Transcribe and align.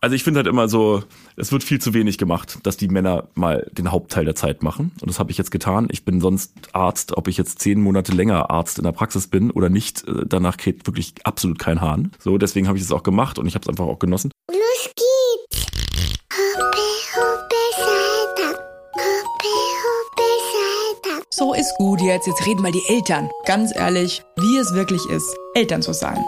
Also 0.00 0.14
ich 0.14 0.22
finde 0.22 0.38
halt 0.38 0.46
immer 0.46 0.68
so, 0.68 1.02
es 1.36 1.50
wird 1.50 1.64
viel 1.64 1.80
zu 1.80 1.92
wenig 1.92 2.18
gemacht, 2.18 2.60
dass 2.62 2.76
die 2.76 2.86
Männer 2.88 3.28
mal 3.34 3.68
den 3.72 3.90
Hauptteil 3.90 4.24
der 4.24 4.36
Zeit 4.36 4.62
machen. 4.62 4.92
Und 5.00 5.08
das 5.08 5.18
habe 5.18 5.32
ich 5.32 5.38
jetzt 5.38 5.50
getan. 5.50 5.88
Ich 5.90 6.04
bin 6.04 6.20
sonst 6.20 6.52
Arzt, 6.72 7.16
ob 7.16 7.26
ich 7.26 7.36
jetzt 7.36 7.58
zehn 7.58 7.80
Monate 7.80 8.12
länger 8.12 8.48
Arzt 8.50 8.78
in 8.78 8.84
der 8.84 8.92
Praxis 8.92 9.26
bin 9.26 9.50
oder 9.50 9.68
nicht, 9.68 10.06
äh, 10.06 10.24
danach 10.24 10.56
kräht 10.56 10.86
wirklich 10.86 11.14
absolut 11.24 11.58
kein 11.58 11.80
Hahn. 11.80 12.12
So, 12.20 12.38
deswegen 12.38 12.68
habe 12.68 12.78
ich 12.78 12.84
es 12.84 12.92
auch 12.92 13.02
gemacht 13.02 13.40
und 13.40 13.46
ich 13.46 13.54
habe 13.54 13.64
es 13.64 13.68
einfach 13.68 13.86
auch 13.86 13.98
genossen. 13.98 14.30
Los 14.50 14.90
geht's! 14.94 15.66
Hoppe, 16.32 16.78
hoppe, 17.16 17.56
Saltag. 17.76 18.60
Hoppe, 18.94 19.54
hoppe, 19.82 21.02
Saltag. 21.02 21.24
So 21.30 21.54
ist 21.54 21.74
gut 21.76 22.00
jetzt. 22.00 22.28
Jetzt 22.28 22.46
reden 22.46 22.62
mal 22.62 22.70
die 22.70 22.84
Eltern. 22.88 23.28
Ganz 23.46 23.74
ehrlich, 23.74 24.22
wie 24.36 24.58
es 24.58 24.72
wirklich 24.74 25.04
ist, 25.06 25.28
Eltern 25.54 25.82
zu 25.82 25.92
sein. 25.92 26.18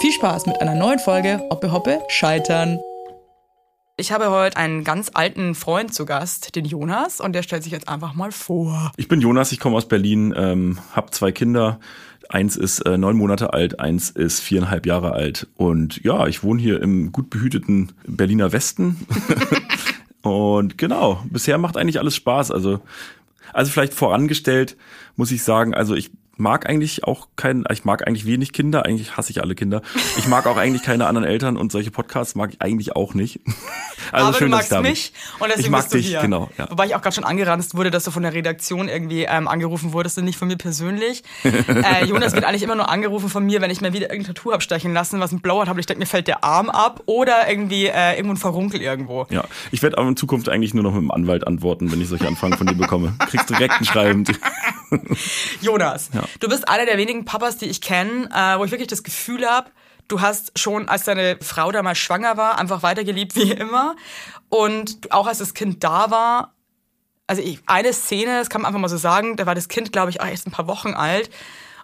Viel 0.00 0.12
Spaß 0.12 0.46
mit 0.46 0.60
einer 0.60 0.76
neuen 0.76 1.00
Folge 1.00 1.42
Hoppe 1.50 1.72
Hoppe 1.72 2.00
Scheitern. 2.06 2.78
Ich 3.96 4.12
habe 4.12 4.30
heute 4.30 4.56
einen 4.56 4.84
ganz 4.84 5.10
alten 5.12 5.56
Freund 5.56 5.92
zu 5.92 6.06
Gast, 6.06 6.54
den 6.54 6.64
Jonas, 6.64 7.20
und 7.20 7.32
der 7.32 7.42
stellt 7.42 7.64
sich 7.64 7.72
jetzt 7.72 7.88
einfach 7.88 8.14
mal 8.14 8.30
vor. 8.30 8.92
Ich 8.96 9.08
bin 9.08 9.20
Jonas, 9.20 9.50
ich 9.50 9.58
komme 9.58 9.76
aus 9.76 9.88
Berlin, 9.88 10.32
ähm, 10.36 10.78
habe 10.92 11.10
zwei 11.10 11.32
Kinder. 11.32 11.80
Eins 12.28 12.56
ist 12.56 12.78
äh, 12.82 12.96
neun 12.96 13.16
Monate 13.16 13.52
alt, 13.52 13.80
eins 13.80 14.10
ist 14.10 14.38
viereinhalb 14.38 14.86
Jahre 14.86 15.14
alt. 15.14 15.48
Und 15.56 16.00
ja, 16.04 16.28
ich 16.28 16.44
wohne 16.44 16.62
hier 16.62 16.80
im 16.80 17.10
gut 17.10 17.28
behüteten 17.28 17.90
Berliner 18.06 18.52
Westen. 18.52 19.04
und 20.22 20.78
genau, 20.78 21.24
bisher 21.28 21.58
macht 21.58 21.76
eigentlich 21.76 21.98
alles 21.98 22.14
Spaß. 22.14 22.52
Also, 22.52 22.78
also 23.52 23.72
vielleicht 23.72 23.94
vorangestellt 23.94 24.76
muss 25.16 25.32
ich 25.32 25.42
sagen, 25.42 25.74
also 25.74 25.96
ich 25.96 26.12
mag 26.38 26.68
eigentlich 26.68 27.04
auch 27.04 27.28
kein, 27.36 27.64
ich 27.70 27.84
mag 27.84 28.06
eigentlich 28.06 28.26
wenig 28.26 28.52
Kinder, 28.52 28.86
eigentlich 28.86 29.16
hasse 29.16 29.30
ich 29.30 29.42
alle 29.42 29.54
Kinder. 29.54 29.82
Ich 30.16 30.26
mag 30.26 30.46
auch 30.46 30.56
eigentlich 30.56 30.82
keine 30.82 31.06
anderen 31.06 31.26
Eltern 31.26 31.56
und 31.56 31.72
solche 31.72 31.90
Podcasts 31.90 32.34
mag 32.34 32.52
ich 32.52 32.62
eigentlich 32.62 32.96
auch 32.96 33.14
nicht. 33.14 33.40
Also 34.10 34.28
Aber 34.28 34.38
schön, 34.38 34.50
du 34.50 34.56
magst 34.56 34.72
dass 34.72 34.78
ich 34.78 34.84
da 34.84 34.88
mich 34.88 35.12
und 35.38 35.48
deswegen 35.48 35.66
ich 35.66 35.70
mag 35.70 35.80
bist 35.82 35.92
du 35.92 35.98
dich, 35.98 36.06
hier. 36.06 36.20
genau. 36.20 36.48
Ja. 36.56 36.70
Wobei 36.70 36.86
ich 36.86 36.94
auch 36.94 37.02
gerade 37.02 37.14
schon 37.14 37.24
angeranzt 37.24 37.74
wurde, 37.76 37.90
dass 37.90 38.04
du 38.04 38.10
von 38.10 38.22
der 38.22 38.32
Redaktion 38.32 38.88
irgendwie 38.88 39.24
ähm, 39.24 39.48
angerufen 39.48 39.92
wurdest 39.92 40.16
und 40.16 40.24
nicht 40.24 40.38
von 40.38 40.48
mir 40.48 40.56
persönlich. 40.56 41.24
äh, 41.44 42.06
Jonas 42.06 42.32
wird 42.32 42.44
eigentlich 42.44 42.62
immer 42.62 42.76
nur 42.76 42.88
angerufen 42.88 43.28
von 43.28 43.44
mir, 43.44 43.60
wenn 43.60 43.70
ich 43.70 43.82
mir 43.82 43.92
wieder 43.92 44.10
irgendein 44.10 44.34
Tattoo 44.34 44.52
abstechen 44.52 44.94
lassen, 44.94 45.20
was 45.20 45.32
ein 45.32 45.40
Blower 45.40 45.60
hat, 45.62 45.68
aber 45.68 45.80
ich 45.80 45.84
denke, 45.84 45.98
mir 45.98 46.06
fällt 46.06 46.26
der 46.26 46.42
Arm 46.42 46.70
ab 46.70 47.02
oder 47.04 47.50
irgendwie 47.50 47.86
äh, 47.86 48.12
irgendwo 48.14 48.32
ein 48.32 48.38
Verrunkel 48.38 48.80
irgendwo. 48.80 49.26
Ja, 49.28 49.44
ich 49.72 49.82
werde 49.82 49.98
aber 49.98 50.08
in 50.08 50.16
Zukunft 50.16 50.48
eigentlich 50.48 50.72
nur 50.72 50.84
noch 50.84 50.92
mit 50.94 51.02
dem 51.02 51.10
Anwalt 51.10 51.46
antworten, 51.46 51.92
wenn 51.92 52.00
ich 52.00 52.08
solche 52.08 52.28
Anfragen 52.28 52.56
von 52.56 52.66
dir 52.66 52.76
bekomme. 52.76 53.14
Kriegst 53.28 53.50
direkt 53.50 53.74
ein 53.74 53.84
Schreiben. 53.84 54.24
Jonas, 55.60 56.08
Ja. 56.14 56.22
Du 56.40 56.48
bist 56.48 56.68
einer 56.68 56.86
der 56.86 56.98
wenigen 56.98 57.24
Papas, 57.24 57.56
die 57.56 57.66
ich 57.66 57.80
kenne, 57.80 58.28
äh, 58.32 58.58
wo 58.58 58.64
ich 58.64 58.70
wirklich 58.70 58.88
das 58.88 59.02
Gefühl 59.02 59.48
habe, 59.48 59.70
du 60.08 60.20
hast 60.20 60.58
schon, 60.58 60.88
als 60.88 61.04
deine 61.04 61.38
Frau 61.42 61.70
damals 61.70 61.98
schwanger 61.98 62.36
war, 62.36 62.58
einfach 62.58 62.82
weitergeliebt 62.82 63.36
wie 63.36 63.52
immer. 63.52 63.96
Und 64.48 65.12
auch 65.12 65.26
als 65.26 65.38
das 65.38 65.54
Kind 65.54 65.84
da 65.84 66.10
war, 66.10 66.54
also 67.26 67.42
ich, 67.42 67.60
eine 67.66 67.92
Szene, 67.92 68.38
das 68.38 68.48
kann 68.48 68.62
man 68.62 68.70
einfach 68.70 68.80
mal 68.80 68.88
so 68.88 68.96
sagen, 68.96 69.36
da 69.36 69.46
war 69.46 69.54
das 69.54 69.68
Kind, 69.68 69.92
glaube 69.92 70.10
ich, 70.10 70.20
auch 70.20 70.26
erst 70.26 70.46
ein 70.46 70.50
paar 70.50 70.66
Wochen 70.66 70.94
alt. 70.94 71.30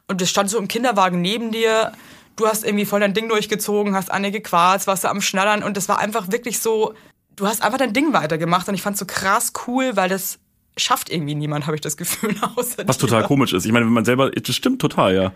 Und 0.09 0.21
das 0.21 0.31
stand 0.31 0.51
so 0.51 0.59
im 0.59 0.69
Kinderwagen 0.69 1.21
neben 1.21 1.51
dir. 1.53 1.93
Du 2.37 2.47
hast 2.49 2.65
irgendwie 2.65 2.87
voll 2.87 3.01
dein 3.01 3.15
Ding 3.15 3.29
durchgezogen, 3.29 3.95
hast 3.95 4.11
Anne 4.11 4.31
gequarzt, 4.31 4.87
warst 4.87 5.05
da 5.05 5.11
am 5.11 5.21
Schnattern. 5.21 5.63
Und 5.63 5.77
das 5.77 5.89
war 5.89 5.99
einfach 5.99 6.33
wirklich 6.33 6.61
so, 6.61 6.95
du 7.37 7.47
hast 7.47 7.63
einfach 7.63 7.79
dein 7.79 7.93
Ding 7.93 8.13
weitergemacht. 8.15 8.69
Und 8.69 8.75
ich 8.75 8.83
fand's 8.83 8.99
so 8.99 9.07
krass 9.07 9.53
cool, 9.67 9.97
weil 9.97 10.09
das 10.09 10.39
schafft 10.77 11.11
irgendwie 11.11 11.35
niemand, 11.35 11.67
habe 11.67 11.77
ich 11.77 11.81
das 11.81 11.97
Gefühl. 11.97 12.35
Außer 12.57 12.87
Was 12.87 12.99
dir. 12.99 13.07
total 13.07 13.25
komisch 13.25 13.53
ist. 13.53 13.65
Ich 13.67 13.73
meine, 13.73 13.87
wenn 13.87 13.93
man 13.93 14.05
selber, 14.05 14.31
das 14.31 14.55
stimmt 14.55 14.81
total, 14.81 15.15
ja. 15.15 15.33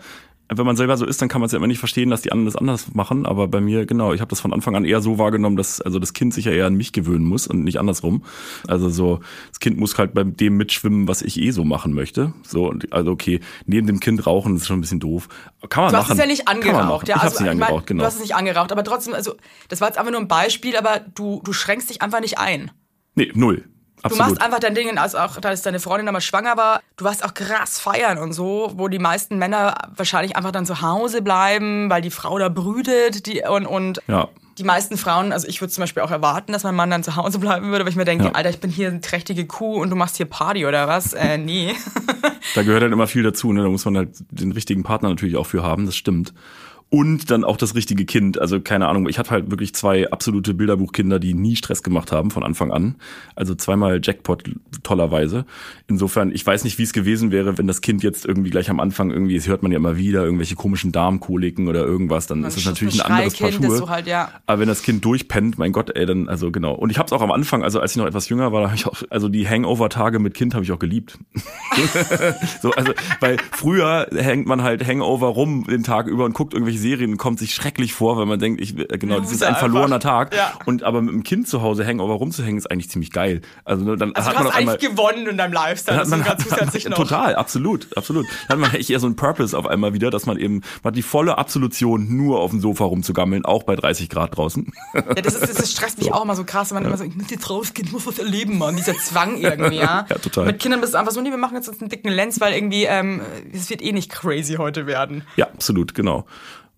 Wenn 0.51 0.65
man 0.65 0.75
selber 0.75 0.97
so 0.97 1.05
ist, 1.05 1.21
dann 1.21 1.29
kann 1.29 1.41
man 1.41 1.45
es 1.45 1.51
ja 1.51 1.57
immer 1.57 1.67
nicht 1.67 1.77
verstehen, 1.77 2.09
dass 2.09 2.23
die 2.23 2.31
anderen 2.31 2.45
das 2.47 2.55
anders 2.55 2.95
machen. 2.95 3.27
Aber 3.27 3.47
bei 3.47 3.61
mir, 3.61 3.85
genau, 3.85 4.13
ich 4.13 4.19
habe 4.19 4.29
das 4.29 4.39
von 4.39 4.51
Anfang 4.51 4.75
an 4.75 4.83
eher 4.83 4.99
so 4.99 5.19
wahrgenommen, 5.19 5.55
dass 5.57 5.79
also 5.79 5.99
das 5.99 6.13
Kind 6.13 6.33
sich 6.33 6.45
ja 6.45 6.51
eher 6.51 6.65
an 6.65 6.73
mich 6.73 6.91
gewöhnen 6.91 7.23
muss 7.23 7.45
und 7.45 7.63
nicht 7.63 7.79
andersrum. 7.79 8.23
Also 8.67 8.89
so, 8.89 9.19
das 9.49 9.59
Kind 9.59 9.77
muss 9.77 9.95
halt 9.99 10.15
bei 10.15 10.23
dem 10.23 10.57
mitschwimmen, 10.57 11.07
was 11.07 11.21
ich 11.21 11.39
eh 11.39 11.51
so 11.51 11.63
machen 11.65 11.93
möchte. 11.93 12.33
So, 12.41 12.67
und 12.67 12.91
also 12.91 13.11
okay, 13.11 13.41
neben 13.67 13.85
dem 13.85 13.99
Kind 13.99 14.25
rauchen 14.25 14.55
ist 14.55 14.65
schon 14.65 14.79
ein 14.79 14.81
bisschen 14.81 14.99
doof. 14.99 15.29
Kann 15.69 15.83
man 15.83 15.91
Du 15.91 15.97
hast 15.99 16.05
machen. 16.05 16.13
es 16.13 16.17
ja 16.19 16.25
nicht 16.25 16.47
angeraucht, 16.47 17.07
ja. 17.07 17.17
Ich 17.17 17.21
hab's 17.21 17.33
also, 17.33 17.43
nicht 17.43 17.53
ich 17.53 17.59
mein, 17.59 17.67
angeraucht, 17.67 17.85
genau. 17.85 18.01
Du 18.01 18.07
hast 18.07 18.15
es 18.15 18.21
nicht 18.21 18.33
angeraucht, 18.35 18.71
aber 18.71 18.83
trotzdem, 18.83 19.13
also 19.13 19.35
das 19.67 19.81
war 19.81 19.87
jetzt 19.89 19.99
einfach 19.99 20.11
nur 20.11 20.19
ein 20.19 20.27
Beispiel, 20.27 20.75
aber 20.75 20.99
du, 21.13 21.41
du 21.43 21.53
schränkst 21.53 21.91
dich 21.91 22.01
einfach 22.01 22.21
nicht 22.21 22.39
ein. 22.39 22.71
nee, 23.13 23.31
null. 23.35 23.65
Du 24.01 24.05
Absolut. 24.05 24.27
machst 24.27 24.41
einfach 24.41 24.59
dein 24.59 24.75
Ding, 24.75 24.97
als 24.97 25.13
auch, 25.13 25.37
als 25.43 25.61
deine 25.61 25.79
Freundin 25.79 26.05
damals 26.05 26.23
schwanger 26.23 26.55
war, 26.55 26.81
du 26.95 27.03
warst 27.03 27.23
auch 27.25 27.33
krass 27.33 27.79
feiern 27.79 28.17
und 28.17 28.31
so, 28.31 28.71
wo 28.75 28.87
die 28.87 28.99
meisten 28.99 29.37
Männer 29.37 29.75
wahrscheinlich 29.93 30.37
einfach 30.37 30.51
dann 30.51 30.65
zu 30.65 30.81
Hause 30.81 31.21
bleiben, 31.21 31.89
weil 31.89 32.01
die 32.01 32.09
Frau 32.09 32.39
da 32.39 32.47
brütet, 32.47 33.25
die, 33.25 33.41
und, 33.41 33.65
und 33.65 34.01
ja. 34.07 34.29
die 34.57 34.63
meisten 34.63 34.97
Frauen, 34.97 35.33
also 35.33 35.49
ich 35.49 35.59
würde 35.59 35.73
zum 35.73 35.81
Beispiel 35.81 36.01
auch 36.01 36.11
erwarten, 36.11 36.53
dass 36.53 36.63
mein 36.63 36.75
Mann 36.75 36.89
dann 36.89 37.03
zu 37.03 37.17
Hause 37.17 37.39
bleiben 37.39 37.71
würde, 37.71 37.83
weil 37.83 37.91
ich 37.91 37.97
mir 37.97 38.05
denke, 38.05 38.25
Ja. 38.25 38.31
Alter, 38.31 38.49
ich 38.49 38.61
bin 38.61 38.71
hier 38.71 38.87
eine 38.87 39.01
trächtige 39.01 39.45
Kuh 39.45 39.81
und 39.81 39.89
du 39.89 39.97
machst 39.97 40.15
hier 40.15 40.27
Party 40.27 40.65
oder 40.65 40.87
was? 40.87 41.13
Äh, 41.13 41.37
nee. 41.37 41.75
Da 42.55 42.63
gehört 42.63 42.83
halt 42.83 42.93
immer 42.93 43.07
viel 43.07 43.23
dazu, 43.23 43.51
ne? 43.51 43.63
Da 43.63 43.69
muss 43.69 43.83
man 43.83 43.97
halt 43.97 44.11
den 44.31 44.53
richtigen 44.53 44.83
Partner 44.83 45.09
natürlich 45.09 45.35
auch 45.35 45.45
für 45.45 45.61
haben, 45.61 45.85
das 45.85 45.97
stimmt. 45.97 46.33
Und 46.91 47.29
dann 47.29 47.43
auch 47.43 47.57
das 47.57 47.75
richtige 47.75 48.05
Kind. 48.05 48.41
Also 48.41 48.59
keine 48.61 48.87
Ahnung, 48.87 49.07
ich 49.07 49.19
hatte 49.19 49.29
halt 49.29 49.51
wirklich 49.51 49.75
zwei 49.75 50.09
absolute 50.11 50.55
Bilderbuchkinder, 50.55 51.19
die 51.19 51.35
nie 51.35 51.55
Stress 51.55 51.83
gemacht 51.83 52.11
haben 52.11 52.31
von 52.31 52.43
Anfang 52.43 52.71
an. 52.71 52.95
Also 53.35 53.53
zweimal 53.53 53.99
Jackpot 54.01 54.43
tollerweise. 54.81 55.45
Insofern, 55.87 56.31
ich 56.31 56.43
weiß 56.43 56.63
nicht, 56.63 56.79
wie 56.79 56.83
es 56.83 56.91
gewesen 56.91 57.31
wäre, 57.31 57.59
wenn 57.59 57.67
das 57.67 57.81
Kind 57.81 58.01
jetzt 58.01 58.25
irgendwie 58.25 58.49
gleich 58.49 58.71
am 58.71 58.79
Anfang 58.79 59.11
irgendwie, 59.11 59.35
das 59.35 59.47
hört 59.47 59.61
man 59.61 59.71
ja 59.71 59.77
immer 59.77 59.97
wieder, 59.97 60.23
irgendwelche 60.23 60.55
komischen 60.55 60.91
Darmkoliken 60.91 61.67
oder 61.67 61.85
irgendwas, 61.85 62.25
dann 62.25 62.43
ist 62.43 62.57
es 62.57 62.65
natürlich 62.65 63.03
ein 63.05 63.11
anderes 63.11 63.37
das 63.37 63.77
so 63.77 63.89
halt, 63.89 64.07
ja. 64.07 64.31
Aber 64.47 64.61
wenn 64.61 64.67
das 64.67 64.81
Kind 64.81 65.05
durchpennt, 65.05 65.59
mein 65.59 65.71
Gott, 65.71 65.95
ey, 65.95 66.07
dann, 66.07 66.27
also 66.27 66.51
genau. 66.51 66.73
Und 66.73 66.89
ich 66.89 66.97
habe 66.97 67.05
es 67.05 67.13
auch 67.13 67.21
am 67.21 67.31
Anfang, 67.31 67.63
also 67.63 67.79
als 67.79 67.91
ich 67.91 67.97
noch 67.97 68.07
etwas 68.07 68.29
jünger 68.29 68.51
war, 68.51 68.61
da 68.61 68.67
habe 68.67 68.75
ich 68.75 68.87
auch, 68.87 69.03
also 69.11 69.29
die 69.29 69.47
Hangover-Tage 69.47 70.17
mit 70.17 70.33
Kind 70.33 70.55
habe 70.55 70.63
ich 70.63 70.71
auch 70.71 70.79
geliebt. 70.79 71.19
so, 72.63 72.71
also, 72.71 72.93
weil 73.19 73.37
früher 73.51 74.07
hängt 74.11 74.47
man 74.47 74.63
halt 74.63 74.87
Hangover 74.87 75.27
rum 75.27 75.65
den 75.69 75.83
Tag 75.83 76.07
über 76.07 76.25
und 76.25 76.33
guckt 76.33 76.53
irgendwelche 76.53 76.78
Serien 76.79 77.17
kommt 77.17 77.39
sich 77.39 77.53
schrecklich 77.53 77.93
vor, 77.93 78.17
weil 78.17 78.25
man 78.25 78.39
denkt, 78.39 78.61
ich, 78.61 78.77
äh, 78.77 78.97
genau, 78.97 79.19
das 79.19 79.31
ist 79.31 79.43
ein 79.43 79.55
verlorener 79.55 79.95
einfach. 79.95 80.09
Tag. 80.09 80.35
Ja. 80.35 80.53
Und 80.65 80.83
aber 80.83 81.01
mit 81.01 81.13
dem 81.13 81.23
Kind 81.23 81.47
zu 81.47 81.61
Hause 81.61 81.85
Hangover 81.85 82.13
rumzuhängen, 82.13 82.57
ist 82.57 82.71
eigentlich 82.71 82.89
ziemlich 82.89 83.11
geil. 83.11 83.41
Also 83.65 83.85
ne, 83.85 83.97
dann 83.97 84.15
Also 84.15 84.29
hat 84.29 84.35
du 84.35 84.37
man 84.39 84.47
hast 84.47 84.53
auf 84.53 84.59
einmal 84.59 84.75
eigentlich 84.75 84.89
gewonnen 84.91 85.27
in 85.27 85.37
deinem 85.37 85.53
Lifestyle, 85.53 85.97
das 85.97 86.09
man, 86.09 86.25
hat, 86.25 86.39
noch. 86.89 86.97
total, 86.97 87.35
absolut, 87.35 87.87
absolut. 87.95 88.25
Dann 88.47 88.61
hat 88.61 88.71
man 88.71 88.79
echt 88.79 88.89
eher 88.89 88.99
so 88.99 89.07
einen 89.07 89.15
Purpose 89.15 89.57
auf 89.57 89.67
einmal 89.67 89.93
wieder, 89.93 90.09
dass 90.09 90.25
man 90.25 90.37
eben, 90.37 90.61
man 90.83 90.91
hat 90.91 90.95
die 90.95 91.01
volle 91.01 91.37
Absolution, 91.37 92.15
nur 92.15 92.39
auf 92.39 92.51
dem 92.51 92.61
Sofa 92.61 92.85
rumzugammeln, 92.85 93.45
auch 93.45 93.63
bei 93.63 93.75
30 93.75 94.09
Grad 94.09 94.37
draußen. 94.37 94.71
Ja, 94.93 95.01
das, 95.01 95.35
ist, 95.35 95.59
das, 95.59 95.71
stresst 95.71 95.97
mich 95.99 96.13
auch 96.13 96.23
immer 96.23 96.35
so 96.35 96.43
krass, 96.43 96.69
wenn 96.69 96.75
man 96.75 96.85
immer 96.85 96.97
so, 96.97 97.03
ich 97.03 97.15
muss 97.15 97.29
jetzt 97.29 97.49
rausgehen, 97.49 97.87
ich 97.87 97.93
muss 97.93 98.07
was 98.07 98.19
erleben, 98.19 98.57
Mann. 98.57 98.75
Dieser 98.75 98.95
Zwang 98.97 99.37
irgendwie, 99.37 99.77
ja. 99.77 100.05
Ja, 100.09 100.17
total. 100.17 100.45
Mit 100.45 100.59
Kindern 100.59 100.81
bist 100.81 100.93
du 100.93 100.97
einfach 100.97 101.11
so, 101.11 101.21
nee, 101.21 101.29
wir 101.29 101.37
machen 101.37 101.55
jetzt 101.55 101.69
einen 101.79 101.89
dicken 101.89 102.09
Lenz, 102.09 102.39
weil 102.39 102.53
irgendwie, 102.53 102.85
ähm, 102.85 103.21
es 103.53 103.69
wird 103.69 103.81
eh 103.81 103.91
nicht 103.91 104.11
crazy 104.11 104.55
heute 104.55 104.87
werden. 104.87 105.23
Ja, 105.35 105.45
absolut, 105.47 105.93
genau. 105.93 106.25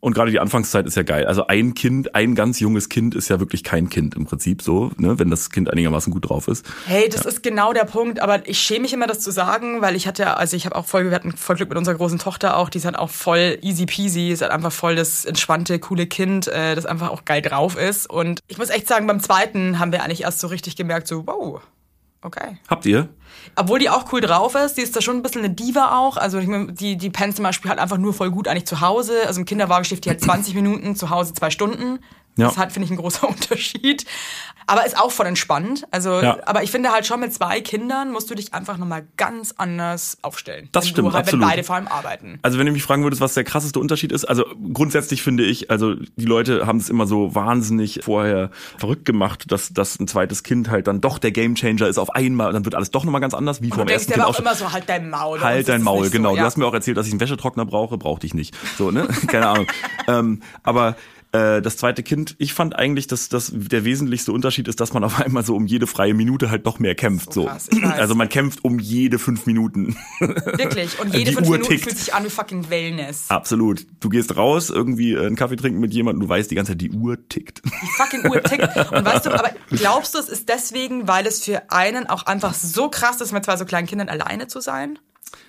Und 0.01 0.15
gerade 0.15 0.31
die 0.31 0.39
Anfangszeit 0.39 0.87
ist 0.87 0.95
ja 0.97 1.03
geil. 1.03 1.27
Also 1.27 1.45
ein 1.45 1.75
Kind, 1.75 2.15
ein 2.15 2.33
ganz 2.33 2.59
junges 2.59 2.89
Kind 2.89 3.13
ist 3.13 3.29
ja 3.29 3.39
wirklich 3.39 3.63
kein 3.63 3.87
Kind 3.87 4.15
im 4.15 4.25
Prinzip 4.25 4.63
so, 4.63 4.91
ne, 4.97 5.19
wenn 5.19 5.29
das 5.29 5.51
Kind 5.51 5.69
einigermaßen 5.69 6.11
gut 6.11 6.27
drauf 6.27 6.47
ist. 6.47 6.65
Hey, 6.87 7.07
das 7.07 7.23
ist 7.23 7.43
genau 7.43 7.71
der 7.71 7.85
Punkt, 7.85 8.19
aber 8.19 8.47
ich 8.49 8.57
schäme 8.57 8.81
mich 8.81 8.93
immer, 8.93 9.05
das 9.05 9.19
zu 9.19 9.31
sagen, 9.31 9.81
weil 9.81 9.95
ich 9.95 10.07
hatte, 10.07 10.37
also 10.37 10.57
ich 10.57 10.65
habe 10.65 10.75
auch 10.75 10.87
voll, 10.87 11.05
wir 11.05 11.15
hatten 11.15 11.31
voll 11.33 11.55
Glück 11.55 11.69
mit 11.69 11.77
unserer 11.77 11.93
großen 11.93 12.17
Tochter 12.17 12.57
auch, 12.57 12.69
die 12.69 12.79
ist 12.79 12.85
halt 12.85 12.97
auch 12.97 13.11
voll 13.11 13.59
easy 13.61 13.85
peasy, 13.85 14.29
ist 14.31 14.41
halt 14.41 14.51
einfach 14.51 14.71
voll 14.71 14.95
das 14.95 15.23
entspannte, 15.23 15.77
coole 15.77 16.07
Kind, 16.07 16.47
äh, 16.47 16.73
das 16.73 16.87
einfach 16.87 17.11
auch 17.11 17.23
geil 17.23 17.43
drauf 17.43 17.77
ist. 17.77 18.09
Und 18.09 18.39
ich 18.47 18.57
muss 18.57 18.71
echt 18.71 18.87
sagen, 18.87 19.05
beim 19.05 19.19
zweiten 19.19 19.77
haben 19.77 19.91
wir 19.91 20.03
eigentlich 20.03 20.23
erst 20.23 20.39
so 20.39 20.47
richtig 20.47 20.75
gemerkt, 20.75 21.05
so, 21.05 21.27
wow, 21.27 21.61
okay. 22.23 22.57
Habt 22.67 22.87
ihr? 22.87 23.07
Obwohl 23.55 23.79
die 23.79 23.89
auch 23.89 24.11
cool 24.13 24.21
drauf 24.21 24.55
ist, 24.55 24.77
die 24.77 24.81
ist 24.81 24.95
da 24.95 25.01
schon 25.01 25.17
ein 25.17 25.23
bisschen 25.23 25.43
eine 25.43 25.53
Diva 25.53 25.97
auch. 25.97 26.17
Also 26.17 26.39
ich 26.39 26.47
mein, 26.47 26.75
die, 26.75 26.97
die 26.97 27.09
pennt 27.09 27.35
zum 27.35 27.43
Beispiel 27.43 27.69
halt 27.69 27.79
einfach 27.79 27.97
nur 27.97 28.13
voll 28.13 28.31
gut 28.31 28.47
eigentlich 28.47 28.65
zu 28.65 28.81
Hause. 28.81 29.13
Also 29.27 29.39
im 29.39 29.45
Kinderwagen 29.45 29.85
schläft 29.85 30.05
die 30.05 30.09
halt 30.09 30.21
20 30.21 30.55
Minuten, 30.55 30.95
zu 30.95 31.09
Hause 31.09 31.33
zwei 31.33 31.49
Stunden. 31.49 31.99
Ja. 32.37 32.47
Das 32.47 32.57
hat, 32.57 32.71
finde 32.71 32.85
ich, 32.85 32.91
ein 32.91 32.97
großer 32.97 33.27
Unterschied. 33.27 34.05
Aber 34.65 34.85
ist 34.85 34.97
auch 34.97 35.11
voll 35.11 35.25
entspannt. 35.25 35.85
Also, 35.91 36.21
Ja. 36.21 36.37
aber 36.45 36.63
ich 36.63 36.71
finde 36.71 36.91
halt 36.93 37.05
schon 37.05 37.19
mit 37.19 37.33
zwei 37.33 37.59
Kindern 37.59 38.11
musst 38.13 38.29
du 38.29 38.35
dich 38.35 38.53
einfach 38.53 38.77
nochmal 38.77 39.05
ganz 39.17 39.53
anders 39.57 40.17
aufstellen. 40.21 40.69
Das 40.71 40.87
stimmt, 40.87 41.09
du 41.09 41.13
halt, 41.13 41.25
absolut. 41.25 41.43
Wenn 41.43 41.49
beide 41.49 41.63
vor 41.65 41.75
allem 41.75 41.87
arbeiten. 41.87 42.39
Also 42.41 42.57
wenn 42.57 42.67
du 42.67 42.71
mich 42.71 42.83
fragen 42.83 43.03
würdest, 43.03 43.21
was 43.21 43.33
der 43.33 43.43
krasseste 43.43 43.79
Unterschied 43.79 44.13
ist, 44.13 44.23
also 44.23 44.45
grundsätzlich 44.71 45.23
finde 45.23 45.43
ich, 45.43 45.69
also 45.69 45.95
die 45.95 46.25
Leute 46.25 46.65
haben 46.67 46.77
es 46.77 46.89
immer 46.89 47.05
so 47.05 47.35
wahnsinnig 47.35 47.99
vorher 48.03 48.49
verrückt 48.77 49.03
gemacht, 49.03 49.51
dass, 49.51 49.73
dass 49.73 49.99
ein 49.99 50.07
zweites 50.07 50.43
Kind 50.43 50.69
halt 50.69 50.87
dann 50.87 51.01
doch 51.01 51.17
der 51.17 51.31
Gamechanger 51.31 51.87
ist 51.87 51.97
auf 51.97 52.11
einmal, 52.15 52.53
dann 52.53 52.63
wird 52.63 52.75
alles 52.75 52.91
doch 52.91 53.03
nochmal 53.03 53.21
ganz 53.21 53.30
anders, 53.33 53.61
wie 53.61 53.69
vom 53.69 53.85
du 53.87 53.93
ersten 53.93 54.13
Kind 54.13 54.23
auch 54.25 54.35
auch 54.35 54.39
immer 54.39 54.55
so, 54.55 54.71
halt 54.71 54.87
dein 54.87 55.09
Maul. 55.09 55.41
Halt 55.41 55.67
dein 55.69 55.81
Maul, 55.81 56.09
genau. 56.09 56.29
So, 56.29 56.35
Du 56.35 56.39
ja. 56.41 56.45
hast 56.45 56.57
mir 56.57 56.65
auch 56.65 56.73
erzählt, 56.73 56.97
dass 56.97 57.07
ich 57.07 57.13
einen 57.13 57.19
Wäschetrockner 57.19 57.65
brauche, 57.65 57.97
brauchte 57.97 58.25
ich 58.25 58.33
nicht. 58.33 58.55
So, 58.77 58.91
ne? 58.91 59.07
Keine 59.27 59.47
Ahnung. 59.47 59.67
ähm, 60.07 60.41
aber 60.63 60.95
Äh, 61.33 61.61
das 61.61 61.77
zweite 61.77 62.03
Kind, 62.03 62.35
ich 62.39 62.53
fand 62.53 62.75
eigentlich, 62.75 63.07
dass 63.07 63.29
das 63.29 63.51
der 63.53 63.85
wesentlichste 63.85 64.33
Unterschied 64.33 64.67
ist, 64.67 64.81
dass 64.81 64.91
man 64.93 65.03
auf 65.03 65.19
einmal 65.21 65.45
so 65.45 65.55
um 65.55 65.65
jede 65.65 65.87
freie 65.87 66.13
Minute 66.13 66.51
halt 66.51 66.65
doch 66.65 66.79
mehr 66.79 66.93
kämpft. 66.95 67.31
So 67.33 67.43
So, 67.43 67.45
krass, 67.47 67.69
also 67.97 68.15
man 68.15 68.27
kämpft 68.27 68.65
um 68.65 68.79
jede 68.79 69.17
fünf 69.17 69.45
Minuten. 69.45 69.95
Wirklich. 70.19 70.99
Und 70.99 71.13
jede 71.15 71.29
Die 71.31 71.35
fünf 71.35 71.47
Uhr 71.47 71.53
Minuten 71.53 71.71
tickt. 71.71 71.83
fühlt 71.85 71.97
sich 71.97 72.13
an 72.13 72.25
wie 72.25 72.29
fucking 72.29 72.69
Wellness. 72.69 73.25
Absolut. 73.29 73.85
Du 74.01 74.09
gehst 74.09 74.35
raus, 74.35 74.69
irgendwie 74.69 75.13
äh, 75.13 75.25
einen 75.25 75.35
Kaffee 75.37 75.55
trinken 75.55 75.79
mit 75.79 75.93
jemandem, 75.93 76.21
du 76.21 76.29
weißt 76.29 76.51
die 76.51 76.55
ganze 76.55 76.73
Zeit, 76.73 76.81
die 76.81 76.91
Uhr 76.91 77.17
tickt. 77.29 77.61
Die 77.63 77.87
fucking 77.97 78.29
Uhr 78.29 78.43
tickt. 78.43 78.91
Und 78.91 79.05
weißt 79.05 79.25
du, 79.25 79.31
aber 79.31 79.51
glaubst 79.69 80.13
du, 80.15 80.19
es 80.19 80.27
ist 80.27 80.49
deswegen, 80.49 81.07
weil 81.07 81.25
es 81.27 81.43
für 81.43 81.71
einen 81.71 82.07
auch 82.07 82.25
einfach 82.25 82.53
so 82.53 82.89
krass 82.89 83.21
ist, 83.21 83.31
mit 83.31 83.45
zwei 83.45 83.55
so 83.55 83.63
kleinen 83.65 83.87
Kindern 83.87 84.09
alleine 84.09 84.47
zu 84.47 84.59
sein? 84.59 84.99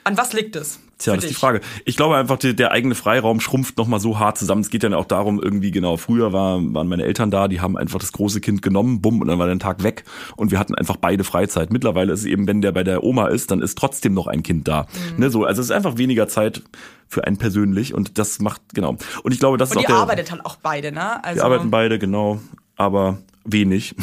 An 0.05 0.17
was 0.17 0.33
liegt 0.33 0.57
es? 0.57 0.81
Tja, 0.99 1.15
das 1.15 1.25
ist 1.25 1.31
die? 1.31 1.35
Frage. 1.35 1.61
Ich 1.85 1.97
glaube 1.97 2.17
einfach, 2.17 2.39
der, 2.39 2.53
der 2.53 2.71
eigene 2.71 2.95
Freiraum 2.95 3.41
schrumpft 3.41 3.77
nochmal 3.77 3.99
so 3.99 4.19
hart 4.19 4.39
zusammen. 4.39 4.61
Es 4.61 4.71
geht 4.71 4.83
ja 4.83 4.95
auch 4.97 5.05
darum, 5.05 5.43
irgendwie 5.43 5.71
genau, 5.71 5.97
früher 5.97 6.33
war, 6.33 6.61
waren 6.75 6.89
meine 6.89 7.05
Eltern 7.05 7.31
da, 7.31 7.49
die 7.49 7.61
haben 7.61 7.77
einfach 7.77 7.99
das 7.99 8.13
große 8.13 8.41
Kind 8.41 8.63
genommen, 8.63 9.01
bumm, 9.01 9.21
und 9.21 9.29
dann 9.29 9.39
war 9.39 9.47
der 9.47 9.59
Tag 9.59 9.83
weg 9.83 10.05
und 10.37 10.51
wir 10.51 10.59
hatten 10.59 10.75
einfach 10.75 10.97
beide 10.97 11.25
Freizeit. 11.25 11.73
Mittlerweile 11.73 12.13
ist 12.13 12.21
es 12.21 12.27
eben, 12.27 12.47
wenn 12.47 12.61
der 12.61 12.73
bei 12.73 12.85
der 12.85 13.03
Oma 13.03 13.29
ist, 13.29 13.51
dann 13.51 13.61
ist 13.61 13.77
trotzdem 13.79 14.15
noch 14.15 14.29
ein 14.29 14.43
Kind 14.43 14.69
da. 14.69 14.87
Mhm. 15.15 15.21
Ne, 15.21 15.31
so, 15.31 15.45
also 15.45 15.61
es 15.61 15.69
ist 15.69 15.73
einfach 15.73 15.99
weniger 15.99 16.29
Zeit 16.29 16.63
für 17.09 17.25
einen 17.25 17.37
persönlich 17.37 17.95
und 17.95 18.19
das 18.19 18.39
macht, 18.39 18.63
genau. 18.73 18.97
Und 19.23 19.33
ich 19.33 19.41
glaube, 19.41 19.59
das 19.59 19.71
Und 19.71 19.79
ist 19.79 19.85
auch 19.85 19.87
der, 19.89 19.97
arbeitet 19.97 20.31
halt 20.31 20.47
auch 20.47 20.57
beide, 20.57 20.93
ne? 20.93 21.25
Also, 21.25 21.41
wir 21.41 21.45
arbeiten 21.45 21.71
beide, 21.71 21.99
genau, 21.99 22.41
aber 22.77 23.19
wenig. 23.45 23.95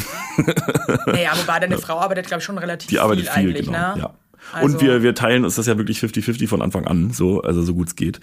Naja, 1.06 1.32
wobei 1.34 1.60
deine 1.60 1.78
Frau 1.78 1.98
arbeitet, 1.98 2.26
glaube 2.26 2.40
ich, 2.40 2.44
schon 2.44 2.58
relativ 2.58 2.88
Die 2.88 2.98
arbeitet 2.98 3.28
viel, 3.28 3.48
eigentlich, 3.48 3.66
genau. 3.66 3.94
ne? 3.94 4.00
Ja. 4.00 4.14
Also- 4.52 4.74
und 4.76 4.80
wir, 4.82 5.02
wir 5.02 5.14
teilen 5.14 5.44
uns 5.44 5.56
das 5.56 5.66
ja 5.66 5.76
wirklich 5.78 5.98
50-50 5.98 6.48
von 6.48 6.62
Anfang 6.62 6.86
an, 6.86 7.10
so, 7.12 7.42
also 7.42 7.62
so 7.62 7.74
gut 7.74 7.88
es 7.88 7.96
geht. 7.96 8.20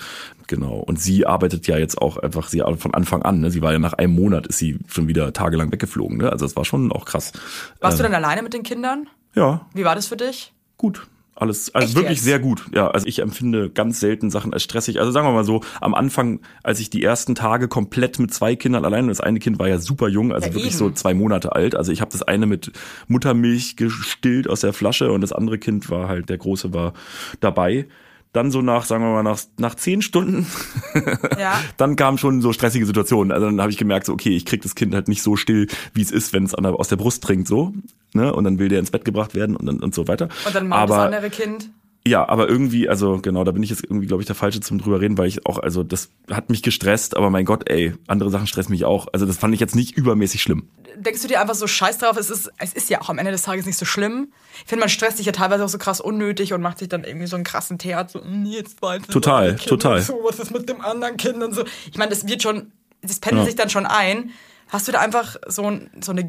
Genau. 0.47 0.75
Und 0.77 0.99
sie 0.99 1.25
arbeitet 1.25 1.67
ja 1.67 1.77
jetzt 1.77 2.01
auch 2.01 2.17
einfach, 2.17 2.47
sie 2.49 2.63
von 2.77 2.93
Anfang 2.93 3.21
an, 3.21 3.39
ne? 3.39 3.51
Sie 3.51 3.61
war 3.61 3.71
ja 3.73 3.79
nach 3.79 3.93
einem 3.93 4.13
Monat, 4.13 4.47
ist 4.47 4.57
sie 4.57 4.79
schon 4.87 5.07
wieder 5.07 5.33
tagelang 5.33 5.71
weggeflogen, 5.71 6.17
ne? 6.17 6.31
Also 6.31 6.45
das 6.45 6.55
war 6.55 6.65
schon 6.65 6.91
auch 6.91 7.05
krass. 7.05 7.33
Warst 7.79 7.99
du 7.99 8.03
Ähm. 8.03 8.11
dann 8.11 8.23
alleine 8.23 8.43
mit 8.43 8.53
den 8.53 8.63
Kindern? 8.63 9.07
Ja, 9.35 9.67
Wie 9.73 9.83
war 9.85 9.95
das 9.95 10.07
für 10.07 10.17
dich? 10.17 10.53
gut. 10.77 11.07
Alles, 11.39 11.73
also 11.75 11.85
Echt 11.85 11.95
wirklich 11.95 12.17
jetzt? 12.17 12.23
sehr 12.25 12.39
gut. 12.39 12.65
Ja, 12.73 12.87
also 12.89 13.05
ich 13.05 13.19
empfinde 13.19 13.69
ganz 13.69 13.99
selten 13.99 14.31
Sachen 14.31 14.53
als 14.53 14.63
stressig. 14.63 14.99
Also 14.99 15.11
sagen 15.11 15.27
wir 15.27 15.33
mal 15.33 15.43
so, 15.43 15.61
am 15.81 15.93
Anfang, 15.93 16.39
als 16.63 16.79
ich 16.79 16.89
die 16.89 17.03
ersten 17.03 17.35
Tage 17.35 17.67
komplett 17.67 18.17
mit 18.17 18.33
zwei 18.33 18.55
Kindern 18.55 18.85
allein, 18.85 19.03
und 19.03 19.09
das 19.09 19.21
eine 19.21 19.37
Kind 19.37 19.59
war 19.59 19.67
ja 19.67 19.77
super 19.77 20.07
jung, 20.07 20.33
also 20.33 20.47
Ja, 20.47 20.53
wirklich 20.55 20.73
eben. 20.73 20.77
so 20.79 20.89
zwei 20.89 21.13
Monate 21.13 21.53
alt. 21.55 21.75
Also 21.75 21.91
ich 21.91 22.01
habe 22.01 22.11
das 22.11 22.23
eine 22.23 22.47
mit 22.47 22.71
Muttermilch 23.07 23.75
gestillt 23.75 24.49
aus 24.49 24.61
der 24.61 24.73
Flasche 24.73 25.11
und 25.11 25.21
das 25.21 25.31
andere 25.31 25.59
Kind 25.59 25.89
war 25.91 26.07
halt, 26.07 26.29
der 26.29 26.39
große 26.39 26.73
war 26.73 26.93
dabei. 27.39 27.85
Dann 28.33 28.51
so 28.51 28.61
nach, 28.61 28.85
sagen 28.85 29.03
wir 29.03 29.11
mal, 29.11 29.23
nach, 29.23 29.39
nach 29.57 29.75
zehn 29.75 30.01
Stunden 30.01 30.45
Ja. 31.39 31.59
dann 31.77 31.95
kamen 31.95 32.17
schon 32.17 32.41
so 32.41 32.53
stressige 32.53 32.85
Situationen. 32.85 33.31
Also 33.31 33.45
dann 33.47 33.59
habe 33.61 33.71
ich 33.71 33.77
gemerkt, 33.77 34.05
so, 34.05 34.13
okay, 34.13 34.35
ich 34.35 34.45
krieg 34.45 34.61
das 34.61 34.75
Kind 34.75 34.93
halt 34.93 35.07
nicht 35.07 35.21
so 35.21 35.35
still, 35.35 35.67
wie 35.93 36.01
es 36.01 36.11
ist, 36.11 36.33
wenn 36.33 36.43
es 36.43 36.53
aus 36.53 36.87
der 36.87 36.97
Brust 36.97 37.23
trinkt, 37.23 37.47
so. 37.47 37.73
Ne? 38.13 38.33
Und 38.33 38.43
dann 38.43 38.59
will 38.59 38.69
der 38.69 38.79
ins 38.79 38.91
Bett 38.91 39.05
gebracht 39.05 39.35
werden 39.35 39.55
und, 39.55 39.65
dann, 39.65 39.79
und 39.79 39.95
so 39.95 40.07
weiter. 40.07 40.29
Und 40.45 40.55
dann 40.55 40.67
mal 40.67 40.85
das 40.85 40.97
andere 40.97 41.29
Kind? 41.29 41.69
Ja, 42.07 42.27
aber 42.27 42.47
irgendwie, 42.49 42.89
also 42.89 43.19
genau, 43.21 43.43
da 43.43 43.51
bin 43.51 43.61
ich 43.63 43.69
jetzt 43.69 43.83
irgendwie, 43.83 44.07
glaube 44.07 44.21
ich, 44.23 44.27
der 44.27 44.35
Falsche 44.35 44.59
zum 44.59 44.79
drüber 44.79 44.99
reden, 44.99 45.17
weil 45.17 45.27
ich 45.27 45.45
auch, 45.45 45.59
also 45.59 45.83
das 45.83 46.09
hat 46.31 46.49
mich 46.49 46.63
gestresst, 46.63 47.15
aber 47.15 47.29
mein 47.29 47.45
Gott, 47.45 47.69
ey, 47.69 47.93
andere 48.07 48.29
Sachen 48.29 48.47
stressen 48.47 48.71
mich 48.71 48.85
auch. 48.85 49.07
Also 49.13 49.25
das 49.25 49.37
fand 49.37 49.53
ich 49.53 49.59
jetzt 49.59 49.75
nicht 49.75 49.95
übermäßig 49.95 50.41
schlimm. 50.41 50.69
Denkst 50.95 51.21
du 51.21 51.27
dir 51.27 51.39
einfach 51.39 51.53
so 51.55 51.67
scheiß 51.67 51.99
drauf, 51.99 52.17
es 52.17 52.29
ist, 52.29 52.51
es 52.57 52.73
ist 52.73 52.89
ja 52.89 53.01
auch 53.01 53.09
am 53.09 53.19
Ende 53.19 53.31
des 53.31 53.43
Tages 53.43 53.65
nicht 53.65 53.77
so 53.77 53.85
schlimm. 53.85 54.31
Ich 54.63 54.69
finde, 54.69 54.79
man 54.79 54.89
stresst 54.89 55.17
sich 55.17 55.25
ja 55.25 55.31
teilweise 55.31 55.63
auch 55.63 55.69
so 55.69 55.77
krass 55.77 56.01
unnötig 56.01 56.53
und 56.53 56.61
macht 56.61 56.79
sich 56.79 56.89
dann 56.89 57.03
irgendwie 57.03 57.27
so 57.27 57.35
einen 57.35 57.43
krassen 57.43 57.77
Theater, 57.77 58.09
so, 58.09 58.19
"Mm, 58.19 58.45
jetzt 58.45 58.81
weint 58.81 59.07
Total, 59.09 59.55
total. 59.57 60.01
So, 60.01 60.19
was 60.23 60.39
ist 60.39 60.51
mit 60.51 60.67
dem 60.67 60.81
anderen 60.81 61.17
Kind 61.17 61.43
und 61.43 61.53
so. 61.53 61.63
Ich 61.91 61.97
meine, 61.97 62.09
das 62.09 62.27
wird 62.27 62.41
schon, 62.41 62.71
das 63.01 63.19
pendelt 63.19 63.45
sich 63.45 63.55
dann 63.55 63.69
schon 63.69 63.85
ein. 63.85 64.31
Hast 64.69 64.87
du 64.87 64.91
da 64.91 64.99
einfach 64.99 65.35
so, 65.47 65.63
ein, 65.63 65.89
so 66.01 66.11
eine 66.11 66.25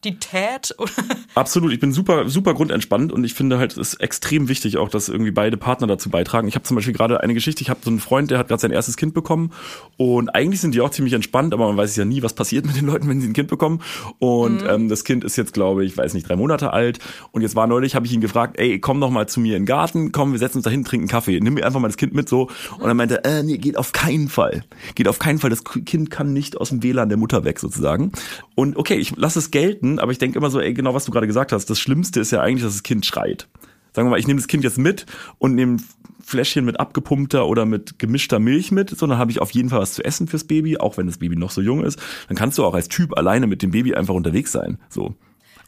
Grundrelaxedität? 0.00 0.74
Oder? 0.78 0.90
Absolut, 1.34 1.72
ich 1.72 1.80
bin 1.80 1.92
super, 1.92 2.28
super 2.28 2.54
grundentspannt 2.54 3.12
und 3.12 3.24
ich 3.24 3.34
finde 3.34 3.58
halt, 3.58 3.72
es 3.72 3.92
ist 3.92 4.00
extrem 4.00 4.48
wichtig 4.48 4.78
auch, 4.78 4.88
dass 4.88 5.08
irgendwie 5.08 5.30
beide 5.30 5.56
Partner 5.56 5.86
dazu 5.86 6.10
beitragen. 6.10 6.48
Ich 6.48 6.54
habe 6.54 6.64
zum 6.64 6.74
Beispiel 6.74 6.94
gerade 6.94 7.20
eine 7.20 7.34
Geschichte, 7.34 7.62
ich 7.62 7.70
habe 7.70 7.80
so 7.82 7.90
einen 7.90 8.00
Freund, 8.00 8.30
der 8.30 8.38
hat 8.38 8.48
gerade 8.48 8.60
sein 8.60 8.70
erstes 8.70 8.96
Kind 8.96 9.14
bekommen 9.14 9.52
und 9.96 10.34
eigentlich 10.34 10.60
sind 10.60 10.74
die 10.74 10.80
auch 10.80 10.90
ziemlich 10.90 11.14
entspannt, 11.14 11.54
aber 11.54 11.66
man 11.66 11.76
weiß 11.76 11.94
ja 11.96 12.04
nie, 12.04 12.22
was 12.22 12.34
passiert 12.34 12.66
mit 12.66 12.76
den 12.76 12.86
Leuten, 12.86 13.08
wenn 13.08 13.20
sie 13.20 13.28
ein 13.28 13.32
Kind 13.32 13.48
bekommen. 13.48 13.80
Und 14.18 14.62
ähm, 14.68 14.88
das 14.88 15.04
Kind 15.04 15.24
ist 15.24 15.36
jetzt, 15.36 15.52
glaube 15.52 15.84
ich, 15.84 15.96
weiß 15.96 16.14
nicht, 16.14 16.28
drei 16.28 16.36
Monate 16.36 16.72
alt 16.72 16.98
und 17.32 17.42
jetzt 17.42 17.56
war 17.56 17.66
neulich, 17.66 17.94
habe 17.94 18.06
ich 18.06 18.12
ihn 18.12 18.20
gefragt, 18.20 18.58
ey, 18.58 18.80
komm 18.80 19.00
doch 19.00 19.10
mal 19.10 19.28
zu 19.28 19.40
mir 19.40 19.56
in 19.56 19.62
den 19.62 19.66
Garten, 19.66 20.12
komm, 20.12 20.32
wir 20.32 20.38
setzen 20.38 20.58
uns 20.58 20.64
da 20.64 20.70
hin, 20.70 20.84
trinken 20.84 21.08
Kaffee, 21.08 21.38
nimm 21.40 21.54
mir 21.54 21.66
einfach 21.66 21.80
mal 21.80 21.88
das 21.88 21.96
Kind 21.96 22.14
mit 22.14 22.28
so. 22.28 22.48
Und 22.78 22.86
dann 22.86 22.96
meinte 22.96 23.24
er, 23.24 23.40
äh, 23.40 23.42
nee, 23.42 23.58
geht 23.58 23.76
auf 23.76 23.92
keinen 23.92 24.28
Fall. 24.28 24.64
Geht 24.94 25.08
auf 25.08 25.18
keinen 25.18 25.38
Fall, 25.38 25.50
das 25.50 25.64
Kind 25.64 26.10
kann 26.10 26.32
nicht 26.32 26.56
aus 26.56 26.70
dem 26.70 26.82
WLAN 26.82 27.08
der 27.08 27.18
Mutter 27.18 27.44
weg 27.44 27.58
sozusagen. 27.58 28.12
Und 28.54 28.76
okay, 28.76 28.94
ich 28.94 29.16
lasse 29.16 29.38
es 29.38 29.50
gelten, 29.50 29.89
aber 29.98 30.12
ich 30.12 30.18
denke 30.18 30.38
immer 30.38 30.50
so, 30.50 30.60
ey, 30.60 30.72
genau 30.74 30.94
was 30.94 31.04
du 31.04 31.12
gerade 31.12 31.26
gesagt 31.26 31.52
hast, 31.52 31.68
das 31.68 31.80
Schlimmste 31.80 32.20
ist 32.20 32.30
ja 32.30 32.40
eigentlich, 32.40 32.62
dass 32.62 32.74
das 32.74 32.82
Kind 32.82 33.06
schreit. 33.06 33.48
Sagen 33.92 34.06
wir 34.06 34.10
mal, 34.10 34.20
ich 34.20 34.26
nehme 34.26 34.38
das 34.38 34.46
Kind 34.46 34.62
jetzt 34.62 34.78
mit 34.78 35.06
und 35.38 35.54
nehme 35.54 35.78
Fläschchen 36.22 36.64
mit 36.64 36.78
abgepumpter 36.78 37.46
oder 37.46 37.66
mit 37.66 37.98
gemischter 37.98 38.38
Milch 38.38 38.70
mit, 38.70 38.90
so 38.90 39.06
dann 39.06 39.18
habe 39.18 39.32
ich 39.32 39.40
auf 39.40 39.50
jeden 39.50 39.70
Fall 39.70 39.80
was 39.80 39.94
zu 39.94 40.04
essen 40.04 40.28
fürs 40.28 40.44
Baby, 40.44 40.78
auch 40.78 40.96
wenn 40.96 41.06
das 41.06 41.18
Baby 41.18 41.36
noch 41.36 41.50
so 41.50 41.60
jung 41.60 41.82
ist. 41.82 41.98
Dann 42.28 42.36
kannst 42.36 42.56
du 42.58 42.64
auch 42.64 42.74
als 42.74 42.88
Typ 42.88 43.18
alleine 43.18 43.46
mit 43.46 43.62
dem 43.62 43.72
Baby 43.72 43.94
einfach 43.94 44.14
unterwegs 44.14 44.52
sein, 44.52 44.78
so. 44.88 45.14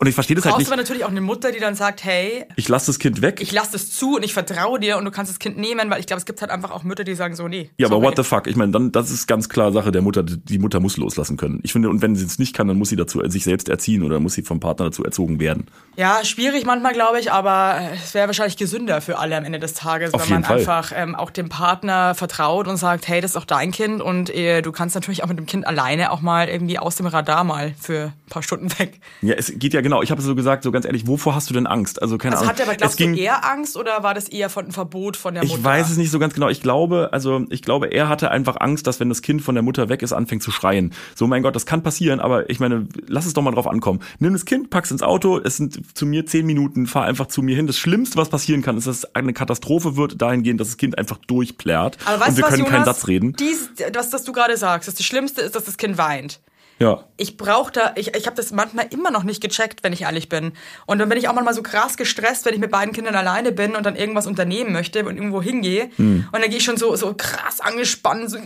Und 0.03 0.09
ich 0.09 0.15
verstehe 0.17 0.35
das 0.35 0.45
halt 0.45 0.55
Brauchst 0.55 0.59
nicht. 0.63 0.69
du 0.69 0.73
aber 0.73 0.83
natürlich 0.83 1.05
auch 1.05 1.11
eine 1.11 1.21
Mutter, 1.21 1.53
die 1.53 1.61
dann 1.61 1.77
sagt, 1.77 2.03
hey, 2.03 2.45
Ich 2.57 2.69
lasse 2.69 2.87
das 2.87 2.99
Kind 2.99 3.23
weg. 3.23 3.41
ich 3.41 3.53
lasse 3.53 3.71
das 3.71 3.93
zu 3.93 4.17
und 4.17 4.25
ich 4.25 4.33
vertraue 4.35 4.81
dir 4.81 4.97
und 4.99 5.05
du 5.05 5.13
kannst 5.13 5.31
das 5.31 5.39
Kind 5.39 5.59
nehmen, 5.59 5.89
weil 5.91 6.01
ich 6.01 6.07
glaube, 6.07 6.19
es 6.19 6.25
gibt 6.27 6.41
halt 6.41 6.51
einfach 6.51 6.73
auch 6.73 6.83
Mütter, 6.83 7.05
die 7.05 7.15
sagen 7.15 7.37
so, 7.37 7.47
nee. 7.47 7.71
Ja, 7.79 7.87
aber 7.87 7.95
sorry. 7.99 8.07
what 8.09 8.17
the 8.17 8.25
fuck? 8.25 8.49
Ich 8.49 8.57
meine, 8.57 8.73
dann 8.73 8.91
das 8.91 9.13
ist 9.13 9.29
ganz 9.29 9.49
klar 9.49 9.71
Sache 9.71 9.93
der 9.93 10.03
Mutter. 10.03 10.25
Die 10.25 10.59
Mutter 10.59 10.81
muss 10.81 10.97
loslassen 10.97 11.37
können. 11.37 11.61
Ich 11.63 11.71
finde, 11.73 11.89
und 11.89 12.03
wenn 12.03 12.17
sie 12.17 12.25
es 12.25 12.41
nicht 12.41 12.53
kann, 12.53 12.67
dann 12.67 12.79
muss 12.79 12.89
sie 12.89 12.97
dazu 12.97 13.23
sich 13.29 13.45
selbst 13.45 13.69
erziehen 13.69 14.03
oder 14.03 14.19
muss 14.19 14.35
sie 14.35 14.43
vom 14.43 14.59
Partner 14.59 14.87
dazu 14.87 15.05
erzogen 15.05 15.39
werden. 15.39 15.67
Ja, 15.97 16.25
schwierig 16.25 16.67
manchmal, 16.67 16.95
glaube 16.95 17.21
ich, 17.21 17.31
aber 17.31 17.79
äh, 17.81 17.95
es 17.95 18.13
wäre 18.13 18.27
wahrscheinlich 18.27 18.57
gesünder 18.57 19.01
für 19.03 19.19
alle 19.21 19.37
am 19.37 19.45
Ende 19.45 19.61
des 19.61 19.75
Tages, 19.75 20.15
Auf 20.15 20.25
wenn 20.25 20.31
man 20.31 20.43
Fall. 20.45 20.59
einfach 20.59 20.91
ähm, 20.97 21.15
auch 21.15 21.31
dem 21.31 21.49
Partner 21.49 22.17
vertraut 22.17 22.67
und 22.67 22.77
sagt, 22.77 23.07
hey, 23.07 23.21
das 23.21 23.33
ist 23.33 23.37
auch 23.37 23.45
dein 23.45 23.71
Kind 23.71 24.03
und 24.03 24.31
äh, 24.35 24.63
du 24.63 24.73
kannst 24.73 24.97
natürlich 24.97 25.23
auch 25.23 25.29
mit 25.29 25.39
dem 25.39 25.47
Kind 25.47 25.65
alleine 25.65 26.11
auch 26.11 26.23
mal 26.23 26.49
irgendwie 26.49 26.81
aus 26.81 26.97
dem 26.97 27.07
Radar 27.07 27.45
mal 27.45 27.73
für 27.81 28.07
ein 28.07 28.31
paar 28.31 28.43
Stunden 28.43 28.69
weg. 28.81 28.99
Ja, 29.21 29.35
es 29.37 29.53
geht 29.57 29.75
ja 29.75 29.81
genau. 29.81 29.92
Ich 30.01 30.11
habe 30.11 30.23
so 30.23 30.35
gesagt, 30.35 30.63
so 30.63 30.71
ganz 30.73 30.87
ehrlich, 30.87 31.07
wovor 31.07 31.35
hast 31.35 31.51
du 31.51 31.55
denn 31.55 31.67
Angst? 31.67 32.01
Also 32.01 32.17
keine 32.17 32.37
Also 32.37 32.45
Ahnung. 32.45 32.51
hat 32.51 32.59
der 32.59 32.67
aber, 32.67 32.73
es 32.73 32.79
glaubst 32.79 32.97
ging, 32.97 33.13
du, 33.15 33.19
eher 33.21 33.45
Angst 33.51 33.77
oder 33.77 34.03
war 34.03 34.15
das 34.15 34.29
eher 34.29 34.49
von 34.49 34.65
einem 34.65 34.73
Verbot 34.73 35.17
von 35.17 35.35
der 35.35 35.43
Mutter? 35.45 35.57
Ich 35.59 35.63
weiß 35.65 35.91
es 35.91 35.97
nicht 35.99 36.11
so 36.11 36.19
ganz 36.19 36.33
genau. 36.33 36.49
Ich 36.49 36.63
glaube, 36.63 37.11
also 37.13 37.45
ich 37.51 37.61
glaube, 37.63 37.89
er 37.89 38.09
hatte 38.09 38.31
einfach 38.31 38.57
Angst, 38.61 38.87
dass 38.87 39.01
wenn 39.01 39.09
das 39.09 39.21
Kind 39.21 39.43
von 39.43 39.55
der 39.55 39.63
Mutter 39.63 39.89
weg 39.89 40.03
ist, 40.03 40.13
anfängt 40.13 40.43
zu 40.43 40.51
schreien. 40.53 40.95
So, 41.15 41.27
mein 41.27 41.43
Gott, 41.43 41.55
das 41.57 41.67
kann 41.67 41.83
passieren, 41.83 42.21
aber 42.21 42.49
ich 42.49 42.61
meine, 42.61 42.87
lass 43.09 43.27
es 43.27 43.35
doch 43.35 43.43
mal 43.43 43.51
drauf 43.51 43.67
ankommen. 43.67 44.01
Nimm 44.21 44.33
das 44.33 44.45
Kind, 44.45 44.71
pack's 44.71 44.91
ins 44.93 45.03
Auto, 45.03 45.39
es 45.43 45.57
sind 45.57 45.97
zu 45.97 46.07
mir 46.07 46.25
zehn 46.25 46.47
Minuten, 46.47 46.87
fahr 46.87 47.05
einfach 47.05 47.27
zu 47.27 47.43
mir 47.43 47.57
hin. 47.57 47.67
Das 47.67 47.77
Schlimmste, 47.79 48.17
was 48.17 48.29
passieren 48.29 48.63
kann, 48.63 48.79
ist, 48.79 48.87
dass 48.87 48.99
es 48.99 49.15
eine 49.15 49.33
Katastrophe 49.33 49.97
wird, 49.97 50.23
dahingehend, 50.23 50.61
dass 50.61 50.69
das 50.69 50.77
Kind 50.77 50.97
einfach 50.99 51.19
durchplärt 51.27 51.99
Aber 52.05 52.21
weißt 52.21 52.31
und 52.31 52.37
wir 52.37 52.45
was, 52.45 52.51
können 52.51 52.65
keinen 52.65 52.83
Jonas? 52.83 52.87
Satz 53.01 53.09
reden. 53.09 53.35
Dies, 53.39 53.71
was 53.95 54.11
das 54.11 54.23
du 54.25 54.33
gerade 54.33 54.57
sagst, 54.57 54.89
das 54.89 55.03
Schlimmste 55.05 55.41
ist, 55.41 55.57
dass 55.57 55.65
das 55.65 55.77
Kind 55.77 55.99
weint. 55.99 56.41
Ja. 56.83 57.05
ich 57.17 57.37
brauche 57.37 57.73
da, 57.73 57.93
ich, 57.97 58.15
ich 58.15 58.27
habe 58.27 58.37
das 58.37 58.51
manchmal 58.51 58.87
immer 58.91 59.11
noch 59.11 59.23
nicht 59.23 59.41
gecheckt, 59.41 59.83
wenn 59.83 59.93
ich 59.93 60.03
ehrlich 60.03 60.29
bin. 60.29 60.53
Und 60.87 60.99
dann 60.99 61.09
bin 61.09 61.17
ich 61.19 61.29
auch 61.29 61.35
manchmal 61.35 61.55
so 61.55 61.63
krass 61.63 61.97
gestresst, 61.97 62.45
wenn 62.45 62.55
ich 62.55 62.61
mit 62.61 62.71
beiden 62.71 62.93
Kindern 62.93 63.15
alleine 63.15 63.53
bin 63.53 63.77
und 63.77 63.85
dann 63.87 63.97
irgendwas 63.97 64.27
unternehmen 64.27 64.73
möchte 64.73 65.05
und 65.05 65.17
irgendwo 65.17 65.41
hingehe. 65.41 65.91
Hm. 65.97 66.29
Und 66.33 66.41
dann 66.41 66.49
gehe 66.51 66.59
ich 66.59 66.65
schon 66.65 66.77
so, 66.77 66.95
so 66.97 67.15
krass 67.15 67.61
angespannt 67.61 68.31
so, 68.31 68.39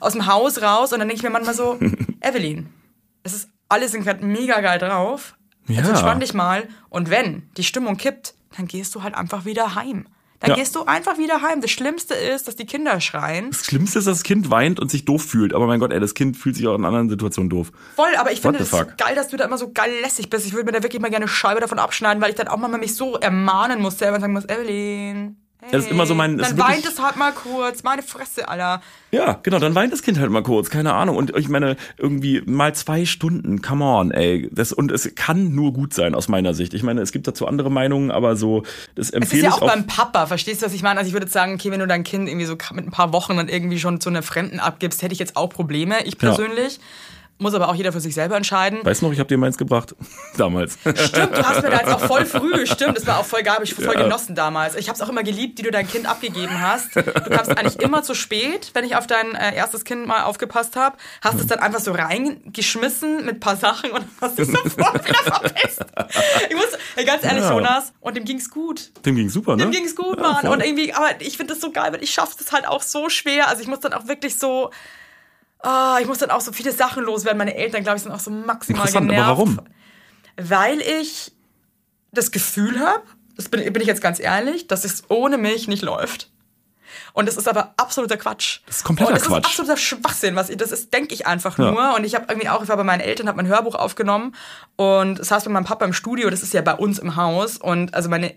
aus 0.00 0.12
dem 0.12 0.26
Haus 0.26 0.60
raus 0.60 0.92
und 0.92 0.98
dann 0.98 1.08
denke 1.08 1.18
ich 1.18 1.22
mir 1.22 1.30
manchmal 1.30 1.54
so, 1.54 1.78
Evelyn, 2.20 2.68
es 3.22 3.34
ist 3.34 3.48
alles 3.68 3.92
gerade 3.92 4.24
mega 4.24 4.60
geil 4.60 4.78
drauf. 4.78 5.36
Jetzt 5.68 5.84
Ja. 5.84 5.90
entspann 5.90 6.20
dich 6.20 6.34
mal. 6.34 6.68
Und 6.88 7.10
wenn 7.10 7.48
die 7.56 7.64
Stimmung 7.64 7.96
kippt, 7.96 8.34
dann 8.56 8.66
gehst 8.66 8.94
du 8.94 9.02
halt 9.02 9.14
einfach 9.14 9.44
wieder 9.44 9.74
heim. 9.74 10.06
Dann 10.40 10.50
Ja. 10.50 10.56
gehst 10.56 10.74
du 10.76 10.84
einfach 10.84 11.18
wieder 11.18 11.40
heim. 11.42 11.60
Das 11.60 11.70
Schlimmste 11.70 12.14
ist, 12.14 12.46
dass 12.46 12.56
die 12.56 12.66
Kinder 12.66 13.00
schreien. 13.00 13.50
Das 13.50 13.64
Schlimmste 13.64 13.98
ist, 13.98 14.06
dass 14.06 14.18
das 14.18 14.22
Kind 14.22 14.50
weint 14.50 14.78
und 14.80 14.90
sich 14.90 15.04
doof 15.04 15.22
fühlt. 15.24 15.54
Aber 15.54 15.66
mein 15.66 15.80
Gott, 15.80 15.92
ey, 15.92 16.00
das 16.00 16.14
Kind 16.14 16.36
fühlt 16.36 16.56
sich 16.56 16.66
auch 16.68 16.74
in 16.76 16.84
anderen 16.84 17.08
Situationen 17.08 17.48
doof. 17.48 17.72
Voll, 17.96 18.14
aber 18.16 18.32
ich 18.32 18.40
finde 18.40 18.58
the 18.62 18.68
das 18.70 18.78
fuck? 18.80 18.96
geil, 18.98 19.14
dass 19.14 19.28
du 19.28 19.36
da 19.36 19.44
immer 19.44 19.58
so 19.58 19.72
geil 19.72 19.90
lässig 20.02 20.28
bist. 20.30 20.46
Ich 20.46 20.52
würde 20.52 20.66
mir 20.66 20.72
da 20.72 20.82
wirklich 20.82 21.00
mal 21.00 21.08
gerne 21.08 21.24
eine 21.24 21.32
Scheibe 21.32 21.60
davon 21.60 21.78
abschneiden, 21.78 22.22
weil 22.22 22.30
ich 22.30 22.36
dann 22.36 22.48
auch 22.48 22.56
mal 22.58 22.68
mich 22.76 22.94
so 22.94 23.14
ermahnen 23.16 23.80
muss, 23.80 23.98
selber 23.98 24.16
und 24.16 24.20
sagen 24.20 24.32
muss, 24.34 24.44
Evelyn. 24.48 25.36
Hey, 25.62 25.70
Das 25.72 25.84
ist 25.84 25.90
immer 25.90 26.04
so 26.06 26.14
mein- 26.14 26.36
das 26.38 26.50
Dann 26.50 26.58
ist 26.58 26.64
weint 26.64 26.86
es 26.86 27.02
halt 27.02 27.16
mal 27.16 27.32
kurz, 27.32 27.82
meine 27.82 28.02
Fresse, 28.02 28.46
Alter. 28.48 28.82
Ja, 29.10 29.38
genau, 29.42 29.58
dann 29.58 29.74
weint 29.74 29.92
das 29.92 30.02
Kind 30.02 30.18
halt 30.20 30.30
mal 30.30 30.42
kurz, 30.42 30.68
keine 30.68 30.92
Ahnung. 30.92 31.16
Und 31.16 31.34
ich 31.36 31.48
meine, 31.48 31.76
irgendwie 31.96 32.42
mal 32.44 32.74
zwei 32.74 33.06
Stunden, 33.06 33.62
come 33.62 33.84
on, 33.84 34.10
ey. 34.10 34.48
Das, 34.52 34.72
und 34.72 34.92
es 34.92 35.14
kann 35.14 35.54
nur 35.54 35.72
gut 35.72 35.94
sein 35.94 36.14
aus 36.14 36.28
meiner 36.28 36.52
Sicht. 36.52 36.74
Ich 36.74 36.82
meine, 36.82 37.00
es 37.00 37.10
gibt 37.10 37.26
dazu 37.26 37.46
andere 37.46 37.70
Meinungen, 37.70 38.10
aber 38.10 38.36
so, 38.36 38.62
das 38.94 39.06
Es 39.06 39.08
ist 39.08 39.14
empfehle 39.14 39.42
ja 39.44 39.48
ich 39.48 39.54
auch 39.54 39.62
auch. 39.62 39.68
beim 39.72 39.86
Papa, 39.86 40.26
verstehst 40.26 40.60
du, 40.60 40.66
was 40.66 40.74
ich 40.74 40.82
meine? 40.82 40.98
Also 40.98 41.08
ich 41.08 41.14
würde 41.14 41.24
jetzt 41.24 41.32
sagen, 41.32 41.54
okay, 41.54 41.70
wenn 41.70 41.80
du 41.80 41.86
dein 41.86 42.04
Kind 42.04 42.28
irgendwie 42.28 42.46
so 42.46 42.56
mit 42.74 42.86
ein 42.86 42.90
paar 42.90 43.12
Wochen 43.14 43.36
dann 43.36 43.48
irgendwie 43.48 43.78
schon 43.78 44.00
zu 44.00 44.10
einer 44.10 44.22
Fremden 44.22 44.60
abgibst, 44.60 45.02
hätte 45.02 45.14
ich 45.14 45.18
jetzt 45.18 45.36
auch 45.36 45.48
Probleme, 45.48 46.04
ich 46.04 46.18
persönlich. 46.18 46.78
Muss 47.38 47.54
aber 47.54 47.68
auch 47.68 47.74
jeder 47.74 47.92
für 47.92 48.00
sich 48.00 48.14
selber 48.14 48.36
entscheiden. 48.36 48.80
Weißt 48.82 49.02
du 49.02 49.06
noch, 49.06 49.12
ich 49.12 49.18
habe 49.18 49.28
dir 49.28 49.36
meins 49.38 49.58
gebracht. 49.58 49.94
Damals. 50.36 50.78
Stimmt, 50.82 51.36
du 51.36 51.42
hast 51.46 51.62
mir 51.62 51.70
da 51.70 51.78
jetzt 51.80 51.88
auch 51.92 52.00
voll 52.00 52.24
früh, 52.26 52.66
stimmt, 52.66 52.96
das 52.96 53.06
war 53.06 53.18
auch 53.18 53.24
voll 53.24 53.42
geil, 53.42 53.54
hab 53.56 53.62
ich 53.62 53.74
voll 53.74 53.84
Ja. 53.94 54.02
genossen 54.02 54.34
damals. 54.34 54.74
Ich 54.74 54.88
habe 54.88 54.96
es 54.96 55.02
auch 55.02 55.08
immer 55.08 55.22
geliebt, 55.22 55.58
wie 55.58 55.62
du 55.62 55.70
dein 55.70 55.86
Kind 55.88 56.06
abgegeben 56.06 56.60
hast. 56.60 56.94
Du 56.96 57.02
kamst 57.02 57.50
eigentlich 57.56 57.80
immer 57.80 58.02
zu 58.02 58.14
spät, 58.14 58.70
wenn 58.74 58.84
ich 58.84 58.96
auf 58.96 59.06
dein 59.06 59.34
äh, 59.34 59.54
erstes 59.54 59.84
Kind 59.84 60.06
mal 60.06 60.22
aufgepasst 60.24 60.76
habe, 60.76 60.96
hast 61.22 61.38
es 61.40 61.46
dann 61.46 61.58
einfach 61.58 61.80
so 61.80 61.92
reingeschmissen 61.92 63.24
mit 63.24 63.36
ein 63.36 63.40
paar 63.40 63.56
Sachen 63.56 63.90
und 63.90 64.04
hast 64.20 64.38
es 64.38 64.48
sofort 64.48 65.06
wieder 65.06 65.18
verpisst. 65.22 65.84
Ich 66.48 66.54
muss, 66.56 67.04
ganz 67.06 67.24
ehrlich, 67.24 67.42
Ja. 67.42 67.52
Jonas, 67.52 67.92
und 68.00 68.16
dem 68.16 68.24
ging's 68.24 68.50
gut. 68.50 68.90
Dem 69.04 69.16
ging 69.16 69.28
super, 69.28 69.56
ne? 69.56 69.62
Dem 69.64 69.72
ging's 69.72 69.94
gut, 69.96 70.16
Ja, 70.18 70.22
Mann. 70.22 70.40
voll. 70.42 70.50
und 70.50 70.64
irgendwie, 70.64 70.92
aber 70.92 71.08
ich 71.20 71.36
finde 71.36 71.52
das 71.54 71.60
so 71.62 71.70
geil, 71.70 71.92
weil 71.92 72.02
ich 72.02 72.12
schaff's 72.12 72.36
das 72.36 72.52
halt 72.52 72.66
auch 72.66 72.82
so 72.82 73.08
schwer. 73.08 73.48
Also 73.48 73.62
ich 73.62 73.68
muss 73.68 73.80
dann 73.80 73.92
auch 73.92 74.08
wirklich 74.08 74.38
so, 74.38 74.70
ah, 75.66 75.98
ich 76.00 76.06
muss 76.06 76.18
dann 76.18 76.30
auch 76.30 76.40
so 76.40 76.52
viele 76.52 76.72
Sachen 76.72 77.02
loswerden. 77.04 77.38
Meine 77.38 77.54
Eltern, 77.56 77.82
glaube 77.82 77.96
ich, 77.96 78.02
sind 78.02 78.12
auch 78.12 78.20
so 78.20 78.30
maximal 78.30 78.82
Interessant, 78.86 79.08
genervt. 79.10 79.28
aber 79.28 79.38
warum? 79.38 79.60
Weil 80.36 80.80
ich 80.80 81.32
das 82.12 82.30
Gefühl 82.30 82.78
habe, 82.80 83.02
das 83.36 83.48
bin, 83.48 83.60
bin 83.72 83.82
ich 83.82 83.88
jetzt 83.88 84.00
ganz 84.00 84.20
ehrlich, 84.20 84.66
dass 84.66 84.84
es 84.84 85.04
ohne 85.08 85.38
mich 85.38 85.68
nicht 85.68 85.82
läuft. 85.82 86.30
Und 87.12 87.26
das 87.28 87.36
ist 87.36 87.48
aber 87.48 87.74
absoluter 87.76 88.16
Quatsch. 88.16 88.60
Das 88.66 88.76
ist 88.78 88.84
kompletter 88.84 89.10
und 89.10 89.18
das 89.18 89.26
Quatsch. 89.26 89.40
ist 89.40 89.46
absoluter 89.46 89.76
Schwachsinn. 89.76 90.36
Was 90.36 90.50
ich, 90.50 90.56
das 90.56 90.70
ist, 90.72 90.92
denke 90.94 91.14
ich 91.14 91.26
einfach 91.26 91.58
Ja. 91.58 91.70
nur. 91.70 91.94
Und 91.94 92.04
ich 92.04 92.14
habe 92.14 92.26
irgendwie 92.28 92.48
auch, 92.48 92.62
ich 92.62 92.68
war 92.68 92.76
bei 92.76 92.84
meinen 92.84 93.00
Eltern, 93.00 93.26
habe 93.28 93.36
mein 93.36 93.46
Hörbuch 93.46 93.74
aufgenommen 93.74 94.34
und 94.76 95.22
saß 95.24 95.44
bei 95.44 95.50
meinem 95.50 95.64
Papa 95.64 95.84
im 95.84 95.92
Studio. 95.92 96.30
Das 96.30 96.42
ist 96.42 96.54
ja 96.54 96.62
bei 96.62 96.74
uns 96.74 96.98
im 96.98 97.16
Haus. 97.16 97.56
Und 97.56 97.94
also 97.94 98.08
meine 98.08 98.34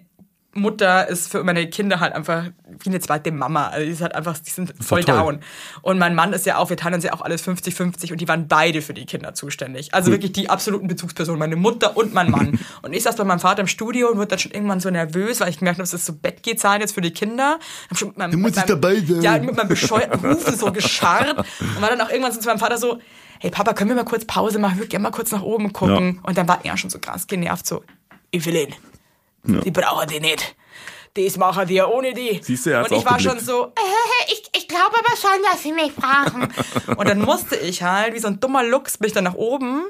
Mutter 0.53 1.07
ist 1.07 1.31
für 1.31 1.43
meine 1.43 1.69
Kinder 1.69 1.99
halt 1.99 2.13
einfach 2.13 2.45
wie 2.79 2.89
eine 2.89 2.99
zweite 2.99 3.31
Mama. 3.31 3.67
Also 3.67 3.85
die 3.85 3.91
ist 3.91 4.01
halt 4.01 4.15
einfach, 4.15 4.37
die 4.39 4.49
sind 4.49 4.73
voll 4.79 5.03
down. 5.03 5.41
Und 5.81 5.99
mein 5.99 6.15
Mann 6.15 6.33
ist 6.33 6.45
ja 6.47 6.57
auch, 6.57 6.69
wir 6.71 6.77
teilen 6.77 6.95
uns 6.95 7.03
ja 7.03 7.13
auch 7.13 7.21
alles 7.21 7.47
50-50 7.47 8.11
und 8.11 8.19
die 8.19 8.27
waren 8.27 8.47
beide 8.47 8.81
für 8.81 8.95
die 8.95 9.05
Kinder 9.05 9.35
zuständig. 9.35 9.93
Also 9.93 10.11
wirklich 10.11 10.31
die 10.31 10.49
absoluten 10.49 10.87
Bezugspersonen, 10.87 11.37
meine 11.37 11.55
Mutter 11.55 11.95
und 11.95 12.13
mein 12.15 12.31
Mann. 12.31 12.59
und 12.81 12.93
ich 12.93 13.03
saß 13.03 13.15
bei 13.15 13.23
meinem 13.23 13.39
Vater 13.39 13.61
im 13.61 13.67
Studio 13.67 14.09
und 14.09 14.17
wurde 14.17 14.27
dann 14.27 14.39
schon 14.39 14.51
irgendwann 14.51 14.79
so 14.79 14.89
nervös, 14.89 15.39
weil 15.39 15.49
ich 15.49 15.59
gemerkt 15.59 15.77
habe, 15.77 15.83
es 15.83 15.93
ist 15.93 16.07
so 16.07 16.13
Bettgehzeit 16.13 16.81
jetzt 16.81 16.93
für 16.93 17.01
die 17.01 17.11
Kinder. 17.11 17.59
Hab 17.89 17.97
schon 17.97 18.09
mit 18.09 18.17
meinem, 18.17 18.31
Du 18.31 18.37
musst 18.37 18.55
mit 18.55 18.65
ich 18.65 18.69
dabei 18.69 18.95
sein. 18.95 19.21
Ja, 19.21 19.37
mit 19.37 19.55
meinem 19.55 19.67
bescheuerten 19.67 20.25
Rufen 20.31 20.57
so 20.57 20.71
gescharrt. 20.71 21.37
Und 21.37 21.81
war 21.81 21.89
dann 21.89 22.01
auch 22.01 22.09
irgendwann 22.09 22.31
so 22.31 22.39
zu 22.39 22.47
meinem 22.47 22.59
Vater 22.59 22.79
so, 22.79 22.99
hey 23.39 23.51
Papa, 23.51 23.73
können 23.73 23.91
wir 23.91 23.95
mal 23.95 24.03
kurz 24.03 24.25
Pause 24.25 24.57
machen? 24.57 24.73
Ich 24.73 24.79
würde 24.79 24.89
gerne 24.89 25.03
mal 25.03 25.11
kurz 25.11 25.31
nach 25.31 25.43
oben 25.43 25.71
gucken. 25.73 26.15
Ja. 26.15 26.27
Und 26.27 26.37
dann 26.37 26.47
war 26.47 26.65
er 26.65 26.75
schon 26.75 26.89
so 26.89 26.97
krass 26.97 27.27
genervt, 27.27 27.67
so, 27.67 27.83
Evelyn, 28.31 28.73
die 29.43 29.71
brauchen 29.71 30.07
die 30.07 30.19
nicht. 30.19 30.55
Das 31.15 31.37
machen 31.37 31.67
die 31.67 31.73
ja 31.75 31.87
ohne 31.87 32.13
die. 32.13 32.39
Siehst 32.43 32.65
du, 32.65 32.69
er 32.69 32.79
Und 32.83 32.91
ich 32.91 33.03
war 33.05 33.17
geblickt. 33.17 33.37
schon 33.37 33.39
so, 33.45 33.65
Äh, 33.67 34.31
ich, 34.31 34.43
ich 34.55 34.67
glaube 34.67 34.95
aber 34.97 35.17
schon, 35.17 35.31
dass 35.51 35.63
sie 35.63 35.71
mich 35.73 35.93
brauchen. 35.95 36.47
und 36.97 37.07
dann 37.09 37.19
musste 37.21 37.55
ich 37.55 37.81
halt, 37.83 38.13
wie 38.13 38.19
so 38.19 38.27
ein 38.27 38.39
dummer 38.39 38.63
Lux, 38.63 38.97
bin 38.97 39.07
ich 39.07 39.13
dann 39.13 39.23
nach 39.23 39.33
oben. 39.33 39.83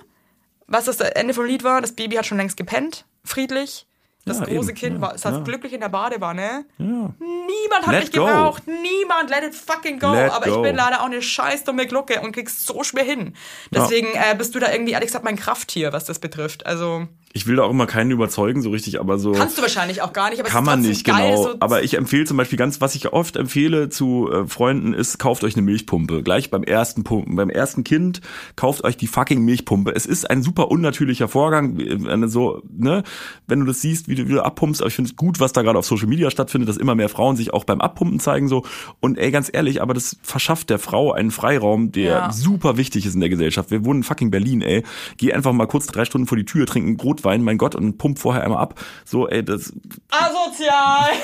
Was 0.68 0.86
das 0.86 1.00
Ende 1.02 1.34
vom 1.34 1.46
Lied 1.46 1.64
war, 1.64 1.82
das 1.82 1.92
Baby 1.94 2.16
hat 2.16 2.26
schon 2.26 2.38
längst 2.38 2.56
gepennt, 2.56 3.06
friedlich. 3.26 3.86
Das 4.26 4.40
Ja, 4.40 4.46
große 4.46 4.70
eben. 4.72 4.78
Kind 4.78 4.96
Ja, 4.98 5.02
war, 5.02 5.18
saß 5.18 5.34
ja. 5.34 5.40
glücklich 5.42 5.74
in 5.74 5.80
der 5.82 5.90
Badewanne. 5.90 6.66
Ja. 6.78 6.86
Niemand 6.86 7.88
hat 7.88 7.92
Let 7.94 8.04
mich 8.04 8.12
go. 8.12 8.26
gebraucht. 8.26 8.64
Niemand. 8.68 9.30
Let 9.30 9.44
it 9.44 9.56
fucking 9.56 9.98
go. 10.00 10.12
Let 10.14 10.32
Aber 10.32 10.46
go. 10.46 10.56
ich 10.58 10.62
bin 10.62 10.76
leider 10.76 11.02
auch 11.02 11.06
eine 11.06 11.22
scheiß 11.22 11.64
dumme 11.64 11.88
Glucke 11.88 12.22
und 12.22 12.34
krieg's 12.34 12.66
so 12.66 12.84
schwer 12.84 13.04
hin. 13.04 13.36
Deswegen 13.72 14.08
äh, 14.14 14.36
bist 14.38 14.54
du 14.56 14.60
da 14.60 14.72
irgendwie, 14.72 14.92
ehrlich 14.92 15.08
gesagt, 15.08 15.26
mein 15.26 15.38
Krafttier, 15.38 15.92
was 15.94 16.06
das 16.06 16.20
betrifft. 16.20 16.66
Also 16.66 17.08
Ich 17.32 17.46
will 17.46 17.58
da 17.58 17.64
auch 17.64 17.70
immer 17.70 17.86
keinen 17.86 18.10
überzeugen, 18.10 18.64
so 18.64 18.72
richtig, 18.72 19.00
aber 19.00 19.20
so. 19.20 19.34
kannst 19.34 19.56
du 19.58 19.62
wahrscheinlich 19.62 20.02
auch 20.02 20.14
gar 20.14 20.32
nicht. 20.32 20.40
Aber 20.40 20.48
es 20.48 20.54
Kann 20.54 20.64
man 20.64 20.82
nicht, 20.82 21.06
geil, 21.06 21.32
genau. 21.32 21.44
So 21.44 21.56
Aber 21.60 21.84
ich 21.84 21.94
empfehle 21.96 22.26
zum 22.26 22.38
Beispiel 22.38 22.58
ganz, 22.58 22.82
was 22.82 22.96
ich 22.96 23.14
oft 23.14 23.36
empfehle 23.36 23.90
zu 23.90 24.30
äh, 24.32 24.48
Freunden 24.48 24.94
ist, 24.96 25.20
kauft 25.20 25.44
euch 25.44 25.54
eine 25.56 25.62
Milchpumpe. 25.62 26.24
Gleich 26.24 26.50
beim 26.50 26.64
ersten 26.64 27.04
Pumpen, 27.04 27.36
beim 27.36 27.52
ersten 27.52 27.84
Kind, 27.84 28.22
kauft 28.56 28.84
euch 28.84 28.98
die 28.98 29.06
fucking 29.06 29.46
Milchpumpe. 29.46 29.94
Es 29.96 30.08
ist 30.08 30.28
ein 30.30 30.42
super 30.42 30.72
unnatürlicher 30.72 31.28
Vorgang, 31.28 31.80
äh, 31.80 32.04
wenn 32.04 32.22
du 32.22 32.28
so, 32.30 32.64
ne, 32.76 33.04
wenn 33.46 33.60
du 33.60 33.66
das 33.68 33.82
siehst, 33.82 34.08
wie 34.08 34.16
du, 34.16 34.28
wie 34.28 34.34
du 34.34 34.44
abpumpst. 34.44 34.82
Aber 34.82 34.88
ich 34.88 34.96
finde 34.96 35.12
es 35.12 35.16
gut, 35.16 35.40
was 35.40 35.54
da 35.54 35.62
gerade 35.62 35.78
auf 35.78 35.86
Social 35.86 36.08
Media 36.08 36.32
stattfindet, 36.32 36.68
dass 36.68 36.78
immer 36.78 36.96
mehr 36.96 37.10
Frauen 37.10 37.36
sich 37.36 37.54
auch 37.54 37.64
beim 37.64 37.80
Abpumpen 37.80 38.20
zeigen, 38.20 38.48
so. 38.48 38.66
Und 39.02 39.20
ey, 39.20 39.30
ganz 39.30 39.52
ehrlich, 39.54 39.84
aber 39.84 39.94
das 39.94 40.18
verschafft 40.24 40.72
der 40.72 40.80
Frau 40.80 41.12
einen 41.12 41.30
Freiraum, 41.30 41.92
der 41.92 42.10
Ja. 42.10 42.32
super 42.32 42.78
wichtig 42.78 43.06
ist 43.06 43.14
in 43.14 43.20
der 43.20 43.30
Gesellschaft. 43.30 43.70
Wir 43.70 43.86
wohnen 43.86 44.00
in 44.00 44.04
fucking 44.04 44.32
Berlin, 44.32 44.64
ey. 44.64 44.84
Geh 45.18 45.32
einfach 45.32 45.54
mal 45.54 45.68
kurz 45.68 45.86
drei 45.86 46.06
Stunden 46.06 46.26
vor 46.26 46.38
die 46.38 46.46
Tür, 46.46 46.66
trink 46.66 46.88
einen 46.88 46.98
Rotwein, 47.20 47.44
mein 47.44 47.58
Gott, 47.58 47.76
und 47.76 47.98
pump 47.98 48.20
vorher 48.20 48.44
einmal 48.44 48.62
ab. 48.62 48.80
So, 49.06 49.28
ey, 49.28 49.44
das, 49.44 49.74
asozial. 50.10 51.12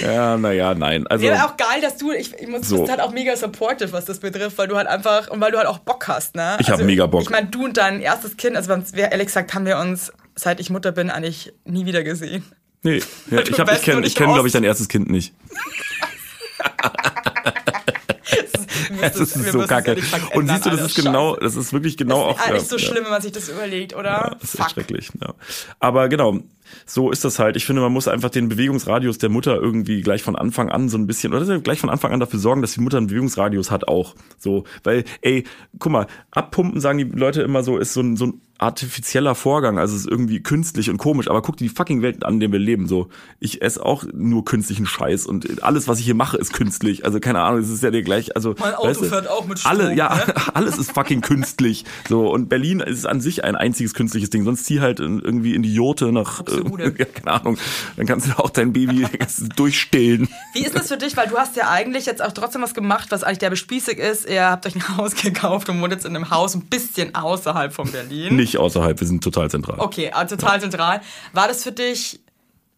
Ja, 0.00 0.36
naja, 0.36 0.74
nein. 0.74 1.06
Also 1.06 1.24
Ja, 1.24 1.46
auch 1.46 1.56
geil, 1.56 1.80
dass 1.80 1.96
du, 1.96 2.10
ich, 2.10 2.34
ich 2.34 2.48
muss, 2.48 2.68
So. 2.68 2.78
bist 2.78 2.90
halt 2.90 3.00
auch 3.00 3.12
mega 3.12 3.36
supportive, 3.36 3.92
was 3.92 4.04
das 4.04 4.18
betrifft, 4.18 4.58
weil 4.58 4.66
du 4.66 4.76
halt 4.76 4.88
einfach, 4.88 5.28
und 5.28 5.40
weil 5.40 5.52
du 5.52 5.58
halt 5.58 5.68
auch 5.68 5.78
Bock 5.78 6.08
hast, 6.08 6.34
ne? 6.34 6.56
Ich 6.58 6.70
hab 6.70 6.82
mega 6.82 7.06
Bock. 7.06 7.22
Ich 7.22 7.30
meine, 7.30 7.46
du 7.46 7.64
und 7.64 7.76
dein 7.76 8.00
erstes 8.00 8.36
Kind, 8.36 8.56
also 8.56 8.68
wir, 8.94 9.12
ehrlich 9.12 9.28
gesagt, 9.28 9.54
haben 9.54 9.64
wir 9.64 9.78
uns, 9.78 10.12
seit 10.34 10.58
ich 10.58 10.70
Mutter 10.70 10.90
bin, 10.90 11.08
eigentlich 11.08 11.52
nie 11.64 11.86
wieder 11.86 12.02
gesehen. 12.02 12.42
nee, 12.82 13.00
ja, 13.30 13.40
ich, 13.42 13.60
hab, 13.60 13.72
ich 13.72 13.82
kenne, 13.82 14.04
ich 14.04 14.16
kenn, 14.16 14.32
glaube 14.32 14.48
ich, 14.48 14.52
dein 14.52 14.64
erstes 14.64 14.88
Kind 14.88 15.08
nicht. 15.08 15.34
Es 19.00 19.18
müssen 19.18 19.44
ist 19.44 19.52
so 19.52 19.66
kacke. 19.66 19.96
Und 20.34 20.48
siehst 20.48 20.66
du, 20.66 20.70
das 20.70 20.80
ist 20.80 20.94
genau, 20.96 21.36
das 21.36 21.56
ist 21.56 21.72
wirklich 21.72 21.96
genau 21.96 22.22
auch. 22.22 22.36
Das 22.36 22.40
ist 22.40 22.46
ja, 22.46 22.54
eigentlich 22.54 22.68
so 22.68 22.76
ja. 22.76 22.82
schlimm, 22.82 23.04
wenn 23.04 23.10
man 23.10 23.22
sich 23.22 23.32
das 23.32 23.48
überlegt, 23.48 23.94
oder? 23.94 24.10
Ja, 24.10 24.36
das 24.40 24.54
ist 24.54 24.70
schrecklich. 24.70 25.10
Ja. 25.20 25.34
Aber 25.80 26.08
genau, 26.08 26.40
so 26.86 27.10
ist 27.10 27.24
das 27.24 27.38
halt. 27.38 27.56
Ich 27.56 27.64
finde, 27.64 27.82
man 27.82 27.92
muss 27.92 28.08
einfach 28.08 28.30
den 28.30 28.48
Bewegungsradius 28.48 29.18
der 29.18 29.28
Mutter 29.28 29.56
irgendwie 29.56 30.02
gleich 30.02 30.22
von 30.22 30.36
Anfang 30.36 30.70
an 30.70 30.88
so 30.88 30.98
ein 30.98 31.06
bisschen, 31.06 31.32
oder 31.32 31.60
gleich 31.60 31.80
von 31.80 31.90
Anfang 31.90 32.12
an 32.12 32.20
dafür 32.20 32.38
sorgen, 32.38 32.62
dass 32.62 32.74
die 32.74 32.80
Mutter 32.80 32.98
einen 32.98 33.08
Bewegungsradius 33.08 33.70
hat 33.70 33.88
auch. 33.88 34.14
So, 34.38 34.64
weil, 34.84 35.04
ey, 35.20 35.44
guck 35.78 35.92
mal, 35.92 36.06
abpumpen 36.30 36.80
sagen 36.80 36.98
die 36.98 37.04
Leute 37.04 37.42
immer 37.42 37.62
so, 37.62 37.78
ist 37.78 37.94
so 37.94 38.00
ein, 38.00 38.16
so 38.16 38.26
ein 38.26 38.40
artifizieller 38.62 39.34
Vorgang, 39.34 39.78
also 39.78 39.96
es 39.96 40.02
ist 40.02 40.10
irgendwie 40.10 40.40
künstlich 40.40 40.88
und 40.88 40.96
komisch, 40.96 41.28
aber 41.28 41.42
guck 41.42 41.56
dir 41.56 41.64
die 41.64 41.74
fucking 41.74 42.00
Welt 42.00 42.24
an, 42.24 42.34
in 42.34 42.40
der 42.40 42.52
wir 42.52 42.58
leben, 42.58 42.86
so. 42.86 43.08
Ich 43.40 43.60
esse 43.60 43.84
auch 43.84 44.04
nur 44.14 44.44
künstlichen 44.44 44.86
Scheiß 44.86 45.26
und 45.26 45.62
alles, 45.62 45.88
was 45.88 45.98
ich 45.98 46.04
hier 46.04 46.14
mache, 46.14 46.36
ist 46.36 46.52
künstlich. 46.52 47.04
Also 47.04 47.18
keine 47.18 47.40
Ahnung, 47.40 47.60
es 47.60 47.68
ist 47.68 47.82
ja 47.82 47.90
dir 47.90 48.02
gleich, 48.02 48.36
also. 48.36 48.54
Mein 48.58 48.74
Auto 48.74 48.88
weißt 48.88 49.00
du, 49.00 49.04
fährt 49.06 49.28
auch 49.28 49.46
mit 49.46 49.58
Strom, 49.58 49.72
Alle, 49.72 49.94
ja, 49.94 50.14
ne? 50.14 50.34
alles 50.54 50.78
ist 50.78 50.92
fucking 50.92 51.20
künstlich. 51.20 51.84
So, 52.08 52.32
und 52.32 52.48
Berlin 52.48 52.80
ist 52.80 53.06
an 53.06 53.20
sich 53.20 53.44
ein 53.44 53.56
einziges 53.56 53.94
künstliches 53.94 54.30
Ding. 54.30 54.44
Sonst 54.44 54.64
zieh 54.64 54.80
halt 54.80 55.00
irgendwie 55.00 55.54
in 55.54 55.62
die 55.62 55.74
Jurte 55.74 56.12
nach, 56.12 56.42
Ja, 56.82 56.90
keine 57.04 57.30
Ahnung. 57.30 57.58
Dann 57.96 58.06
kannst 58.06 58.26
du 58.26 58.38
auch 58.38 58.50
dein 58.50 58.72
Baby 58.72 59.06
durchstillen. 59.56 60.28
Wie 60.54 60.64
ist 60.64 60.74
das 60.74 60.88
für 60.88 60.96
dich? 60.96 61.16
Weil 61.16 61.28
du 61.28 61.38
hast 61.38 61.56
ja 61.56 61.70
eigentlich 61.70 62.06
jetzt 62.06 62.22
auch 62.22 62.32
trotzdem 62.32 62.62
was 62.62 62.74
gemacht, 62.74 63.10
was 63.10 63.24
eigentlich 63.24 63.38
der 63.38 63.50
bespießig 63.50 63.98
ist. 63.98 64.28
Ihr 64.28 64.44
habt 64.48 64.66
euch 64.66 64.74
ein 64.74 64.88
Haus 64.96 65.14
gekauft 65.14 65.68
und 65.68 65.80
wohnt 65.80 65.92
jetzt 65.92 66.04
in 66.04 66.16
einem 66.16 66.30
Haus 66.30 66.54
ein 66.54 66.62
bisschen 66.62 67.14
außerhalb 67.14 67.72
von 67.72 67.90
Berlin. 67.90 68.36
Nicht 68.36 68.58
außerhalb, 68.58 68.98
wir 69.00 69.06
sind 69.06 69.22
total 69.22 69.50
zentral. 69.50 69.78
Okay, 69.78 70.10
also 70.12 70.36
total 70.36 70.60
zentral. 70.60 71.00
War 71.32 71.48
das 71.48 71.62
für 71.62 71.72
dich 71.72 72.20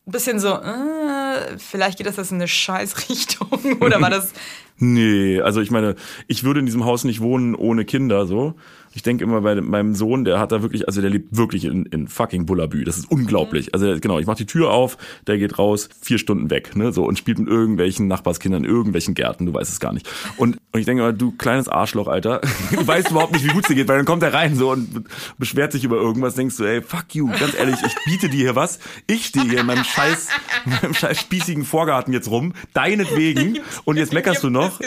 ein 0.07 0.13
bisschen 0.13 0.39
so, 0.39 0.55
äh, 0.55 1.59
vielleicht 1.59 1.99
geht 1.99 2.07
das 2.07 2.17
jetzt 2.17 2.31
in 2.31 2.37
eine 2.37 2.49
Scheißrichtung? 2.49 3.79
Oder 3.81 4.03
war 4.03 4.11
das, 4.11 4.33
Nee, 4.77 5.41
also 5.41 5.61
ich 5.61 5.71
meine, 5.71 5.95
ich 6.27 6.43
würde 6.43 6.61
in 6.61 6.67
diesem 6.67 6.85
Haus 6.85 7.05
nicht 7.05 7.21
wohnen 7.21 7.55
ohne 7.55 7.85
Kinder, 7.85 8.27
so. 8.27 8.55
Ich 8.95 9.03
denke 9.03 9.25
immer 9.25 9.41
bei 9.41 9.61
meinem 9.61 9.95
Sohn, 9.97 10.25
der 10.25 10.39
hat 10.39 10.53
da 10.53 10.63
wirklich, 10.63 10.87
also 10.87 11.01
der 11.01 11.11
lebt 11.11 11.37
wirklich 11.37 11.65
in, 11.65 11.85
in 11.87 12.07
fucking 12.07 12.47
Bullabü. 12.47 12.85
Das 12.85 12.97
ist 12.97 13.11
unglaublich. 13.11 13.75
Also 13.75 13.99
genau, 14.01 14.21
ich 14.21 14.27
mache 14.27 14.37
die 14.37 14.47
Tür 14.47 14.71
auf, 14.71 14.97
der 15.27 15.37
geht 15.37 15.59
raus, 15.59 15.89
vier 16.01 16.19
Stunden 16.19 16.49
weg, 16.49 16.77
ne, 16.77 16.93
so 16.93 17.05
und 17.05 17.19
spielt 17.19 17.41
mit 17.41 17.49
irgendwelchen 17.49 18.07
Nachbarskindern, 18.07 18.63
in 18.63 18.71
irgendwelchen 18.71 19.15
Gärten, 19.15 19.47
du 19.47 19.55
weißt 19.55 19.71
es 19.71 19.81
gar 19.81 19.93
nicht. 19.93 20.09
Und, 20.37 20.59
und 20.71 20.81
ich 20.81 20.87
denke 20.87 21.03
immer, 21.03 21.13
du 21.13 21.33
kleines 21.33 21.69
Arschloch, 21.69 22.07
Alter, 22.07 22.41
du 22.71 22.87
weißt 22.87 23.11
überhaupt 23.11 23.33
nicht, 23.33 23.45
wie 23.45 23.49
gut 23.49 23.65
es 23.65 23.69
dir 23.69 23.75
geht, 23.75 23.89
weil 23.89 23.97
dann 23.97 24.07
kommt 24.07 24.23
er 24.23 24.33
rein 24.33 24.55
so 24.55 24.71
und 24.71 25.05
beschwert 25.39 25.73
sich 25.73 25.83
über 25.83 25.97
irgendwas, 25.97 26.37
denkst 26.37 26.57
du, 26.57 26.65
ey, 26.65 26.81
fuck 26.81 27.15
you, 27.15 27.27
ganz 27.29 27.59
ehrlich, 27.59 27.77
ich 27.85 27.95
biete 28.05 28.29
dir 28.29 28.45
hier 28.45 28.57
was. 28.57 28.79
Ich 29.09 29.27
stehe 29.27 29.45
hier 29.45 29.61
in 29.61 29.67
meinem 29.67 29.85
scheiß, 29.85 30.29
in 30.67 30.73
meinem 30.73 30.95
scheiß 30.95 31.21
spießigen 31.21 31.65
Vorgarten 31.65 32.13
jetzt 32.13 32.31
rum, 32.31 32.55
deinetwegen, 32.75 33.59
und 33.85 33.97
jetzt 33.97 34.13
meckerst 34.13 34.45
du 34.45 34.51
noch. 34.51 34.79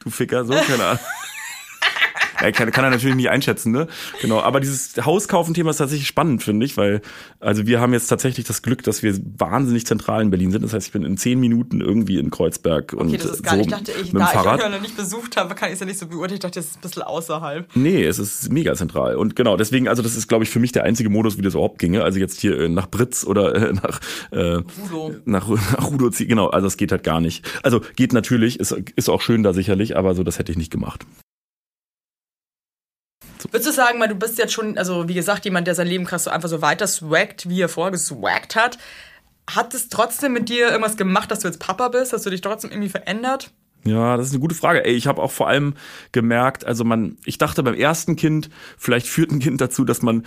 Du 0.00 0.10
Ficker, 0.10 0.44
so, 0.44 0.52
keine 0.52 0.84
Ahnung. 0.84 1.00
Ja, 2.40 2.50
kann, 2.52 2.70
kann 2.70 2.84
er 2.84 2.90
natürlich 2.90 3.16
nicht 3.16 3.30
einschätzen, 3.30 3.72
ne? 3.72 3.86
Genau, 4.20 4.40
aber 4.40 4.60
dieses 4.60 4.94
Hauskaufen-Thema 5.04 5.70
ist 5.70 5.78
tatsächlich 5.78 6.08
spannend, 6.08 6.42
finde 6.42 6.66
ich, 6.66 6.76
weil, 6.76 7.00
also 7.40 7.66
wir 7.66 7.80
haben 7.80 7.92
jetzt 7.92 8.08
tatsächlich 8.08 8.46
das 8.46 8.62
Glück, 8.62 8.82
dass 8.82 9.02
wir 9.02 9.14
wahnsinnig 9.38 9.86
zentral 9.86 10.22
in 10.22 10.30
Berlin 10.30 10.50
sind. 10.50 10.62
Das 10.62 10.72
heißt, 10.72 10.86
ich 10.86 10.92
bin 10.92 11.04
in 11.04 11.16
zehn 11.16 11.38
Minuten 11.40 11.80
irgendwie 11.80 12.18
in 12.18 12.30
Kreuzberg 12.30 12.92
und 12.92 13.08
Okay, 13.08 13.18
das 13.18 13.26
ist 13.26 13.36
so 13.38 13.42
geil. 13.42 13.60
Ich 13.60 13.66
dachte, 13.68 13.92
ich, 13.92 14.12
da 14.12 14.24
ich 14.24 14.30
Fahrrad. 14.30 14.62
euch 14.62 14.70
noch 14.70 14.80
nicht 14.80 14.96
besucht 14.96 15.36
habe, 15.36 15.54
kann 15.54 15.68
ich 15.68 15.74
es 15.74 15.80
ja 15.80 15.86
nicht 15.86 15.98
so 15.98 16.06
beurteilen. 16.06 16.34
Ich 16.34 16.40
dachte, 16.40 16.58
das 16.58 16.66
ist 16.66 16.76
ein 16.76 16.80
bisschen 16.80 17.02
außerhalb. 17.02 17.68
Nee, 17.76 18.04
es 18.04 18.18
ist 18.18 18.52
mega 18.52 18.74
zentral. 18.74 19.16
Und 19.16 19.36
genau, 19.36 19.56
deswegen, 19.56 19.88
also 19.88 20.02
das 20.02 20.16
ist, 20.16 20.28
glaube 20.28 20.44
ich, 20.44 20.50
für 20.50 20.60
mich 20.60 20.72
der 20.72 20.84
einzige 20.84 21.10
Modus, 21.10 21.38
wie 21.38 21.42
das 21.42 21.54
überhaupt 21.54 21.78
ginge. 21.78 22.02
Also 22.02 22.18
jetzt 22.18 22.40
hier 22.40 22.58
äh, 22.58 22.68
nach 22.68 22.88
Britz 22.90 23.24
oder 23.24 23.54
äh, 23.54 23.72
nach, 23.72 24.00
äh, 24.30 24.60
Rudo. 24.92 25.14
nach, 25.24 25.48
nach 25.48 25.90
Rudo 25.90 26.10
ziehen. 26.10 26.28
Genau, 26.28 26.48
also 26.48 26.66
das 26.66 26.76
geht 26.76 26.92
halt 26.92 27.04
gar 27.04 27.20
nicht. 27.20 27.44
Also 27.62 27.80
geht 27.96 28.12
natürlich, 28.12 28.60
ist, 28.60 28.72
ist 28.96 29.08
auch 29.08 29.20
schön 29.20 29.42
da 29.42 29.52
sicherlich, 29.52 29.96
aber 29.96 30.14
so 30.14 30.22
das 30.22 30.38
hätte 30.38 30.52
ich 30.52 30.58
nicht 30.58 30.70
gemacht. 30.70 31.04
Würdest 33.50 33.68
du 33.68 33.72
sagen, 33.72 34.00
weil 34.00 34.08
du 34.08 34.14
bist 34.14 34.38
jetzt 34.38 34.52
schon, 34.52 34.78
also 34.78 35.08
wie 35.08 35.14
gesagt, 35.14 35.44
jemand, 35.44 35.66
der 35.66 35.74
sein 35.74 35.86
Leben 35.86 36.04
krass 36.04 36.24
so 36.24 36.30
einfach 36.30 36.48
so 36.48 36.62
weiter 36.62 36.86
swaggt, 36.86 37.48
wie 37.48 37.60
er 37.60 37.68
vorher 37.68 37.92
geswaggt 37.92 38.56
hat, 38.56 38.78
hat 39.48 39.74
es 39.74 39.88
trotzdem 39.88 40.32
mit 40.32 40.48
dir 40.48 40.70
irgendwas 40.70 40.96
gemacht, 40.96 41.30
dass 41.30 41.40
du 41.40 41.48
jetzt 41.48 41.60
Papa 41.60 41.88
bist? 41.88 42.12
Hast 42.12 42.24
du 42.24 42.30
dich 42.30 42.40
trotzdem 42.40 42.70
irgendwie 42.70 42.88
verändert? 42.88 43.50
Ja, 43.84 44.16
das 44.16 44.28
ist 44.28 44.32
eine 44.32 44.40
gute 44.40 44.54
Frage. 44.54 44.84
Ey, 44.84 44.94
ich 44.94 45.06
habe 45.06 45.22
auch 45.22 45.30
vor 45.30 45.48
allem 45.48 45.74
gemerkt, 46.12 46.64
also 46.64 46.84
man, 46.84 47.18
ich 47.26 47.36
dachte 47.36 47.62
beim 47.62 47.74
ersten 47.74 48.16
Kind, 48.16 48.48
vielleicht 48.78 49.06
führt 49.06 49.30
ein 49.30 49.40
Kind 49.40 49.60
dazu, 49.60 49.84
dass 49.84 50.00
man 50.00 50.24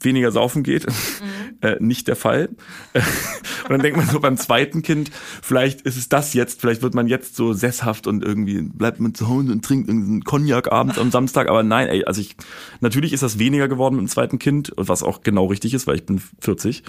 weniger 0.00 0.30
saufen 0.32 0.62
geht. 0.62 0.86
Mhm. 0.86 0.92
Äh, 1.60 1.74
nicht 1.80 2.06
der 2.06 2.14
Fall. 2.14 2.50
und 2.94 3.70
dann 3.70 3.80
denkt 3.80 3.96
man 3.96 4.06
so 4.06 4.20
beim 4.20 4.36
zweiten 4.36 4.82
Kind, 4.82 5.10
vielleicht 5.42 5.80
ist 5.80 5.96
es 5.96 6.08
das 6.08 6.32
jetzt, 6.32 6.60
vielleicht 6.60 6.82
wird 6.82 6.94
man 6.94 7.08
jetzt 7.08 7.34
so 7.34 7.52
sesshaft 7.52 8.06
und 8.06 8.22
irgendwie 8.22 8.62
bleibt 8.62 9.00
man 9.00 9.12
zu 9.12 9.28
Hause 9.28 9.50
und 9.50 9.64
trinkt 9.64 9.90
einen 9.90 10.22
Cognac 10.22 10.70
abends 10.70 11.00
am 11.00 11.10
Samstag. 11.10 11.48
Aber 11.48 11.64
nein, 11.64 11.88
ey, 11.88 12.04
also 12.04 12.20
ich, 12.20 12.36
natürlich 12.78 13.12
ist 13.12 13.24
das 13.24 13.40
weniger 13.40 13.66
geworden 13.66 13.96
mit 13.96 14.04
dem 14.04 14.08
zweiten 14.08 14.38
Kind, 14.38 14.72
was 14.76 15.02
auch 15.02 15.22
genau 15.22 15.46
richtig 15.46 15.74
ist, 15.74 15.88
weil 15.88 15.96
ich 15.96 16.06
bin 16.06 16.22
40. 16.40 16.84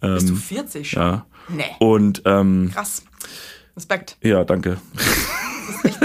Ähm, 0.00 0.14
Bist 0.14 0.30
du 0.30 0.36
40 0.36 0.90
schon? 0.90 1.02
Ja. 1.02 1.26
Nee. 1.48 1.64
Und 1.80 2.22
ähm, 2.24 2.70
Krass. 2.72 3.02
Respekt. 3.76 4.18
Ja, 4.22 4.44
danke. 4.44 4.76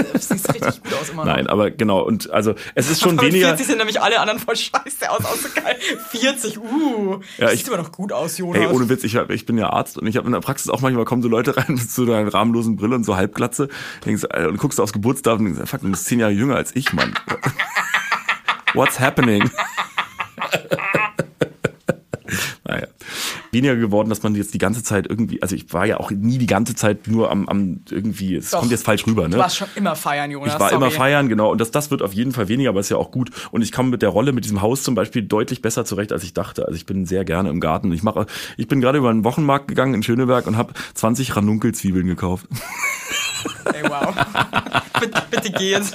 Das 0.12 0.28
sieht 0.28 0.54
richtig 0.54 0.82
gut 0.82 0.94
aus 0.94 1.10
immer 1.10 1.24
noch. 1.24 1.32
Nein, 1.32 1.46
aber 1.46 1.70
genau. 1.70 2.02
Und 2.02 2.30
also 2.30 2.54
es 2.74 2.90
ist 2.90 3.02
schon 3.02 3.20
weniger. 3.20 3.48
40 3.48 3.66
sind 3.66 3.78
nämlich 3.78 4.00
alle 4.00 4.20
anderen 4.20 4.40
voll 4.40 4.56
scheiße 4.56 5.10
aus. 5.10 5.24
Aus 5.24 5.42
so 5.42 5.48
geil. 5.54 5.76
40, 6.10 6.58
uh. 6.58 7.20
Ja, 7.38 7.50
Sieht 7.50 7.66
immer 7.68 7.76
noch 7.76 7.92
gut 7.92 8.12
aus, 8.12 8.38
Jonas. 8.38 8.62
Hey, 8.62 8.68
ohne 8.68 8.88
Witz, 8.88 9.04
ich, 9.04 9.16
hab, 9.16 9.30
ich 9.30 9.46
bin 9.46 9.58
ja 9.58 9.70
Arzt 9.70 9.98
und 9.98 10.06
ich 10.06 10.16
habe 10.16 10.26
in 10.26 10.32
der 10.32 10.40
Praxis 10.40 10.70
auch 10.70 10.80
manchmal 10.80 11.04
kommen 11.04 11.22
so 11.22 11.28
Leute 11.28 11.56
rein 11.56 11.66
mit 11.68 11.90
so 11.90 12.02
einer 12.02 12.32
rahmenlosen 12.32 12.76
Brille 12.76 12.96
und 12.96 13.04
so 13.04 13.16
Halbglatze 13.16 13.68
denkst, 14.04 14.24
und 14.24 14.56
guckst 14.58 14.78
du 14.78 14.82
aufs 14.82 14.92
Geburtsdatum 14.92 15.46
und 15.46 15.54
denkst, 15.54 15.70
fuck, 15.70 15.80
du 15.80 15.90
bist 15.90 16.06
zehn 16.06 16.20
Jahre 16.20 16.32
jünger 16.32 16.56
als 16.56 16.74
ich, 16.74 16.92
Mann. 16.92 17.14
What's 18.74 19.00
happening? 19.00 19.50
Weniger 23.58 23.76
geworden, 23.76 24.08
dass 24.08 24.22
man 24.22 24.34
jetzt 24.36 24.54
die 24.54 24.58
ganze 24.58 24.84
Zeit 24.84 25.06
irgendwie, 25.08 25.42
also 25.42 25.56
ich 25.56 25.72
war 25.72 25.84
ja 25.84 25.98
auch 25.98 26.10
nie 26.10 26.38
die 26.38 26.46
ganze 26.46 26.76
Zeit 26.76 27.08
nur 27.08 27.30
am, 27.30 27.48
am 27.48 27.80
irgendwie, 27.90 28.36
es 28.36 28.52
kommt 28.52 28.70
jetzt 28.70 28.84
falsch 28.84 29.06
rüber, 29.06 29.24
ne? 29.24 29.34
Du 29.34 29.38
warst 29.38 29.56
schon 29.56 29.68
immer 29.74 29.96
feiern, 29.96 30.30
Jonas. 30.30 30.54
Ich 30.54 30.60
war 30.60 30.70
Sorry. 30.70 30.82
immer 30.82 30.90
feiern, 30.92 31.28
genau. 31.28 31.50
Und 31.50 31.60
das, 31.60 31.72
das 31.72 31.90
wird 31.90 32.02
auf 32.02 32.12
jeden 32.12 32.32
Fall 32.32 32.48
weniger, 32.48 32.70
aber 32.70 32.80
ist 32.80 32.88
ja 32.88 32.96
auch 32.96 33.10
gut. 33.10 33.30
Und 33.50 33.62
ich 33.62 33.72
komme 33.72 33.90
mit 33.90 34.02
der 34.02 34.10
Rolle, 34.10 34.32
mit 34.32 34.44
diesem 34.44 34.62
Haus 34.62 34.84
zum 34.84 34.94
Beispiel 34.94 35.22
deutlich 35.22 35.60
besser 35.60 35.84
zurecht, 35.84 36.12
als 36.12 36.22
ich 36.22 36.34
dachte. 36.34 36.66
Also 36.66 36.76
ich 36.76 36.86
bin 36.86 37.04
sehr 37.04 37.24
gerne 37.24 37.50
im 37.50 37.58
Garten. 37.58 37.92
Ich 37.92 38.02
mache, 38.04 38.26
ich 38.56 38.68
bin 38.68 38.80
gerade 38.80 38.98
über 38.98 39.10
einen 39.10 39.24
Wochenmarkt 39.24 39.66
gegangen 39.66 39.94
in 39.94 40.02
Schöneberg 40.04 40.46
und 40.46 40.56
habe 40.56 40.72
20 40.94 41.34
Ranunkelzwiebeln 41.34 42.06
gekauft. 42.06 42.46
Ey, 43.64 43.82
wow. 43.88 44.14
bitte, 45.00 45.22
bitte 45.30 45.50
geh 45.52 45.70
jetzt. 45.70 45.94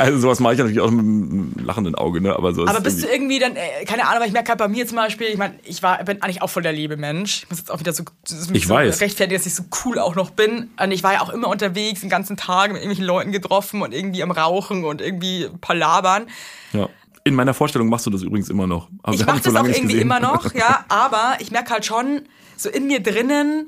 Also 0.00 0.18
sowas 0.18 0.40
mache 0.40 0.54
ich 0.54 0.58
natürlich 0.58 0.80
auch 0.80 0.90
mit 0.90 1.00
einem 1.00 1.52
lachenden 1.62 1.94
Auge, 1.94 2.20
ne? 2.20 2.34
Aber 2.34 2.54
so 2.54 2.62
Aber 2.66 2.78
ist 2.78 2.82
bist 2.84 3.02
du 3.04 3.08
irgendwie- 3.08 3.38
dann, 3.38 3.54
äh, 3.54 3.84
keine 3.86 4.04
Ahnung, 4.04 4.16
aber 4.16 4.26
ich 4.26 4.32
merke 4.32 4.46
gerade 4.48 4.58
bei 4.58 4.68
mir 4.68 4.86
zum 4.86 4.96
Beispiel, 4.96 5.26
ich 5.28 5.36
meine, 5.36 5.54
ich 5.64 5.82
war, 5.82 6.02
bin 6.04 6.22
eigentlich 6.22 6.42
auch 6.42 6.48
voll 6.50 6.62
der 6.62 6.72
Lebemensch. 6.72 7.42
Ich 7.44 7.50
muss 7.50 7.58
jetzt 7.58 7.70
auch 7.70 7.78
wieder 7.80 7.92
so, 7.92 8.04
so, 8.24 8.52
Ich 8.54 8.66
so 8.66 8.74
weiß. 8.74 9.00
rechtfertigen, 9.00 9.38
dass 9.38 9.46
ich 9.46 9.54
so 9.54 9.64
cool 9.84 9.98
auch 9.98 10.14
noch 10.14 10.30
bin. 10.30 10.70
Und 10.82 10.90
ich 10.92 11.02
war 11.02 11.12
ja 11.12 11.20
auch 11.20 11.28
immer 11.30 11.48
unterwegs, 11.48 12.00
den 12.00 12.10
ganzen 12.10 12.36
Tag 12.36 12.68
mit 12.72 12.78
irgendwelchen 12.82 13.04
Leuten 13.04 13.30
getroffen 13.32 13.82
und 13.82 13.92
irgendwie 13.92 14.22
am 14.22 14.30
Rauchen 14.30 14.84
und 14.84 15.00
irgendwie 15.00 15.48
palabern. 15.60 16.26
ja. 16.72 16.88
In 17.22 17.34
meiner 17.34 17.52
Vorstellung 17.52 17.90
machst 17.90 18.06
du 18.06 18.10
das 18.10 18.22
übrigens 18.22 18.48
immer 18.48 18.66
noch. 18.66 18.88
Aber 19.02 19.12
Ich 19.12 19.20
wir 19.20 19.26
haben 19.26 19.36
mache 19.36 19.36
uns 19.36 19.44
so 19.44 19.52
das 19.52 19.60
auch 19.60 19.66
irgendwie 19.66 19.82
gesehen. 19.92 20.00
immer 20.00 20.20
noch, 20.20 20.54
ja, 20.54 20.86
aber 20.88 21.34
ich 21.40 21.50
merke 21.50 21.70
halt 21.74 21.84
schon, 21.84 22.22
so 22.56 22.70
in 22.70 22.86
mir 22.86 23.00
drinnen 23.00 23.66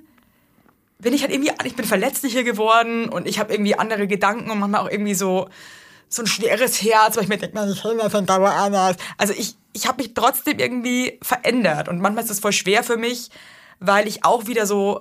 bin 0.99 1.13
ich 1.13 1.21
halt 1.23 1.33
irgendwie, 1.33 1.51
ich 1.67 1.75
bin 1.77 1.85
verletzlicher 1.85 2.45
geworden 2.45 3.11
und 3.11 3.27
ich 3.29 3.39
habe 3.39 3.53
irgendwie 3.53 3.79
andere 3.79 4.07
Gedanken 4.07 4.51
und 4.51 4.59
manchmal 4.59 4.81
auch 4.81 4.91
irgendwie 4.91 5.13
so, 5.15 5.49
so 6.13 6.23
ein 6.23 6.27
schweres 6.27 6.83
Herz, 6.83 7.17
weil 7.17 7.25
ich 7.25 7.29
mir 7.29 7.39
denke, 7.39 7.55
meine 7.57 7.75
Kinder 7.75 8.11
sind 8.11 8.31
aber 8.31 8.55
anders. 8.55 8.97
Also 9.19 9.33
ich, 9.37 9.57
ich 9.73 9.87
habe 9.87 10.03
mich 10.03 10.15
trotzdem 10.15 10.59
irgendwie 10.59 11.19
verändert 11.23 11.89
und 11.89 12.01
manchmal 12.01 12.25
ist 12.25 12.31
es 12.31 12.41
voll 12.41 12.53
schwer 12.53 12.83
für 12.85 12.97
mich, 12.97 13.31
weil 13.81 14.07
ich 14.07 14.25
auch 14.25 14.47
wieder 14.47 14.67
so 14.67 15.01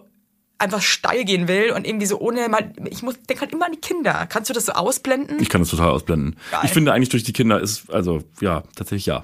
einfach 0.57 0.81
steil 0.81 1.25
gehen 1.25 1.47
will 1.47 1.71
und 1.71 1.87
irgendwie 1.87 2.05
so 2.05 2.19
ohne 2.19 2.47
mal, 2.47 2.71
ich 2.89 3.01
muss, 3.01 3.15
denk 3.27 3.41
halt 3.41 3.51
immer 3.51 3.65
an 3.65 3.71
die 3.73 3.79
Kinder. 3.81 4.27
Kannst 4.29 4.49
du 4.49 4.53
das 4.53 4.67
so 4.67 4.73
ausblenden? 4.73 5.41
Ich 5.41 5.49
kann 5.49 5.61
das 5.61 5.69
total 5.71 5.89
ausblenden. 5.89 6.37
Geil. 6.51 6.61
Ich 6.63 6.71
finde 6.71 6.93
eigentlich 6.93 7.09
durch 7.09 7.23
die 7.23 7.33
Kinder 7.33 7.59
ist, 7.59 7.91
also 7.91 8.23
ja, 8.41 8.63
tatsächlich 8.75 9.07
ja. 9.07 9.23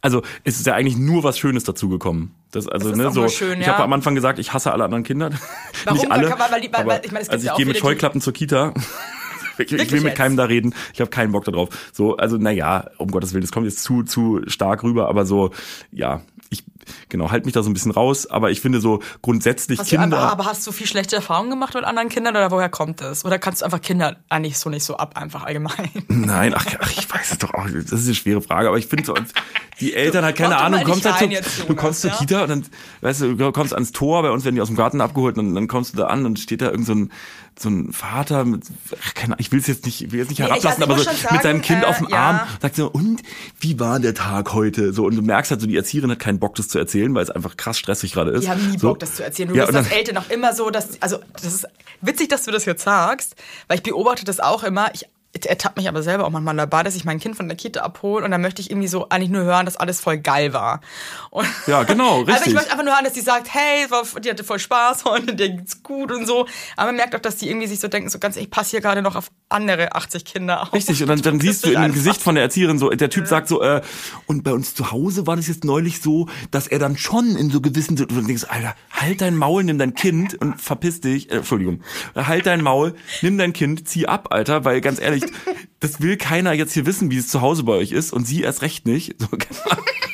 Also 0.00 0.22
es 0.44 0.56
ist 0.58 0.66
ja 0.66 0.74
eigentlich 0.74 0.96
nur 0.96 1.24
was 1.24 1.38
Schönes 1.38 1.64
dazugekommen. 1.64 2.34
Das, 2.52 2.68
also, 2.68 2.90
Das 2.90 2.98
ist 2.98 3.04
ne, 3.04 3.10
so, 3.12 3.28
schön, 3.28 3.60
ich 3.60 3.66
ja. 3.66 3.74
habe 3.74 3.84
am 3.84 3.92
Anfang 3.92 4.14
gesagt, 4.14 4.38
ich 4.38 4.52
hasse 4.52 4.72
alle 4.72 4.84
anderen 4.84 5.04
Kinder. 5.04 5.30
Warum? 5.84 5.98
Nicht 5.98 6.10
alle. 6.10 6.30
Weil- 6.30 6.38
weil- 6.50 6.72
weil- 6.72 6.86
weil- 6.86 7.00
ich 7.04 7.12
meine, 7.12 7.22
es 7.22 7.28
gibt 7.28 7.32
also 7.34 7.46
ja 7.46 7.52
ich 7.52 7.56
gehe 7.56 7.66
mit 7.66 7.78
Scheuklappen 7.78 8.20
zur 8.20 8.32
Kita. 8.32 8.72
Ich, 9.58 9.66
ich 9.66 9.70
will 9.72 9.78
Wirklich 9.80 10.02
mit 10.02 10.10
jetzt? 10.10 10.18
keinem 10.18 10.36
da 10.36 10.44
reden. 10.44 10.74
Ich 10.94 11.00
habe 11.00 11.10
keinen 11.10 11.32
Bock 11.32 11.44
darauf. 11.44 11.68
So, 11.92 12.16
also 12.16 12.36
naja, 12.36 12.86
um 12.98 13.10
Gottes 13.10 13.32
Willen, 13.32 13.42
das 13.42 13.52
kommt 13.52 13.66
jetzt 13.66 13.82
zu 13.82 14.02
zu 14.02 14.40
stark 14.46 14.82
rüber, 14.82 15.08
aber 15.08 15.26
so, 15.26 15.50
ja, 15.90 16.22
ich 16.50 16.64
genau 17.08 17.30
halt 17.30 17.44
mich 17.44 17.54
da 17.54 17.62
so 17.62 17.70
ein 17.70 17.72
bisschen 17.74 17.92
raus. 17.92 18.26
Aber 18.26 18.50
ich 18.50 18.60
finde 18.60 18.80
so 18.80 19.00
grundsätzlich 19.22 19.78
Hast 19.78 19.92
du 19.92 19.96
Kinder. 19.96 20.18
einfach, 20.18 20.32
aber 20.32 20.44
hast 20.46 20.66
du 20.66 20.72
viel 20.72 20.86
schlechte 20.86 21.16
Erfahrungen 21.16 21.50
gemacht 21.50 21.74
mit 21.74 21.84
anderen 21.84 22.08
Kindern 22.08 22.36
oder 22.36 22.50
woher 22.50 22.68
kommt 22.68 23.00
das? 23.00 23.24
Oder 23.24 23.38
kannst 23.38 23.60
du 23.60 23.64
einfach 23.64 23.80
Kinder 23.80 24.16
eigentlich 24.28 24.58
so 24.58 24.68
nicht 24.70 24.84
so 24.84 24.96
ab, 24.96 25.16
einfach 25.16 25.44
allgemein? 25.44 25.90
Nein, 26.08 26.54
ach, 26.56 26.66
ach, 26.80 26.90
ich 26.90 27.10
weiß 27.10 27.32
es 27.32 27.38
doch 27.38 27.54
auch. 27.54 27.66
Das 27.66 27.92
ist 27.92 28.06
eine 28.06 28.14
schwere 28.14 28.42
Frage, 28.42 28.68
aber 28.68 28.78
ich 28.78 28.86
finde 28.86 29.04
so, 29.04 29.14
die 29.80 29.94
Eltern 29.94 30.24
halt 30.24 30.36
keine 30.36 30.56
Ahnung, 30.58 30.82
kommst 30.84 31.04
halt 31.04 31.18
zu, 31.18 31.24
jetzt, 31.26 31.58
du 31.58 31.62
Jonas, 31.64 31.82
kommst 31.82 32.00
zur 32.02 32.10
ja? 32.10 32.16
Kita 32.16 32.42
und 32.42 32.48
dann, 32.50 32.66
weißt 33.00 33.20
du, 33.22 33.34
du 33.34 33.52
kommst 33.52 33.74
ans 33.74 33.92
Tor, 33.92 34.22
bei 34.22 34.30
uns 34.30 34.44
werden 34.44 34.54
die 34.56 34.60
aus 34.60 34.68
dem 34.68 34.76
Garten 34.76 35.00
abgeholt 35.00 35.38
und 35.38 35.54
dann 35.54 35.68
kommst 35.68 35.94
du 35.94 35.98
da 35.98 36.06
an 36.06 36.26
und 36.26 36.38
steht 36.38 36.60
da 36.62 36.70
irgend 36.70 36.86
so 36.86 36.94
ein, 36.94 37.12
so 37.58 37.68
ein 37.68 37.92
Vater 37.92 38.44
mit, 38.44 38.64
keine 39.14 39.34
ich 39.38 39.52
will 39.52 39.60
es 39.60 39.66
jetzt 39.66 39.84
nicht, 39.84 40.00
ich 40.02 40.12
will 40.12 40.20
jetzt 40.20 40.30
nicht 40.30 40.38
Nee, 40.40 40.46
ich- 40.46 40.50
herablassen, 40.64 40.82
also 40.82 40.94
ich 41.02 41.08
aber 41.08 41.12
so 41.12 41.18
schon 41.26 41.34
mit 41.34 41.42
seinem 41.42 41.56
sagen, 41.56 41.62
Kind 41.62 41.82
äh, 41.82 41.86
auf 41.86 41.98
dem 41.98 42.08
ja. 42.08 42.16
Arm, 42.16 42.40
sagt 42.60 42.76
so, 42.76 42.90
und 42.90 43.22
wie 43.60 43.78
war 43.78 44.00
der 44.00 44.14
Tag 44.14 44.52
heute? 44.54 44.92
So, 44.92 45.04
und 45.06 45.16
du 45.16 45.22
merkst 45.22 45.50
halt 45.50 45.60
so, 45.60 45.66
die 45.66 45.76
Erzieherin 45.76 46.10
hat 46.10 46.18
keinen 46.18 46.38
Bock, 46.38 46.54
das 46.54 46.68
zu 46.68 46.78
erzählen, 46.78 47.14
weil 47.14 47.22
es 47.22 47.30
einfach 47.30 47.56
krass 47.56 47.78
stressig 47.78 48.12
gerade 48.12 48.30
ist. 48.32 48.44
Die 48.44 48.50
haben 48.50 48.70
nie 48.70 48.78
so. 48.78 48.88
Bock, 48.88 48.98
das 49.00 49.14
zu 49.16 49.24
erzählen. 49.24 49.48
Du 49.50 49.54
Ja, 49.54 49.66
bist 49.66 49.76
als 49.76 49.90
Eltern 49.90 50.16
auch 50.18 50.30
immer 50.30 50.54
so, 50.54 50.70
dass, 50.70 51.00
also, 51.02 51.18
das 51.34 51.44
ist 51.44 51.66
witzig, 52.00 52.28
dass 52.28 52.44
du 52.44 52.50
das 52.50 52.64
jetzt 52.64 52.82
sagst, 52.84 53.36
weil 53.68 53.76
ich 53.78 53.82
beobachte 53.82 54.24
das 54.24 54.40
auch 54.40 54.62
immer. 54.64 54.92
Ich 54.94 55.06
ertappe 55.34 55.80
mich 55.80 55.88
aber 55.88 56.02
selber 56.02 56.26
auch 56.26 56.30
manchmal 56.30 56.56
dabei, 56.56 56.82
dass 56.82 56.94
ich 56.94 57.04
mein 57.04 57.18
Kind 57.18 57.36
von 57.36 57.48
der 57.48 57.56
Kita 57.56 57.80
abhole 57.80 58.24
und 58.24 58.30
dann 58.30 58.40
möchte 58.42 58.60
ich 58.60 58.70
irgendwie 58.70 58.88
so 58.88 59.08
eigentlich 59.08 59.30
nur 59.30 59.42
hören, 59.44 59.64
dass 59.64 59.76
alles 59.76 60.00
voll 60.00 60.18
geil 60.18 60.52
war. 60.52 60.80
Und 61.30 61.46
Ja, 61.66 61.82
genau, 61.84 62.18
Also 62.20 62.30
ich 62.30 62.36
richtig. 62.36 62.54
möchte 62.54 62.70
einfach 62.72 62.84
nur 62.84 62.94
hören, 62.94 63.04
dass 63.04 63.14
die 63.14 63.20
sagt, 63.22 63.48
hey, 63.52 63.90
war, 63.90 64.02
die 64.20 64.30
hatte 64.30 64.44
voll 64.44 64.58
Spaß 64.58 65.04
heute, 65.04 65.34
dir 65.34 65.48
geht's 65.50 65.82
gut 65.82 66.12
und 66.12 66.26
so. 66.26 66.46
Aber 66.76 66.86
man 66.86 66.96
merkt 66.96 67.14
auch, 67.14 67.20
dass 67.20 67.36
die 67.36 67.48
irgendwie 67.48 67.66
sich 67.66 67.80
so 67.80 67.88
denken, 67.88 68.10
so 68.10 68.18
ganz, 68.18 68.36
ich 68.36 68.50
passe 68.50 68.70
hier 68.72 68.80
gerade 68.80 69.00
noch 69.02 69.16
auf 69.16 69.30
andere 69.52 69.94
80 69.94 70.24
Kinder 70.24 70.62
auf. 70.62 70.72
Richtig, 70.72 71.02
und 71.02 71.08
dann, 71.08 71.22
dann 71.22 71.40
siehst 71.40 71.64
du 71.64 71.70
in 71.70 71.80
dem 71.80 71.92
Gesicht 71.92 72.20
von 72.20 72.34
der 72.34 72.44
Erzieherin 72.44 72.78
so, 72.78 72.90
der 72.90 73.10
Typ 73.10 73.26
sagt 73.26 73.48
so, 73.48 73.62
äh, 73.62 73.82
und 74.26 74.42
bei 74.44 74.52
uns 74.52 74.74
zu 74.74 74.90
Hause 74.90 75.26
war 75.26 75.36
das 75.36 75.48
jetzt 75.48 75.64
neulich 75.64 76.00
so, 76.00 76.28
dass 76.50 76.66
er 76.66 76.78
dann 76.78 76.96
schon 76.96 77.36
in 77.36 77.50
so 77.50 77.60
gewissen 77.60 77.96
Situationen 77.96 78.26
denkst, 78.26 78.44
Alter, 78.48 78.74
halt 78.90 79.20
dein 79.20 79.36
Maul, 79.36 79.64
nimm 79.64 79.78
dein 79.78 79.94
Kind 79.94 80.34
und 80.34 80.60
verpiss 80.60 81.00
dich, 81.00 81.30
äh, 81.30 81.36
Entschuldigung, 81.36 81.82
halt 82.14 82.46
dein 82.46 82.62
Maul, 82.62 82.94
nimm 83.20 83.38
dein 83.38 83.52
Kind, 83.52 83.88
zieh 83.88 84.06
ab, 84.06 84.28
Alter, 84.30 84.64
weil 84.64 84.80
ganz 84.80 85.00
ehrlich, 85.00 85.24
das 85.80 86.00
will 86.00 86.16
keiner 86.16 86.52
jetzt 86.52 86.72
hier 86.72 86.86
wissen, 86.86 87.10
wie 87.10 87.18
es 87.18 87.28
zu 87.28 87.40
Hause 87.40 87.64
bei 87.64 87.72
euch 87.72 87.92
ist 87.92 88.12
und 88.12 88.26
sie 88.26 88.42
erst 88.42 88.62
recht 88.62 88.86
nicht. 88.86 89.16
So, 89.20 89.28
Ahnung. 89.70 89.84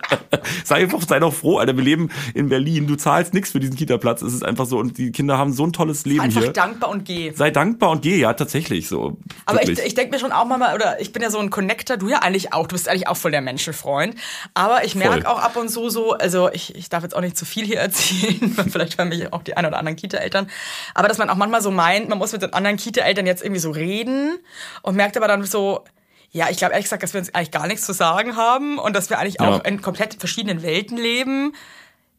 sei 0.64 0.82
einfach, 0.82 1.02
sei 1.02 1.20
doch 1.20 1.32
froh, 1.32 1.58
Alter, 1.58 1.76
wir 1.76 1.84
leben 1.84 2.10
in 2.34 2.48
Berlin, 2.48 2.86
du 2.86 2.96
zahlst 2.96 3.34
nichts 3.34 3.50
für 3.52 3.60
diesen 3.60 3.76
Kita-Platz, 3.76 4.22
es 4.22 4.34
ist 4.34 4.44
einfach 4.44 4.66
so 4.66 4.78
und 4.78 4.98
die 4.98 5.12
Kinder 5.12 5.38
haben 5.38 5.52
so 5.52 5.64
ein 5.64 5.72
tolles 5.72 6.04
Leben 6.04 6.20
Einfach 6.20 6.42
hier. 6.42 6.52
dankbar 6.52 6.90
und 6.90 7.04
geh. 7.04 7.32
Sei 7.32 7.50
dankbar 7.50 7.90
und 7.90 8.02
geh, 8.02 8.18
ja, 8.18 8.32
tatsächlich 8.34 8.88
so. 8.88 9.16
Aber 9.46 9.62
ich, 9.62 9.68
Wirklich. 9.68 9.86
ich 9.86 9.94
denke 9.94 10.12
mir 10.12 10.18
schon 10.18 10.32
auch 10.32 10.44
mal, 10.44 10.74
oder 10.74 11.00
ich 11.00 11.12
bin 11.12 11.22
ja 11.22 11.30
so 11.30 11.38
ein 11.38 11.50
Connector, 11.50 11.96
du 11.96 12.08
ja 12.08 12.18
eigentlich 12.18 12.52
auch, 12.52 12.66
du 12.66 12.74
bist 12.74 12.88
eigentlich 12.88 13.08
auch 13.08 13.16
voll 13.16 13.30
der 13.30 13.40
Menschenfreund. 13.40 14.14
Aber 14.54 14.84
ich 14.84 14.94
merke 14.94 15.28
auch 15.28 15.38
ab 15.38 15.56
und 15.56 15.68
zu 15.68 15.90
so, 15.90 16.12
also 16.12 16.50
ich, 16.52 16.74
ich 16.74 16.88
darf 16.88 17.02
jetzt 17.02 17.14
auch 17.14 17.20
nicht 17.20 17.36
zu 17.36 17.44
viel 17.44 17.64
hier 17.64 17.78
erzählen, 17.80 18.56
weil 18.56 18.64
vielleicht 18.70 18.98
hören 18.98 19.08
mich 19.08 19.32
auch 19.32 19.42
die 19.42 19.56
ein 19.56 19.66
oder 19.66 19.78
anderen 19.78 19.96
Kita-Eltern, 19.96 20.48
aber 20.94 21.08
dass 21.08 21.18
man 21.18 21.30
auch 21.30 21.36
manchmal 21.36 21.62
so 21.62 21.70
meint, 21.70 22.08
man 22.08 22.18
muss 22.18 22.32
mit 22.32 22.42
den 22.42 22.52
anderen 22.52 22.76
Kita-Eltern 22.76 23.26
jetzt 23.26 23.42
irgendwie 23.42 23.60
so 23.60 23.70
reden 23.70 24.38
und 24.82 24.96
merkt 24.96 25.16
aber 25.16 25.28
dann 25.28 25.44
so, 25.44 25.84
ja, 26.32 26.48
ich 26.50 26.56
glaube 26.56 26.72
ehrlich 26.72 26.86
gesagt, 26.86 27.02
dass 27.02 27.12
wir 27.12 27.20
uns 27.20 27.34
eigentlich 27.34 27.50
gar 27.50 27.66
nichts 27.66 27.84
zu 27.86 27.92
sagen 27.92 28.36
haben 28.36 28.78
und 28.78 28.96
dass 28.96 29.10
wir 29.10 29.18
eigentlich 29.18 29.36
Ja. 29.40 29.48
auch 29.48 29.64
in 29.64 29.80
komplett 29.82 30.14
verschiedenen 30.14 30.62
Welten 30.62 30.96
leben. 30.96 31.52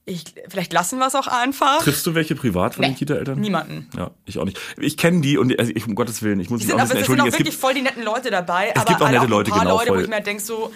Ich, 0.06 0.26
vielleicht 0.50 0.74
lassen 0.74 1.00
wir 1.00 1.08
es 1.08 1.16
auch 1.16 1.28
einfach. 1.28 1.82
Triffst 1.82 2.06
du 2.06 2.14
welche 2.14 2.36
privat 2.36 2.76
von 2.76 2.82
Nee, 2.82 2.90
den 2.90 2.98
Kita-Eltern? 2.98 3.40
niemanden. 3.40 3.90
Ja, 3.98 4.12
ich 4.26 4.38
auch 4.38 4.44
nicht. 4.44 4.60
Ich 4.78 4.98
kenne 4.98 5.22
die 5.22 5.38
und 5.38 5.58
also 5.58 5.72
ich, 5.74 5.88
um 5.88 5.96
Gottes 5.96 6.22
Willen, 6.22 6.42
ich 6.42 6.50
muss 6.50 6.60
Die 6.60 6.66
mich 6.66 6.72
sind 6.74 6.82
auch 6.82 6.90
aber, 6.90 7.00
es 7.00 7.08
sind 7.08 7.22
auch. 7.22 7.26
Es 7.28 7.40
wirklich 7.40 7.56
voll 7.56 7.74
die 7.74 7.82
netten 7.82 8.04
Leute 8.04 8.30
dabei, 8.30 8.76
aber 8.76 8.86
gibt 8.86 8.98
auch 9.02 9.06
halt 9.06 9.14
nette 9.14 9.26
auch 9.26 9.30
Leute, 9.30 9.52
ein 9.52 9.54
paar 9.56 9.62
genau, 9.64 9.78
Leute, 9.78 9.90
wo 9.92 9.94
voll. 9.96 10.04
ich 10.04 10.10
mir 10.10 10.20
denk 10.22 10.42
so, 10.42 10.74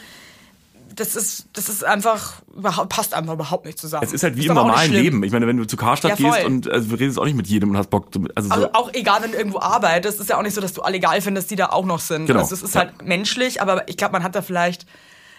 das 0.98 1.16
ist, 1.16 1.48
das 1.54 1.70
ist 1.70 1.84
einfach, 1.86 2.42
überhaupt- 2.56 2.90
passt 2.90 3.14
einfach 3.14 3.34
überhaupt 3.34 3.66
nicht 3.66 3.80
zusammen. 3.80 4.04
es 4.06 4.12
ist 4.14 4.24
halt 4.24 4.36
wie 4.36 4.42
Ist 4.42 4.48
im 4.50 4.56
normalen. 4.56 4.92
Leben. 4.92 5.24
Ich 5.24 5.32
meine, 5.32 5.48
wenn 5.48 5.58
du 5.58 5.66
zu 5.66 5.78
Karstadt 5.78 6.20
Ja, 6.20 6.32
gehst 6.32 6.46
und 6.46 6.70
also, 6.70 6.90
du 6.90 6.96
redest 6.96 7.18
auch 7.20 7.26
nicht 7.26 7.38
mit 7.38 7.48
jedem 7.48 7.70
und 7.72 7.78
hast 7.78 7.90
Bock. 7.90 8.14
zu- 8.14 8.26
Also, 8.36 8.50
Also 8.52 8.64
so, 8.66 8.74
auch 8.74 8.94
egal, 8.94 9.22
wenn 9.24 9.32
du 9.32 9.38
irgendwo 9.38 9.60
arbeitest, 9.60 10.20
ist 10.20 10.30
ja 10.30 10.38
auch 10.38 10.42
nicht 10.44 10.54
so, 10.56 10.62
dass 10.62 10.74
du 10.74 10.82
alle 10.82 11.00
geil 11.00 11.22
findest, 11.22 11.50
die 11.52 11.56
da 11.56 11.68
auch 11.68 11.86
noch 11.86 12.00
sind. 12.00 12.26
Genau. 12.26 12.40
Also 12.40 12.54
es 12.56 12.62
ist 12.64 12.76
Ja. 12.76 12.82
halt 12.82 13.02
menschlich, 13.06 13.62
aber 13.62 13.88
ich 13.88 13.96
glaube, 13.98 14.12
man 14.14 14.24
hat 14.24 14.36
da 14.36 14.42
vielleicht 14.42 14.86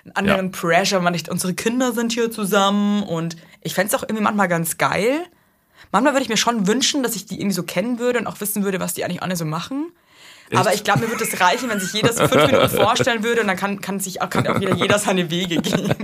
einen 0.04 0.16
anderen 0.16 0.46
Ja. 0.46 0.52
Pressure, 0.58 1.00
man 1.00 1.12
nicht, 1.12 1.28
unsere 1.28 1.52
Kinder 1.54 1.92
sind 1.92 2.12
hier 2.12 2.30
zusammen 2.30 3.02
und 3.02 3.36
ich 3.62 3.74
fänd's 3.74 3.94
auch 3.94 4.02
irgendwie 4.02 4.22
manchmal 4.22 4.48
ganz 4.48 4.78
geil. 4.78 5.20
Manchmal 5.92 6.12
würde 6.14 6.22
ich 6.22 6.28
mir 6.28 6.36
schon 6.36 6.66
wünschen, 6.66 7.02
dass 7.02 7.16
ich 7.16 7.26
die 7.26 7.36
irgendwie 7.40 7.54
so 7.54 7.62
kennen 7.62 7.98
würde 7.98 8.18
und 8.18 8.26
auch 8.26 8.40
wissen 8.40 8.62
würde, 8.64 8.80
was 8.80 8.94
die 8.94 9.04
eigentlich 9.04 9.22
alle 9.22 9.36
so 9.36 9.44
machen. 9.44 9.90
Aber 10.54 10.72
ich 10.74 10.84
glaube, 10.84 11.00
mir 11.00 11.10
würde 11.10 11.24
es 11.24 11.40
reichen, 11.40 11.68
wenn 11.68 11.80
sich 11.80 11.92
jeder 11.92 12.12
so 12.12 12.26
fünf 12.26 12.46
Minuten 12.46 12.68
vorstellen 12.76 13.22
würde 13.24 13.40
und 13.42 13.48
dann 13.48 13.56
kann, 13.56 13.80
kann 13.80 14.00
sich 14.00 14.22
auch, 14.22 14.30
kann 14.30 14.46
auch 14.46 14.60
wieder 14.60 14.74
jeder 14.74 14.98
seine 14.98 15.30
Wege 15.30 15.56
gehen. 15.60 15.94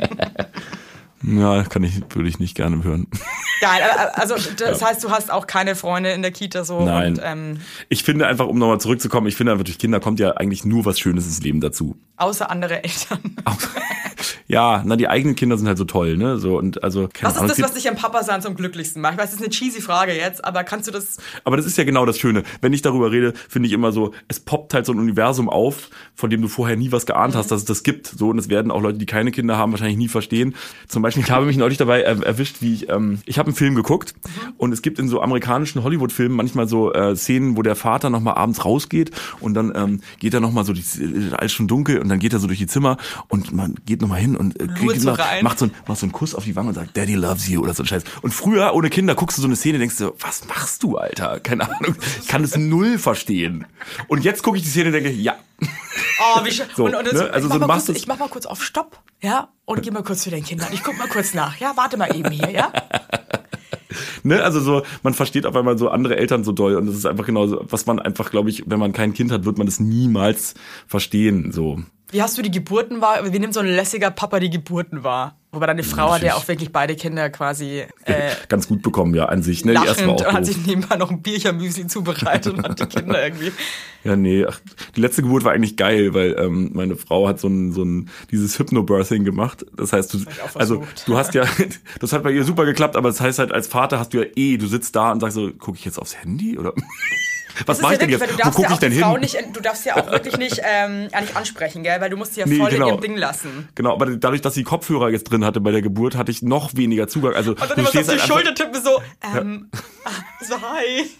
ja, 1.22 1.62
kann 1.64 1.82
ich, 1.84 2.02
würde 2.14 2.28
ich 2.28 2.38
nicht 2.38 2.54
gerne 2.54 2.84
hören. 2.84 3.06
Geil, 3.60 3.80
aber- 3.82 4.18
also 4.18 4.34
das 4.58 4.82
heißt, 4.82 5.02
du 5.02 5.10
hast 5.10 5.30
auch 5.32 5.46
keine 5.46 5.74
Freunde 5.74 6.10
in 6.12 6.20
der 6.20 6.32
Kita 6.32 6.64
so 6.64 6.84
Nein. 6.84 7.14
und 7.14 7.20
ähm, 7.24 7.60
Ich 7.88 8.02
finde 8.04 8.26
einfach, 8.26 8.46
um 8.46 8.58
nochmal 8.58 8.80
zurückzukommen, 8.80 9.26
ich 9.26 9.36
finde 9.36 9.52
einfach, 9.52 9.64
durch 9.64 9.78
Kinder 9.78 10.00
kommt 10.00 10.20
ja 10.20 10.32
eigentlich 10.32 10.64
nur 10.66 10.84
was 10.84 10.98
Schönes 10.98 11.24
ins 11.24 11.40
Leben 11.40 11.60
dazu. 11.62 11.96
außer 12.18 12.50
andere 12.50 12.84
Eltern. 12.84 13.36
Ja, 14.46 14.82
na, 14.84 14.96
die 14.96 15.08
eigenen 15.08 15.36
Kinder 15.36 15.56
sind 15.56 15.66
halt 15.66 15.78
so 15.78 15.84
toll, 15.84 16.16
ne? 16.16 16.38
So, 16.38 16.58
und 16.58 16.82
also, 16.82 17.08
Was 17.20 17.32
ist 17.32 17.38
Ahnung, 17.38 17.48
das, 17.48 17.58
es 17.58 17.64
was 17.64 17.74
dich 17.74 17.88
am 17.88 17.96
Papa 17.96 18.22
sein 18.22 18.42
zum 18.42 18.54
glücklichsten 18.54 19.00
macht? 19.00 19.14
Ich 19.14 19.18
weiß, 19.18 19.30
das 19.30 19.40
ist 19.40 19.44
eine 19.44 19.50
cheesy 19.50 19.80
Frage 19.80 20.12
jetzt, 20.12 20.44
aber 20.44 20.64
kannst 20.64 20.88
du 20.88 20.92
das 20.92 21.18
Aber 21.44 21.56
das 21.56 21.66
ist 21.66 21.76
ja 21.78 21.84
genau 21.84 22.06
das 22.06 22.18
Schöne. 22.18 22.42
Wenn 22.60 22.72
ich 22.72 22.82
darüber 22.82 23.10
rede, 23.10 23.34
finde 23.48 23.68
ich 23.68 23.72
immer 23.72 23.92
so, 23.92 24.12
es 24.28 24.40
poppt 24.40 24.74
halt 24.74 24.86
so 24.86 24.92
ein 24.92 24.98
Universum 24.98 25.48
auf, 25.48 25.90
von 26.14 26.30
dem 26.30 26.42
du 26.42 26.48
vorher 26.48 26.76
nie 26.76 26.92
was 26.92 27.06
geahnt 27.06 27.34
hast, 27.34 27.50
dass 27.50 27.60
es 27.60 27.64
das 27.66 27.82
gibt. 27.82 28.06
So, 28.06 28.30
und 28.30 28.36
das 28.36 28.48
werden 28.48 28.70
auch 28.70 28.80
Leute, 28.80 28.98
die 28.98 29.06
keine 29.06 29.30
Kinder 29.30 29.56
haben, 29.56 29.72
wahrscheinlich 29.72 29.98
nie 29.98 30.08
verstehen. 30.08 30.54
Zum 30.88 31.02
Beispiel, 31.02 31.22
ich 31.22 31.30
habe 31.30 31.46
mich 31.46 31.56
neulich 31.56 31.78
dabei 31.78 32.02
er 32.02 32.22
erwischt, 32.24 32.56
wie 32.60 32.74
ich, 32.74 32.88
ähm, 32.88 33.20
ich 33.26 33.38
habe 33.38 33.48
einen 33.48 33.56
Film 33.56 33.74
geguckt 33.74 34.14
und 34.58 34.72
es 34.72 34.82
gibt 34.82 34.98
in 34.98 35.08
so 35.08 35.20
amerikanischen 35.20 35.82
Hollywood-Filmen 35.82 36.36
manchmal 36.36 36.68
so 36.68 36.92
äh, 36.92 37.16
Szenen, 37.16 37.56
wo 37.56 37.62
der 37.62 37.76
Vater 37.76 38.10
nochmal 38.10 38.34
abends 38.34 38.64
rausgeht 38.64 39.10
und 39.40 39.54
dann 39.54 39.72
ähm, 39.74 40.00
geht 40.18 40.34
er 40.34 40.40
nochmal 40.40 40.64
so, 40.64 40.72
die, 40.72 40.82
alles 41.36 41.52
schon 41.52 41.68
dunkel 41.68 41.98
und 41.98 42.08
dann 42.08 42.18
geht 42.18 42.32
er 42.32 42.38
so 42.38 42.46
durch 42.46 42.58
die 42.58 42.66
Zimmer 42.66 42.96
und 43.28 43.52
man 43.52 43.76
geht 43.86 44.00
nochmal 44.00 44.13
hin 44.16 44.36
und 44.36 44.60
äh, 44.60 44.66
so 44.98 45.10
noch- 45.10 45.18
rein. 45.18 45.42
macht 45.44 45.58
so, 45.58 45.66
einen, 45.66 45.74
macht 45.86 45.98
so 45.98 46.06
einen 46.06 46.12
Kuss 46.12 46.34
auf 46.34 46.44
die 46.44 46.54
Wange 46.56 46.68
und 46.68 46.74
sagt, 46.74 46.96
Daddy 46.96 47.14
loves 47.14 47.48
you 47.48 47.62
oder 47.62 47.74
so 47.74 47.82
ein 47.82 47.86
Scheiß. 47.86 48.04
Und 48.22 48.32
früher, 48.32 48.74
ohne 48.74 48.90
Kinder, 48.90 49.14
guckst 49.14 49.38
du 49.38 49.42
so 49.42 49.48
eine 49.48 49.56
Szene, 49.56 49.78
denkst 49.78 49.98
du, 49.98 50.12
was 50.20 50.46
machst 50.48 50.82
du, 50.82 50.96
Alter? 50.96 51.40
Keine 51.40 51.64
Ahnung. 51.64 51.94
Ich 52.20 52.28
kann 52.28 52.42
das 52.42 52.56
null 52.56 52.98
verstehen. 52.98 53.66
Und 54.08 54.24
jetzt 54.24 54.42
gucke 54.42 54.56
ich 54.56 54.62
die 54.62 54.68
Szene 54.70 54.86
und 54.86 54.92
denke, 54.92 55.10
ja. 55.10 55.34
Oh, 55.60 56.44
wie 56.44 56.50
schön. 56.50 56.66
So, 56.76 56.84
und, 56.86 56.94
und 56.94 57.06
das, 57.06 57.14
ne? 57.14 57.30
Also 57.30 57.36
ich, 57.36 57.42
so, 57.42 57.48
mach 57.48 57.54
du 57.54 57.60
mal 57.60 57.66
machst 57.68 57.86
kurz, 57.86 57.96
es- 57.96 58.02
ich 58.02 58.08
mach 58.08 58.18
mal 58.18 58.28
kurz 58.28 58.46
auf 58.46 58.62
Stopp, 58.62 59.00
ja, 59.20 59.48
und 59.64 59.82
geh 59.82 59.90
mal 59.90 60.02
kurz 60.02 60.22
zu 60.22 60.30
den 60.30 60.44
Kindern. 60.44 60.68
Ich 60.72 60.82
guck 60.82 60.96
mal 60.98 61.08
kurz 61.08 61.34
nach, 61.34 61.56
ja, 61.58 61.72
warte 61.76 61.96
mal 61.96 62.14
eben 62.14 62.30
hier, 62.30 62.50
ja. 62.50 62.72
Ne? 64.24 64.42
Also 64.42 64.58
so, 64.60 64.82
man 65.02 65.14
versteht 65.14 65.46
auf 65.46 65.54
einmal 65.54 65.78
so 65.78 65.88
andere 65.90 66.16
Eltern 66.16 66.42
so 66.44 66.50
doll 66.52 66.74
und 66.76 66.86
das 66.86 66.96
ist 66.96 67.06
einfach 67.06 67.26
genau 67.26 67.46
so, 67.46 67.64
was 67.68 67.86
man 67.86 68.00
einfach, 68.00 68.30
glaube 68.30 68.50
ich, 68.50 68.64
wenn 68.66 68.78
man 68.80 68.92
kein 68.92 69.12
Kind 69.14 69.30
hat, 69.30 69.44
wird 69.44 69.58
man 69.58 69.66
das 69.66 69.78
niemals 69.80 70.54
verstehen. 70.86 71.52
So. 71.52 71.80
Wie 72.10 72.22
hast 72.22 72.38
du 72.38 72.42
die 72.42 72.50
Geburten 72.50 73.00
wahr? 73.00 73.32
Wie 73.32 73.38
nimmt 73.38 73.54
so 73.54 73.60
ein 73.60 73.66
lässiger 73.66 74.10
Papa 74.10 74.40
die 74.40 74.50
Geburten 74.50 75.02
wahr? 75.02 75.36
Wobei 75.54 75.66
deine 75.66 75.84
Frau 75.84 76.12
hat 76.12 76.22
ja 76.22 76.34
auch 76.34 76.46
wirklich 76.48 76.72
beide 76.72 76.96
Kinder 76.96 77.30
quasi 77.30 77.84
äh, 78.04 78.30
Ganz 78.48 78.66
gut 78.66 78.82
bekommen, 78.82 79.14
ja, 79.14 79.26
an 79.26 79.42
sich. 79.42 79.64
Ne? 79.64 79.72
Die 79.74 79.86
erste 79.86 80.06
war 80.06 80.14
lachend 80.14 80.28
und 80.28 80.34
hat 80.34 80.46
sich 80.46 80.66
nebenbei 80.66 80.96
noch 80.96 81.10
ein 81.10 81.22
Bierchen-Müsli 81.22 81.86
zubereitet 81.86 82.54
und 82.54 82.68
hat 82.68 82.80
die 82.80 82.86
Kinder 82.86 83.22
irgendwie. 83.24 83.52
Ja, 84.04 84.16
nee, 84.16 84.44
ach, 84.44 84.60
die 84.94 85.00
letzte 85.00 85.22
Geburt 85.22 85.44
war 85.44 85.52
eigentlich 85.52 85.78
geil, 85.78 86.12
weil 86.12 86.36
ähm, 86.38 86.72
meine 86.74 86.94
Frau 86.94 87.26
hat 87.26 87.40
so 87.40 87.48
ein, 87.48 87.72
so 87.72 87.84
ein 87.84 88.10
dieses 88.30 88.58
Hypnobirthing 88.58 89.24
gemacht. 89.24 89.64
Das 89.74 89.94
heißt, 89.94 90.12
du, 90.12 90.18
auch 90.44 90.56
also 90.56 90.84
du 91.06 91.16
hast 91.16 91.32
ja, 91.32 91.44
das 92.00 92.12
hat 92.12 92.22
bei 92.22 92.30
ihr 92.30 92.44
super 92.44 92.66
geklappt, 92.66 92.96
aber 92.96 93.08
das 93.08 93.22
heißt 93.22 93.38
halt, 93.38 93.50
als 93.50 93.66
Vater 93.66 93.98
hast 93.98 94.12
du 94.12 94.18
ja 94.18 94.26
eh, 94.36 94.58
du 94.58 94.66
sitzt 94.66 94.94
da 94.94 95.10
und 95.10 95.20
sagst 95.20 95.36
so, 95.36 95.50
gucke 95.52 95.78
ich 95.78 95.86
jetzt 95.86 95.98
aufs 95.98 96.16
Handy 96.16 96.58
oder 96.58 96.74
was 97.66 97.80
mache 97.80 97.94
ist 97.94 98.02
ich 98.02 98.08
denn 98.08 98.10
ja 98.10 98.18
jetzt? 98.18 98.28
Wo 98.32 98.36
du 98.36 98.42
darfst 98.42 98.56
gucke 98.56 98.68
ja 98.68 98.74
ich 98.74 98.78
denn 98.80 98.92
hin? 98.92 99.20
nicht, 99.20 99.36
du 99.56 99.60
darfst 99.60 99.84
ja 99.86 99.96
auch 99.96 100.10
wirklich 100.10 100.36
nicht, 100.38 100.60
ähm, 100.64 101.08
ja, 101.12 101.20
nicht 101.20 101.36
ansprechen, 101.36 101.82
gell? 101.82 102.00
Weil 102.00 102.10
du 102.10 102.16
musst 102.16 102.34
sie 102.34 102.40
ja 102.40 102.46
Nee, 102.46 102.56
voll 102.58 102.70
genau. 102.70 102.86
in 102.88 102.92
ihrem 102.94 103.00
Ding 103.00 103.16
lassen. 103.16 103.68
Genau, 103.74 103.92
aber 103.92 104.06
dadurch, 104.16 104.40
dass 104.42 104.54
sie 104.54 104.62
Kopfhörer 104.64 105.10
jetzt 105.10 105.24
drin 105.24 105.44
hatte 105.44 105.60
bei 105.60 105.70
der 105.70 105.82
Geburt, 105.82 106.16
hatte 106.16 106.30
ich 106.30 106.42
noch 106.42 106.74
weniger 106.74 107.08
Zugang. 107.08 107.34
Also 107.34 107.52
Und 107.52 107.60
dann 107.60 107.68
du 107.68 107.74
immer 107.76 107.90
so 107.92 107.98
auf 107.98 108.04
die 108.04 108.10
halt 108.12 108.20
Schulter 108.22 108.54
tippen, 108.54 108.82
so, 108.82 109.02
ähm, 109.36 109.70
ah, 110.04 110.10
so, 110.46 110.54
hi. 110.60 111.10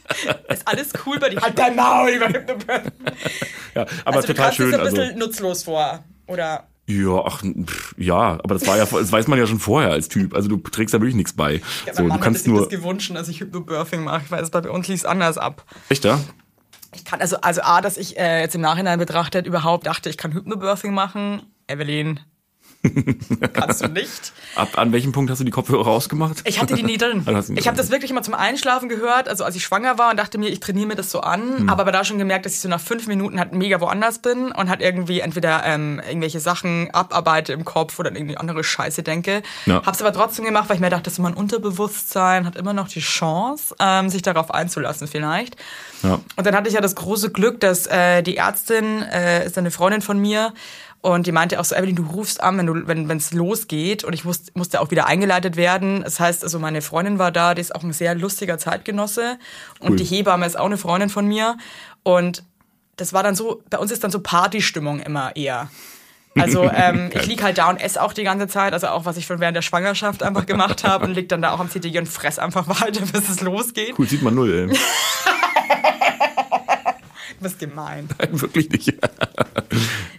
Ist 0.49 0.67
alles 0.67 0.91
cool 1.07 1.19
bei 1.19 1.29
dir? 1.31 1.41
Halt 1.41 1.59
dein 1.59 1.77
Maul, 1.77 2.11
lieber 2.11 2.29
Hypnobirth. 2.29 2.93
ja, 3.75 3.87
aber 4.05 4.17
Also 4.17 4.29
du 4.29 4.35
total 4.35 4.45
kannst 4.47 4.57
schön. 4.57 4.69
es 4.69 4.75
ein 4.75 4.81
Also, 4.81 4.97
bisschen 4.97 5.19
nutzlos 5.19 5.63
vor, 5.65 6.05
oder? 6.27 6.67
Ja, 6.87 7.23
ach, 7.25 7.43
pff, 7.43 7.95
ja, 7.97 8.39
aber 8.43 8.55
das 8.55 8.67
war 8.67 8.77
ja, 8.77 8.85
das 8.85 9.11
weiß 9.11 9.27
man 9.29 9.39
ja 9.39 9.47
schon 9.47 9.59
vorher 9.59 9.91
als 9.91 10.09
Typ. 10.09 10.35
Also 10.35 10.49
du 10.49 10.57
trägst 10.59 10.93
da 10.93 10.99
wirklich 11.01 11.15
nichts 11.15 11.33
bei. 11.33 11.63
Ja, 11.87 11.95
so, 11.95 12.03
mein 12.03 12.03
du 12.03 12.09
Mann 12.09 12.21
kannst 12.21 12.47
nur, 12.47 12.61
das 12.61 12.69
gewünscht, 12.69 13.11
dass 13.15 13.29
ich 13.29 13.41
Hypnobirthing 13.41 14.05
mache. 14.05 14.23
Ich 14.27 14.31
weiß, 14.31 14.51
bei 14.51 14.71
uns 14.71 14.89
lief 14.89 15.01
es 15.01 15.05
anders 15.07 15.39
ab. 15.39 15.65
echt 15.89 16.05
ja? 16.05 16.21
Ich 16.95 17.05
kann, 17.05 17.21
also, 17.21 17.37
also 17.41 17.63
A, 17.63 17.81
dass 17.81 17.97
ich 17.97 18.19
äh, 18.19 18.41
jetzt 18.41 18.55
im 18.55 18.61
Nachhinein 18.61 18.99
betrachtet 18.99 19.47
überhaupt 19.47 19.87
dachte, 19.87 20.11
ich 20.11 20.17
kann 20.17 20.33
Hypnobirthing 20.33 20.93
machen. 20.93 21.43
Evelyn, 21.67 22.21
kannst 23.53 23.83
du 23.83 23.89
nicht. 23.89 24.33
Ab 24.57 24.77
an 24.77 24.93
welchem 24.93 25.13
Punkt 25.13 25.31
hast 25.31 25.39
du 25.39 25.45
die 25.45 25.51
Kopfhörer 25.51 25.85
rausgemacht? 25.85 26.43
Ich 26.45 26.61
hatte 26.61 26.75
die 26.75 26.83
nie 26.83 26.99
drin. 26.99 27.25
Nie 27.49 27.59
Ich 27.59 27.67
habe 27.67 27.77
das 27.77 27.91
wirklich 27.91 28.11
immer 28.11 28.23
zum 28.23 28.35
Einschlafen 28.35 28.89
gehört, 28.89 29.29
also 29.29 29.45
als 29.45 29.57
ich 29.57 29.65
schwanger 29.65 29.99
war 29.99 30.11
und 30.11 30.19
dachte 30.19 30.39
mir, 30.39 30.49
ich 30.49 30.61
trainiere 30.61 30.87
mir 30.89 30.95
das 30.97 31.11
so 31.11 31.21
an, 31.21 31.59
Hm. 31.59 31.69
aber 31.69 31.83
aber 31.83 31.93
da 31.93 32.03
schon 32.03 32.17
gemerkt, 32.17 32.47
dass 32.47 32.55
ich 32.55 32.61
so 32.61 32.69
nach 32.69 32.81
fünf 32.81 33.07
Minuten 33.07 33.39
halt 33.39 33.53
mega 33.53 33.79
woanders 33.79 34.21
bin 34.21 34.53
und 34.53 34.71
halt 34.71 34.81
irgendwie 34.81 35.21
entweder 35.21 35.63
ähm, 35.67 36.01
irgendwelche 36.07 36.41
Sachen 36.41 36.89
abarbeite 36.93 37.53
im 37.53 37.67
Kopf 37.67 37.99
oder 37.99 38.11
irgendwie 38.11 38.39
andere 38.39 38.65
Scheiße 38.65 39.03
denke. 39.03 39.43
Ja. 39.67 39.83
Hab's 39.85 40.01
aber 40.01 40.13
trotzdem 40.15 40.47
gemacht, 40.47 40.71
weil 40.71 40.77
ich 40.77 40.81
mir 40.81 40.89
dachte, 40.89 41.11
so 41.11 41.21
mein 41.21 41.35
Unterbewusstsein 41.35 42.47
hat 42.47 42.57
immer 42.57 42.73
noch 42.73 42.89
die 42.89 43.01
Chance, 43.01 43.75
ähm, 43.81 44.09
sich 44.09 44.23
darauf 44.23 44.53
einzulassen 44.53 45.09
vielleicht. 45.09 45.57
Ja. 46.03 46.21
Und 46.37 46.47
dann 46.47 46.55
hatte 46.55 46.69
ich 46.69 46.75
ja 46.75 46.81
das 46.81 46.95
große 46.95 47.31
Glück, 47.31 47.61
dass 47.61 47.87
äh, 47.87 48.23
die 48.23 48.39
Ärztin 48.39 49.03
äh, 49.03 49.45
ist 49.45 49.59
eine 49.59 49.71
Freundin 49.71 50.01
von 50.01 50.19
mir 50.19 50.55
und 51.05 51.27
die 51.27 51.33
meinte 51.33 51.61
auch 51.61 51.67
so, 51.67 51.75
Evelyn, 51.75 51.97
du 51.97 52.03
rufst 52.03 52.43
an, 52.43 52.57
wenn 52.57 52.65
du, 52.65 52.87
wenn 52.87 53.11
es 53.11 53.35
losgeht. 53.35 54.05
Und 54.05 54.15
ich 54.15 54.25
musste, 54.25 54.51
musste 54.55 54.81
auch 54.81 54.91
wieder 54.91 55.07
eingeleitet 55.07 55.55
werden. 55.55 56.01
Das 56.03 56.19
heißt, 56.19 56.43
also 56.43 56.59
meine 56.59 56.81
Freundin 56.81 57.19
war 57.19 57.31
da, 57.31 57.55
die 57.55 57.61
ist 57.61 57.75
auch 57.75 57.83
ein 57.83 57.93
sehr 57.93 58.15
lustiger 58.15 58.57
Zeitgenosse. 58.57 59.37
Und 59.81 59.91
Cool. 59.91 59.97
die 59.97 60.05
Hebamme 60.05 60.47
ist 60.47 60.59
auch 60.59 60.65
eine 60.65 60.79
Freundin 60.79 61.11
von 61.11 61.27
mir. 61.27 61.59
Und 62.05 62.43
das 62.97 63.13
war 63.13 63.23
dann 63.23 63.35
so, 63.35 63.63
bei 63.69 63.77
uns 63.77 63.93
ist 63.93 64.03
dann 64.03 64.11
so 64.11 64.21
Partystimmung 64.21 65.01
immer 65.01 65.37
eher. 65.37 65.69
Also 66.39 66.71
ähm, 66.75 67.11
ich 67.13 67.27
lieg 67.27 67.43
halt 67.43 67.59
da 67.59 67.69
und 67.69 67.83
esse 67.83 68.01
auch 68.03 68.15
die 68.15 68.25
ganze 68.25 68.49
Zeit, 68.49 68.73
also 68.73 68.87
auch 68.87 69.05
was 69.05 69.19
ich 69.19 69.27
schon 69.27 69.41
während 69.41 69.57
der 69.57 69.63
Schwangerschaft 69.63 70.23
einfach 70.23 70.47
gemacht 70.47 70.85
habe 70.85 71.05
und 71.05 71.13
lieg 71.13 71.29
dann 71.29 71.43
da 71.43 71.53
auch 71.53 71.61
am 71.61 71.69
CTG 71.69 71.99
und 71.99 72.09
fress 72.09 72.39
einfach 72.39 72.67
weiter, 72.81 73.03
bis 73.13 73.29
es 73.29 73.43
losgeht. 73.43 73.95
Cool, 73.99 74.09
sieht 74.09 74.23
man 74.23 74.35
null, 74.35 74.71
ey. 74.71 74.79
Bist 77.45 77.59
gemein. 77.59 78.09
Wirklich 78.33 78.71
nicht. 78.71 78.95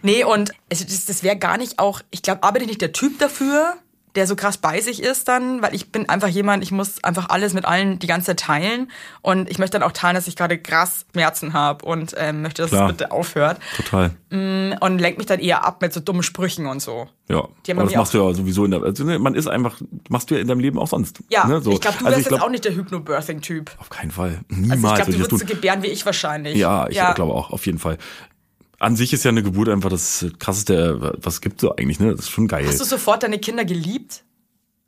Nee, 0.03 0.23
und 0.23 0.51
es, 0.69 0.85
das, 0.85 1.05
das 1.05 1.23
wäre 1.23 1.38
gar 1.38 1.57
nicht 1.57 1.79
auch, 1.79 2.01
ich 2.11 2.21
glaube, 2.21 2.43
ich 2.63 2.69
nicht 2.69 2.81
der 2.81 2.91
Typ 2.93 3.19
dafür, 3.19 3.75
der 4.15 4.28
so 4.28 4.36
krass 4.36 4.58
bei 4.58 4.80
sich 4.82 5.01
ist 5.01 5.28
dann, 5.28 5.62
weil 5.62 5.75
ich 5.75 5.91
bin 5.91 6.08
einfach 6.08 6.28
jemand, 6.28 6.63
ich 6.63 6.71
muss 6.71 7.04
einfach 7.04 7.30
alles 7.30 7.54
mit 7.54 7.65
allen 7.65 7.99
die 7.99 8.08
ganze 8.08 8.28
Zeit 8.28 8.39
teilen 8.39 8.89
und 9.21 9.49
ich 9.49 9.60
möchte 9.60 9.78
dann 9.78 9.88
auch 9.88 9.91
teilen, 9.91 10.15
dass 10.15 10.28
ich 10.28 10.36
gerade 10.36 10.58
krass 10.58 11.06
Schmerzen 11.12 11.54
habe 11.54 11.86
und 11.86 12.13
ähm, 12.17 12.41
möchte, 12.41 12.62
dass 12.62 12.71
Klar. 12.71 12.89
es 12.89 12.97
bitte 12.97 13.12
aufhört 13.12 13.60
Total. 13.75 14.12
und 14.32 14.99
lenkt 14.99 15.17
mich 15.17 15.28
dann 15.28 15.39
eher 15.39 15.65
ab 15.65 15.82
mit 15.82 15.93
so 15.93 15.99
dummen 15.99 16.23
Sprüchen 16.23 16.65
und 16.65 16.82
so. 16.82 17.08
Ja. 17.28 17.47
Die 17.65 17.71
haben 17.71 17.80
Aber 17.80 17.89
das 17.89 17.97
machst 17.97 18.13
du 18.13 18.19
ja 18.19 18.34
sowieso 18.34 18.65
in 18.65 18.71
der, 18.71 18.84
also 18.84 19.04
ne, 19.04 19.19
man 19.19 19.36
ist 19.36 19.47
einfach, 19.47 19.82
machst 20.10 20.30
du 20.30 20.36
ja 20.36 20.41
in 20.41 20.47
deinem 20.47 20.60
Leben 20.60 20.78
auch 20.78 20.88
sonst. 20.88 21.23
Ja, 21.30 21.47
ne, 21.47 21.60
so. 21.60 21.71
ich 21.71 21.82
glaube, 21.82 21.97
du 21.99 22.06
Also 22.06 22.17
wärst 22.17 22.28
glaub, 22.30 22.39
jetzt 22.39 22.45
auch 22.45 22.51
nicht 22.51 22.65
der 22.65 22.75
Hypnobirthing-Typ. 22.75 23.71
Auf 23.80 23.89
keinen 23.89 24.12
Fall. 24.12 24.41
Also 24.49 24.62
Niemals 24.62 24.84
ich 24.84 24.95
glaube, 24.95 25.12
du 25.12 25.19
würdest 25.19 25.39
so 25.39 25.45
gebären 25.45 25.84
wie 25.84 25.88
ich 25.88 26.06
wahrscheinlich. 26.06 26.56
Ja, 26.56 26.88
ich 26.88 26.97
glaube 27.15 27.34
auch, 27.34 27.51
auf 27.51 27.65
jeden 27.65 27.80
Fall. 27.80 27.97
An 28.79 28.95
sich 28.95 29.13
ist 29.13 29.23
ja 29.23 29.29
eine 29.29 29.43
Geburt 29.43 29.69
einfach 29.69 29.89
das 29.89 30.25
krasseste, 30.39 31.17
was 31.21 31.35
es 31.35 31.41
gibt 31.41 31.61
so 31.61 31.75
eigentlich, 31.75 31.99
ne? 31.99 32.11
Das 32.11 32.25
ist 32.25 32.29
schon 32.29 32.47
geil. 32.47 32.65
Hast 32.67 32.79
du 32.81 32.85
sofort 32.85 33.23
deine 33.23 33.39
Kinder 33.39 33.65
geliebt? 33.65 34.23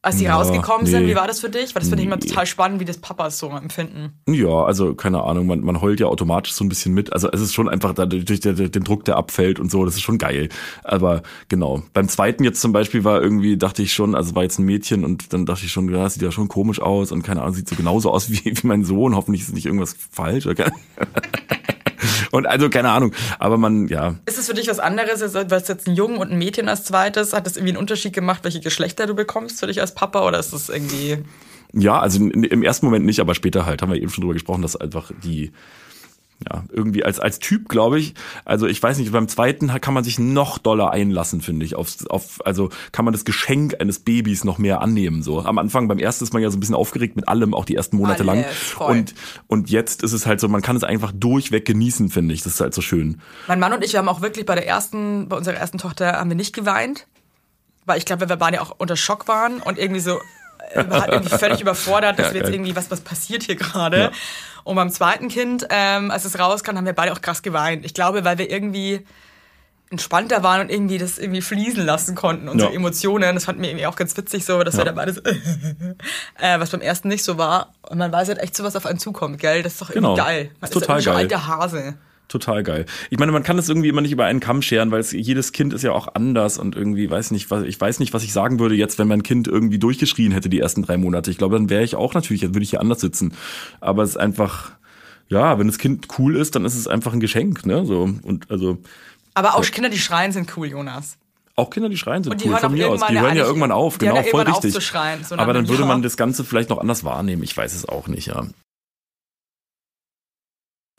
Als 0.04 0.17
die 0.17 0.26
Ja, 0.26 0.38
rausgekommen 0.38 0.86
sind, 0.86 1.04
nee. 1.04 1.12
wie 1.12 1.15
war 1.15 1.28
das 1.28 1.39
für 1.39 1.50
dich? 1.50 1.73
Weil 1.76 1.82
das 1.82 1.89
finde 1.89 2.04
ich 2.04 2.08
immer 2.08 2.19
total 2.19 2.45
spannend, 2.45 2.80
wie 2.80 2.86
das 2.86 2.97
Papas 2.97 3.39
so 3.39 3.50
empfinden. 3.50 4.13
Ja, 4.30 4.63
also 4.63 4.93
keine 4.93 5.23
Ahnung, 5.23 5.47
man, 5.47 5.62
man 5.62 5.82
heult 5.82 6.00
ja 6.00 6.06
automatisch 6.06 6.54
so 6.54 6.63
ein 6.63 6.69
bisschen 6.69 6.93
mit. 6.93 7.12
Also 7.12 7.30
es 7.32 7.41
ist 7.41 7.54
schon 7.54 7.67
einfach 7.67 7.93
dadurch 7.93 8.39
der, 8.39 8.54
den 8.54 8.84
Druck, 8.84 9.06
der 9.06 9.17
abfällt 9.17 9.60
und 9.60 9.71
so, 9.71 9.84
das 9.84 9.95
ist 9.95 10.02
schon 10.02 10.19
geil. 10.19 10.50
Aber 10.84 11.23
genau, 11.50 11.84
beim 11.93 12.08
zweiten 12.08 12.43
jetzt 12.43 12.62
zum 12.62 12.71
Beispiel 12.71 13.04
war 13.04 13.21
irgendwie, 13.21 13.58
dachte 13.58 13.82
ich 13.82 13.91
schon, 13.91 14.13
also 14.15 14.36
war 14.36 14.43
jetzt 14.43 14.60
ein 14.60 14.65
Mädchen 14.65 15.04
und 15.04 15.34
dann 15.34 15.45
dachte 15.45 15.65
ich 15.65 15.71
schon, 15.71 15.89
ja, 15.89 16.04
das 16.04 16.13
sieht 16.13 16.23
ja 16.23 16.32
schon 16.32 16.47
komisch 16.47 16.80
aus 16.80 17.12
und 17.12 17.23
keine 17.23 17.41
Ahnung, 17.41 17.56
sieht 17.56 17.67
so 17.67 17.76
genauso 17.76 18.12
aus 18.12 18.30
wie, 18.32 18.45
wie 18.45 18.67
mein 18.67 18.86
Sohn. 18.86 19.15
Hoffentlich 19.15 19.41
ist 19.41 19.54
nicht 19.54 19.65
irgendwas 19.65 19.95
falsch. 20.12 20.45
Keine 20.56 20.71
und 22.32 22.46
also 22.46 22.70
keine 22.70 22.89
Ahnung, 22.89 23.13
aber 23.39 23.58
man, 23.58 23.88
ja, 23.88 24.15
Ist 24.26 24.38
es 24.38 24.48
für 24.48 24.54
dich 24.54 24.67
was 24.67 24.80
anderes? 24.80 25.20
Du 25.20 25.56
hast 25.56 25.70
jetzt 25.70 25.88
einen 25.88 25.96
Jungen 25.96 26.17
und 26.17 26.32
ein 26.32 26.38
Mädchen 26.38 26.70
als 26.70 26.84
zweites. 26.84 27.34
Hat 27.34 27.46
das 27.46 27.58
irgendwie 27.58 27.72
einen 27.72 27.80
Unterschied 27.80 28.13
gemacht, 28.13 28.43
welche 28.43 28.60
Geschlechter 28.60 29.08
du 29.08 29.15
bekommst 29.15 29.60
für 29.60 29.67
dich 29.67 29.82
als 29.82 29.93
Papa? 29.93 30.26
Oder 30.28 30.39
ist 30.39 30.54
das 30.54 30.70
irgendwie. 30.70 31.17
Ja, 31.74 32.00
also 32.00 32.20
im 32.24 32.63
ersten 32.63 32.86
Moment 32.86 33.06
nicht, 33.06 33.20
aber 33.20 33.36
später 33.36 33.65
halt, 33.65 33.82
haben 33.82 33.91
wir 33.91 34.02
eben 34.02 34.10
schon 34.10 34.22
drüber 34.22 34.34
gesprochen, 34.34 34.62
dass 34.62 34.76
einfach 34.76 35.12
die, 35.24 35.52
ja, 36.45 36.63
irgendwie 36.71 37.04
als, 37.04 37.19
als 37.19 37.39
Typ, 37.39 37.67
glaube 37.67 38.00
ich, 38.00 38.13
also 38.45 38.67
ich 38.67 38.82
weiß 38.82 39.00
nicht, 39.00 39.12
beim 39.12 39.28
zweiten 39.28 39.67
kann 39.82 39.93
man 39.93 40.04
sich 40.04 40.19
noch 40.19 40.60
doller 40.60 40.91
einlassen, 40.91 41.41
finde 41.41 41.65
ich, 41.65 41.76
auf, 41.76 42.06
auf, 42.10 42.45
also 42.45 42.69
kann 42.91 43.06
man 43.06 43.12
das 43.12 43.26
Geschenk 43.26 43.76
eines 43.80 44.00
Babys 44.00 44.43
noch 44.43 44.58
mehr 44.58 44.82
annehmen, 44.82 45.23
so. 45.23 45.39
Am 45.43 45.58
Anfang, 45.58 45.88
beim 45.88 45.97
ersten 45.97 46.23
ist 46.23 46.34
man 46.34 46.41
ja 46.41 46.52
so 46.52 46.58
ein 46.58 46.60
bisschen 46.60 46.76
aufgeregt 46.76 47.15
mit 47.15 47.28
allem, 47.28 47.54
auch 47.54 47.65
die 47.65 47.76
ersten 47.76 47.97
Monate 47.97 48.23
lang. 48.23 48.43
Alles, 48.43 48.56
voll. 48.56 48.91
Und, 48.91 49.15
und 49.47 49.69
jetzt 49.69 50.04
ist 50.04 50.13
es 50.13 50.26
halt 50.28 50.39
so, 50.39 50.47
man 50.47 50.62
kann 50.62 50.76
es 50.76 50.84
einfach 50.84 51.12
durchweg 51.12 51.65
genießen, 51.65 52.10
finde 52.10 52.34
ich, 52.36 52.43
das 52.43 52.54
ist 52.54 52.62
halt 52.62 52.73
so 52.73 52.82
schön. 52.82 53.19
Mein 53.47 53.60
Mann 53.60 53.73
und 53.73 53.84
ich, 53.84 53.93
wir 53.93 54.00
haben 54.00 54.10
auch 54.10 54.21
wirklich 54.21 54.45
bei 54.45 54.56
der 54.56 54.67
ersten, 54.67 55.30
bei 55.30 55.38
unserer 55.38 55.56
ersten 55.56 55.80
Tochter 55.80 56.13
haben 56.13 56.30
wir 56.30 56.38
nicht 56.38 56.54
geweint. 56.54 57.08
Weil 57.86 58.00
ich 58.00 58.06
glaube, 58.06 58.28
wir 58.28 58.36
beide 58.36 58.62
auch 58.62 58.76
unter 58.78 58.97
Schock 58.97 59.30
waren 59.30 59.62
und 59.62 59.80
irgendwie 59.80 60.02
so, 60.02 60.19
äh, 60.71 60.77
wir 60.84 60.89
waren 60.89 61.10
irgendwie 61.12 61.38
völlig 61.38 61.62
überfordert, 61.62 62.19
dass 62.19 62.34
wir 62.34 62.41
jetzt 62.41 62.51
irgendwie, 62.53 62.75
was, 62.75 62.89
was 62.91 63.01
passiert 63.01 63.43
hier 63.43 63.56
gerade? 63.56 63.97
Ja. 63.99 64.12
Und 64.63 64.75
beim 64.75 64.89
zweiten 64.89 65.27
Kind, 65.30 65.65
ähm, 65.69 66.12
als 66.12 66.25
es 66.25 66.38
rauskam, 66.38 66.75
haben 66.77 66.86
wir 66.86 66.93
beide 66.93 67.13
auch 67.13 67.21
krass 67.21 67.41
geweint. 67.41 67.86
Ich 67.86 67.93
glaube, 67.93 68.25
weil 68.25 68.38
wir 68.38 68.49
irgendwie, 68.49 69.06
entspannter 69.89 70.43
waren 70.43 70.60
und 70.60 70.69
irgendwie 70.69 70.97
das 70.97 71.17
irgendwie 71.17 71.41
fließen 71.41 71.86
lassen 71.86 72.13
konnten, 72.13 72.49
unsere 72.49 72.71
Ja. 72.71 72.75
Emotionen. 72.75 73.36
Das 73.36 73.45
fand 73.45 73.58
mir 73.60 73.67
irgendwie 73.69 73.86
auch 73.86 73.95
ganz 73.95 74.17
witzig 74.17 74.43
so, 74.43 74.62
dass 74.63 74.73
wir 74.75 74.80
Ja. 74.80 74.86
da 74.86 74.91
beides, 74.91 75.17
äh, 76.39 76.60
was 76.60 76.71
beim 76.71 76.82
ersten 76.82 77.08
nicht 77.08 77.23
so 77.23 77.38
war. 77.38 77.71
Und 77.84 77.97
man 77.97 78.12
weiß 78.12 78.27
halt 78.27 78.39
echt 78.39 78.53
so, 78.56 78.65
was 78.65 78.75
auf 78.75 78.86
einen 78.86 78.99
zukommt, 78.99 79.39
gell? 79.39 79.63
Das 79.63 79.73
ist 79.73 79.82
doch 79.82 79.89
irgendwie 79.89 80.08
Genau. 80.13 80.15
geil. 80.15 80.51
Man 80.60 80.69
Ist 80.69 80.75
ist, 80.75 80.82
total 80.84 81.01
schon 81.01 81.13
geil. 81.13 81.23
alter 81.23 81.47
Hase. 81.47 81.93
Total 82.28 82.62
geil. 82.62 82.86
Ich 83.10 83.18
meine, 83.20 83.32
man 83.32 83.44
kann 83.44 83.56
das 83.56 83.70
irgendwie 83.70 83.88
immer 83.88 84.02
nicht 84.02 84.12
über 84.12 84.26
einen 84.26 84.42
Kamm 84.42 84.62
scheren, 84.62 84.92
weil 84.92 85.00
es, 85.00 85.13
jedes 85.13 85.54
Kind 85.54 85.74
ist 85.74 85.84
ja 85.84 85.94
auch 85.94 86.10
anders 86.13 86.58
und 86.58 86.76
irgendwie 86.76 87.10
weiß 87.10 87.32
nicht, 87.32 87.50
was 87.52 87.63
ich 87.63 87.80
weiß 87.80 88.00
nicht, 88.00 88.13
was 88.13 88.24
ich 88.24 88.34
sagen 88.34 88.60
würde 88.60 88.76
jetzt, 88.76 89.00
wenn 89.00 89.08
mein 89.08 89.24
Kind 89.24 89.48
irgendwie 89.48 89.80
durchgeschrien 89.80 90.32
hätte 90.34 90.50
die 90.50 90.60
ersten 90.60 90.84
drei 90.84 90.98
Monate. 90.98 91.32
Ich 91.32 91.38
glaube, 91.38 91.56
dann 91.56 91.70
wäre 91.70 91.84
ich 91.84 91.96
auch 91.96 92.13
natürlich, 92.13 92.42
dann 92.42 92.54
würde 92.54 92.63
ich 92.63 92.72
hier 92.72 92.82
anders 92.82 93.00
sitzen. 93.00 93.34
Aber 93.80 94.04
es 94.04 94.10
ist 94.12 94.18
einfach, 94.18 94.72
ja, 95.30 95.58
wenn 95.58 95.68
das 95.68 95.78
Kind 95.78 96.08
cool 96.20 96.36
ist, 96.36 96.56
dann 96.56 96.66
ist 96.66 96.76
es 96.76 96.88
einfach 96.88 97.13
ein 97.13 97.22
Geschenk, 97.22 97.66
ne? 97.66 97.86
So 97.86 98.10
und 98.24 98.52
also 98.52 98.78
Aber 99.34 99.56
auch 99.56 99.63
Kinder, 99.63 99.90
die 99.90 100.00
schreien, 100.00 100.34
sind 100.34 100.52
cool, 100.58 100.68
Jonas. 100.68 101.18
auch 101.56 101.70
Kinder, 101.70 101.88
die 101.88 101.98
schreien, 101.98 102.24
sind 102.24 102.34
Und 102.34 102.42
die 102.44 102.48
cool 102.48 102.56
hören 102.56 102.62
von 102.62 102.74
mir 102.74 102.90
aus. 102.90 103.00
Die 103.08 103.13
ja 103.13 103.22
hören 103.22 103.24
ja 103.24 103.30
eigentlich- 103.30 103.48
irgendwann 103.48 103.72
auf, 103.72 104.00
genau, 104.00 104.16
ja 104.18 104.24
voll 104.24 104.44
richtig. 104.44 104.74
zu 104.74 104.82
schreien, 104.82 105.24
so 105.24 105.38
Aber 105.38 105.54
dann 105.54 105.70
würde 105.70 105.86
man 105.86 106.02
das 106.02 106.18
Ganze 106.18 106.44
vielleicht 106.44 106.70
noch 106.70 106.80
anders 106.80 107.06
wahrnehmen. 107.06 107.42
Ich 107.44 107.56
weiß 107.56 107.74
es 107.74 107.88
auch 107.88 108.08
nicht, 108.10 108.28
ja. 108.28 108.46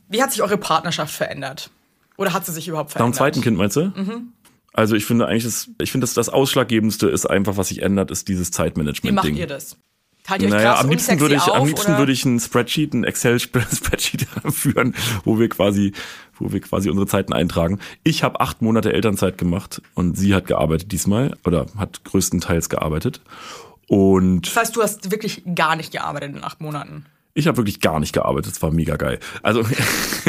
Wie 0.09 0.23
hat 0.23 0.33
sich 0.33 0.43
eure 0.43 0.59
Partnerschaft 0.59 1.15
verändert? 1.15 1.71
Oder 2.17 2.33
hat 2.33 2.45
sie 2.47 2.53
sich 2.53 2.69
überhaupt 2.69 2.91
Nach 2.91 2.97
verändert? 2.97 3.15
dem 3.15 3.19
zweiten 3.19 3.41
Kind 3.43 3.57
meinst 3.57 3.77
du? 3.77 3.93
Mhm. 3.95 4.33
Also 4.73 4.95
ich 4.97 5.07
finde 5.07 5.27
eigentlich, 5.27 5.45
das, 5.45 5.71
ich 5.81 5.91
finde, 5.91 6.05
das, 6.05 6.15
das 6.15 6.29
Ausschlaggebendste 6.29 7.09
ist 7.09 7.27
einfach, 7.27 7.57
was 7.57 7.69
sich 7.69 7.83
ändert, 7.83 8.11
ist 8.11 8.29
dieses 8.29 8.51
Zeitmanagement. 8.51 9.13
Wie 9.13 9.15
macht 9.15 9.27
Ding. 9.27 9.37
ihr 9.37 9.47
das? 9.47 9.77
Euch 10.31 10.43
Naja, 10.43 10.79
am 10.79 10.91
liebsten 10.91 11.21
würde 11.21 11.37
ich, 11.37 11.41
auf, 11.41 11.55
am 11.55 11.67
liebsten 11.67 11.93
oder? 11.93 12.01
würde 12.01 12.13
ich 12.13 12.25
ein 12.27 12.39
Spreadsheet, 12.39 12.93
ein 12.93 13.05
Excel-Spreadsheet 13.05 14.27
führen, 14.53 14.95
wo 15.25 15.39
wir 15.39 15.49
quasi, 15.49 15.93
wo 16.39 16.53
wir 16.53 16.61
quasi 16.61 16.91
unsere 16.91 17.07
Zeiten 17.07 17.33
eintragen. 17.33 17.79
Ich 18.05 18.23
habe 18.23 18.41
acht 18.41 18.61
Monate 18.61 18.93
Elternzeit 18.93 19.39
gemacht 19.39 19.81
und 19.95 20.19
sie 20.19 20.35
hat 20.35 20.47
gearbeitet 20.47 20.93
diesmal 20.93 21.35
oder 21.45 21.67
hat 21.79 22.05
größtenteils 22.05 22.69
gearbeitet. 22.69 23.23
Und 23.87 24.47
Das 24.47 24.57
heißt, 24.57 24.77
du 24.77 24.83
hast 24.83 25.11
wirklich 25.11 25.43
gar 25.55 25.77
nicht 25.77 25.93
gearbeitet 25.93 26.37
in 26.37 26.45
acht 26.45 26.61
Monaten. 26.61 27.07
Ich 27.39 27.47
habe 27.47 27.57
wirklich 27.57 27.81
gar 27.81 28.01
nicht 28.01 28.13
gearbeitet. 28.13 28.53
Es 28.53 28.63
war 28.63 28.73
mega 28.73 28.97
geil. 28.97 29.21
Also, 29.45 29.63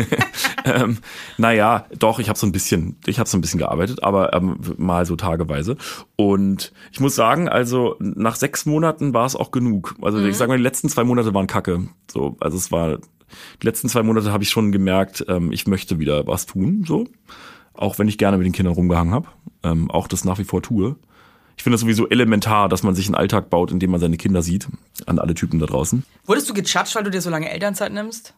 ähm, 0.64 1.00
naja, 1.40 1.88
doch, 1.98 2.20
ich 2.20 2.30
habe 2.30 2.38
so 2.38 2.46
ein 2.46 2.52
bisschen, 2.52 2.98
ich 3.08 3.18
habe 3.18 3.28
so 3.28 3.36
ein 3.36 3.42
bisschen 3.42 3.58
gearbeitet, 3.58 4.04
aber 4.04 4.34
ähm, 4.34 4.60
mal 4.78 5.08
so 5.08 5.16
tageweise. 5.16 5.76
Und 6.16 6.72
ich 6.92 7.00
muss 7.00 7.16
sagen, 7.16 7.50
also 7.50 7.96
nach 8.00 8.36
sechs 8.36 8.68
Monaten 8.68 9.16
war 9.16 9.26
es 9.26 9.36
auch 9.36 9.50
genug. 9.50 9.96
Also 10.04 10.24
ich 10.24 10.38
sage 10.38 10.50
mal, 10.50 10.58
die 10.58 10.64
letzten 10.64 10.88
zwei 10.88 11.04
Monate 11.04 11.34
waren 11.34 11.48
kacke. 11.48 11.88
So, 12.12 12.38
also 12.40 12.58
es 12.58 12.72
war, 12.72 13.00
die 13.00 13.66
letzten 13.66 13.90
zwei 13.90 14.04
Monate 14.04 14.32
habe 14.32 14.44
ich 14.44 14.52
schon 14.52 14.72
gemerkt, 14.72 15.26
ähm, 15.28 15.52
ich 15.52 15.66
möchte 15.66 15.98
wieder 15.98 16.28
was 16.28 16.46
tun. 16.46 16.86
So, 16.88 17.08
auch 17.74 17.98
wenn 17.98 18.08
ich 18.08 18.20
gerne 18.20 18.38
mit 18.38 18.46
den 18.46 18.54
Kindern 18.54 18.76
rumgehangen 18.76 19.16
habe, 19.16 19.30
ähm, 19.64 19.90
auch 19.90 20.08
das 20.08 20.26
nach 20.26 20.38
wie 20.38 20.44
vor 20.44 20.62
tue. 20.62 20.96
Ich 21.60 21.64
finde 21.64 21.74
das 21.74 21.82
sowieso 21.82 22.08
elementar, 22.08 22.70
dass 22.70 22.84
man 22.84 22.96
sich 22.96 23.08
einen 23.08 23.16
Alltag 23.16 23.50
baut, 23.50 23.70
in 23.70 23.80
dem 23.80 23.92
man 23.92 24.00
seine 24.00 24.16
Kinder 24.16 24.42
sieht, 24.42 24.70
an 25.08 25.20
alle 25.20 25.34
Typen 25.34 25.60
da 25.60 25.66
draußen. 25.66 26.06
Wurdest 26.26 26.50
du 26.50 26.54
gejudged, 26.54 26.96
weil 26.96 27.04
du 27.04 27.12
dir 27.12 27.20
so 27.20 27.30
lange 27.30 27.50
Elternzeit 27.52 27.92
nimmst? 27.92 28.34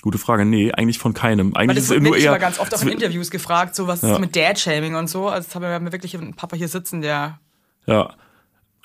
Gute 0.00 0.16
Frage. 0.16 0.46
Nee, 0.46 0.72
eigentlich 0.72 0.98
von 0.98 1.12
keinem. 1.12 1.54
Weil 1.54 1.64
Eigentlich 1.64 1.84
das 1.86 1.90
ist 1.94 2.02
nur 2.02 2.16
eher. 2.16 2.28
immer 2.30 2.38
ganz 2.38 2.58
oft 2.58 2.74
auch 2.74 2.80
in 2.80 2.88
Interviews 2.88 3.30
gefragt, 3.30 3.74
so 3.76 3.88
was 3.88 4.00
Ja. 4.00 4.14
ist 4.14 4.20
mit 4.20 4.34
Dad-Shaming 4.34 4.94
und 4.94 5.08
so. 5.10 5.28
Also 5.28 5.60
wir 5.60 5.68
haben 5.68 5.84
wir 5.84 5.92
wirklich 5.92 6.16
einen 6.16 6.32
Papa 6.32 6.56
hier 6.56 6.68
sitzen, 6.68 7.02
der 7.02 7.38
Ja. 7.84 8.14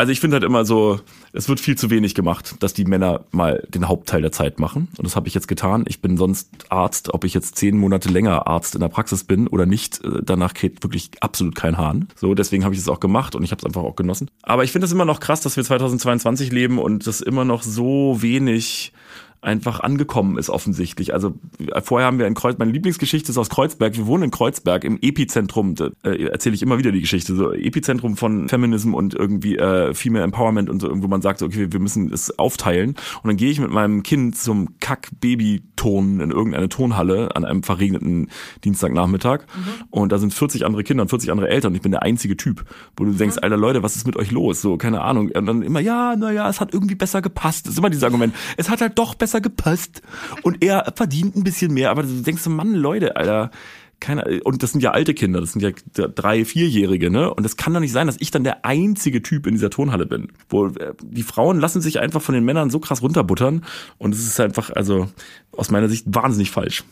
Also 0.02 0.12
ich 0.12 0.20
finde 0.20 0.38
halt 0.38 0.44
immer 0.44 0.66
so, 0.66 1.00
es 1.32 1.48
wird 1.48 1.60
viel 1.60 1.78
zu 1.78 1.92
wenig 1.92 2.16
gemacht, 2.16 2.56
dass 2.60 2.74
die 2.74 2.86
Männer 2.86 3.24
mal 3.30 3.64
den 3.70 3.88
Hauptteil 3.88 4.24
der 4.24 4.32
Zeit 4.32 4.60
machen. 4.60 4.88
Und 4.98 5.06
das 5.06 5.16
habe 5.16 5.28
ich 5.28 5.36
jetzt 5.36 5.48
getan. 5.48 5.86
Ich 5.88 6.02
bin 6.02 6.18
sonst 6.18 6.50
Arzt, 6.70 7.14
ob 7.14 7.24
ich 7.24 7.36
jetzt 7.36 7.56
zehn 7.56 7.78
Monate 7.78 8.10
länger 8.10 8.48
Arzt 8.48 8.74
in 8.74 8.82
der 8.82 8.88
Praxis 8.88 9.26
bin 9.26 9.46
oder 9.48 9.68
nicht, 9.68 10.04
äh, 10.04 10.24
danach 10.24 10.56
geht 10.56 10.82
wirklich 10.82 11.12
absolut 11.20 11.54
kein 11.54 11.78
Hahn. 11.78 12.08
So, 12.16 12.34
deswegen 12.34 12.64
habe 12.64 12.74
ich 12.74 12.82
es 12.82 12.90
auch 12.90 13.00
gemacht 13.00 13.36
und 13.36 13.44
ich 13.44 13.52
habe 13.52 13.60
es 13.60 13.66
einfach 13.68 13.84
auch 13.84 13.96
genossen. 13.96 14.32
Aber 14.42 14.64
ich 14.64 14.72
finde 14.72 14.88
es 14.88 14.92
immer 14.92 15.06
noch 15.06 15.20
krass, 15.20 15.42
dass 15.42 15.56
wir 15.56 15.64
2022 15.64 16.52
leben 16.52 16.80
und 16.80 17.06
das 17.06 17.22
immer 17.22 17.46
noch 17.46 17.62
so 17.62 18.24
wenig 18.24 18.94
einfach 19.42 19.80
angekommen 19.80 20.38
ist 20.38 20.50
offensichtlich. 20.52 21.14
Also 21.14 21.34
äh, 21.60 21.82
vorher 21.82 22.06
haben 22.06 22.20
wir 22.20 22.28
in 22.28 22.36
Kreuz, 22.36 22.58
meine 22.60 22.72
Lieblingsgeschichte 22.72 23.32
ist 23.32 23.38
aus 23.40 23.50
Kreuzberg. 23.50 23.98
Wir 23.98 24.06
wohnen 24.06 24.26
in 24.26 24.32
Kreuzberg 24.32 24.84
im 24.84 25.00
Epizentrum. 25.02 25.74
Da 25.74 25.90
äh, 26.04 26.26
erzähle 26.26 26.54
ich 26.54 26.62
immer 26.62 26.78
wieder 26.78 26.92
die 26.92 27.02
Geschichte. 27.02 27.36
So 27.36 27.52
Epizentrum 27.52 28.18
von 28.18 28.48
Feminism 28.50 28.94
und 28.94 29.16
irgendwie 29.16 29.58
äh, 29.58 29.96
Female 29.96 30.24
Empowerment 30.24 30.70
und 30.70 30.80
so, 30.80 30.90
wo 30.92 31.08
man 31.08 31.24
sagt, 31.24 31.42
okay, 31.42 31.72
wir 31.72 31.80
müssen 31.80 32.14
es 32.14 32.38
aufteilen. 32.38 32.92
Und 33.24 33.28
dann 33.28 33.38
gehe 33.38 33.50
ich 33.50 33.60
mit 33.60 33.72
meinem 33.72 34.04
Kind 34.04 34.38
zum 34.38 34.80
Kack-Baby-Ton 34.80 36.20
in 36.20 36.30
irgendeine 36.30 36.70
Tonhalle 36.70 37.36
an 37.36 37.44
einem 37.44 37.64
verregneten 37.64 38.30
Dienstagnachmittag. 38.64 39.46
Und 39.90 40.12
da 40.12 40.20
sind 40.20 40.36
40 40.36 40.66
andere 40.66 40.84
Kinder 40.84 41.02
und 41.02 41.10
40 41.10 41.32
andere 41.32 41.50
Eltern. 41.50 41.72
Und 41.72 41.76
ich 41.78 41.82
bin 41.82 41.92
der 41.92 42.04
einzige 42.04 42.38
Typ, 42.38 42.66
wo 42.96 43.06
du 43.06 43.12
denkst, 43.12 43.38
alter 43.42 43.58
Leute, 43.58 43.82
was 43.82 43.96
ist 43.96 44.06
mit 44.06 44.18
euch 44.18 44.30
los? 44.30 44.62
So, 44.62 44.78
keine 44.78 45.02
Ahnung. 45.02 45.32
Und 45.32 45.46
dann 45.48 45.64
immer, 45.64 45.80
ja, 45.80 46.16
naja, 46.16 46.48
es 46.48 46.62
hat 46.62 46.74
irgendwie 46.74 46.96
besser 46.96 47.24
gepasst. 47.24 47.66
Das 47.66 47.74
ist 47.74 47.80
immer 47.80 47.90
dieses 47.90 48.04
Argument. 48.04 48.36
Es 48.58 48.70
hat 48.70 48.82
halt 48.82 49.00
doch 49.00 49.16
besser 49.16 49.31
gepasst. 49.40 50.02
Und 50.44 50.64
er 50.64 50.94
verdient 50.96 51.36
ein 51.36 51.44
bisschen 51.44 51.74
mehr. 51.74 51.92
Aber 51.92 52.04
du 52.04 52.22
denkst 52.22 52.42
so, 52.42 52.50
Mann, 52.50 52.74
Leute, 52.74 53.16
Alter. 53.16 53.52
Keine, 54.00 54.42
und 54.44 54.64
das 54.64 54.72
sind 54.72 54.82
ja 54.82 54.92
alte 54.92 55.14
Kinder, 55.14 55.42
das 55.42 55.52
sind 55.52 55.62
ja 55.62 56.08
drei, 56.08 56.44
vierjährige, 56.44 57.12
ne? 57.12 57.32
Und 57.32 57.46
es 57.46 57.56
kann 57.56 57.72
doch 57.72 57.80
nicht 57.80 57.92
sein, 57.92 58.08
dass 58.08 58.18
ich 58.20 58.32
dann 58.32 58.44
der 58.44 58.66
einzige 58.66 59.22
Typ 59.22 59.46
in 59.46 59.54
dieser 59.54 59.70
Turnhalle 59.70 60.08
bin. 60.08 60.30
Wo 60.50 60.66
äh, 60.70 60.96
die 61.04 61.22
Frauen 61.22 61.60
lassen 61.60 61.82
sich 61.82 62.00
einfach 62.00 62.20
von 62.20 62.34
den 62.34 62.44
Männern 62.44 62.72
so 62.72 62.80
krass 62.80 63.04
runterbuttern. 63.04 63.64
Und 64.00 64.16
es 64.16 64.26
ist 64.26 64.40
einfach, 64.40 64.72
also 64.72 65.08
aus 65.52 65.70
meiner 65.70 65.88
Sicht 65.88 66.06
wahnsinnig 66.08 66.50
falsch. 66.50 66.84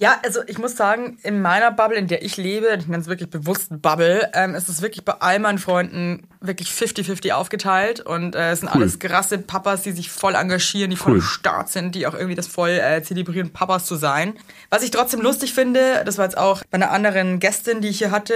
Ja, 0.00 0.20
also 0.24 0.40
ich 0.46 0.58
muss 0.58 0.76
sagen, 0.76 1.18
in 1.24 1.42
meiner 1.42 1.72
Bubble, 1.72 1.98
in 1.98 2.06
der 2.06 2.22
ich 2.22 2.36
lebe, 2.36 2.68
ich 2.78 2.86
nenne 2.86 3.02
es 3.02 3.08
wirklich 3.08 3.30
bewusst 3.30 3.66
Bubble, 3.82 4.30
ähm, 4.32 4.54
ist 4.54 4.68
es 4.68 4.80
wirklich 4.80 5.04
bei 5.04 5.14
all 5.14 5.40
meinen 5.40 5.58
Freunden 5.58 6.22
wirklich 6.40 6.68
50-50 6.70 7.32
aufgeteilt. 7.32 7.98
Und 8.00 8.36
äh, 8.36 8.52
es 8.52 8.60
sind 8.60 8.68
Cool. 8.68 8.82
alles 8.82 9.00
krasse 9.00 9.38
Papas, 9.38 9.82
die 9.82 9.90
sich 9.90 10.08
voll 10.08 10.36
engagieren, 10.36 10.90
die 10.90 10.96
voll 10.96 11.14
Cool. 11.14 11.22
Start 11.22 11.70
sind, 11.70 11.96
die 11.96 12.06
auch 12.06 12.14
irgendwie 12.14 12.36
das 12.36 12.46
voll 12.46 12.70
äh, 12.70 13.02
zelebrieren, 13.02 13.50
Papas 13.52 13.86
zu 13.86 13.96
sein. 13.96 14.38
Was 14.70 14.84
ich 14.84 14.92
trotzdem 14.92 15.20
lustig 15.20 15.52
finde, 15.52 16.02
das 16.04 16.16
war 16.16 16.26
jetzt 16.26 16.38
auch 16.38 16.62
bei 16.70 16.76
einer 16.76 16.92
anderen 16.92 17.40
Gästin, 17.40 17.80
die 17.80 17.88
ich 17.88 17.98
hier 17.98 18.12
hatte, 18.12 18.34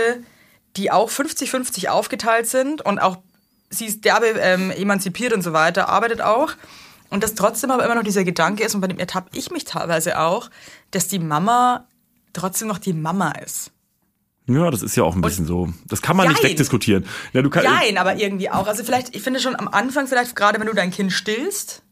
die 0.76 0.90
auch 0.90 1.10
50-50 1.10 1.88
aufgeteilt 1.90 2.48
sind 2.48 2.82
und 2.82 2.98
auch 2.98 3.18
sie 3.70 3.86
ist 3.86 4.04
derbe 4.04 4.26
ähm, 4.26 4.72
emanzipiert 4.72 5.32
und 5.32 5.42
so 5.42 5.52
weiter, 5.52 5.88
arbeitet 5.88 6.22
auch. 6.22 6.54
Und 7.08 7.22
dass 7.22 7.34
trotzdem 7.34 7.70
aber 7.70 7.84
immer 7.84 7.94
noch 7.94 8.02
dieser 8.02 8.24
Gedanke 8.24 8.64
ist, 8.64 8.74
und 8.74 8.80
bei 8.80 8.88
dem 8.88 8.98
ertappe 8.98 9.28
ich 9.36 9.50
mich 9.50 9.64
teilweise 9.64 10.18
auch, 10.18 10.48
dass 10.92 11.08
die 11.08 11.18
Mama 11.18 11.88
trotzdem 12.32 12.68
noch 12.68 12.78
die 12.78 12.92
Mama 12.92 13.32
ist. 13.32 13.72
Ja, 14.46 14.70
das 14.70 14.82
ist 14.82 14.96
ja 14.96 15.04
auch 15.04 15.14
ein 15.14 15.20
bisschen 15.20 15.46
so. 15.46 15.72
Das 15.86 16.02
kann 16.02 16.16
man 16.16 16.28
nicht 16.28 16.42
Jein. 16.42 16.50
wegdiskutieren. 16.50 17.06
Ja, 17.32 17.42
du 17.42 17.50
kann, 17.50 17.64
Nein, 17.64 17.96
aber 17.96 18.16
irgendwie 18.16 18.50
auch. 18.50 18.66
Also 18.66 18.82
vielleicht, 18.82 19.14
ich 19.14 19.22
finde 19.22 19.40
schon 19.40 19.56
am 19.56 19.68
Anfang, 19.68 20.06
vielleicht 20.08 20.34
gerade 20.34 20.58
wenn 20.58 20.66
du 20.66 20.74
dein 20.74 20.90
Kind 20.90 21.12
stillst, 21.12 21.82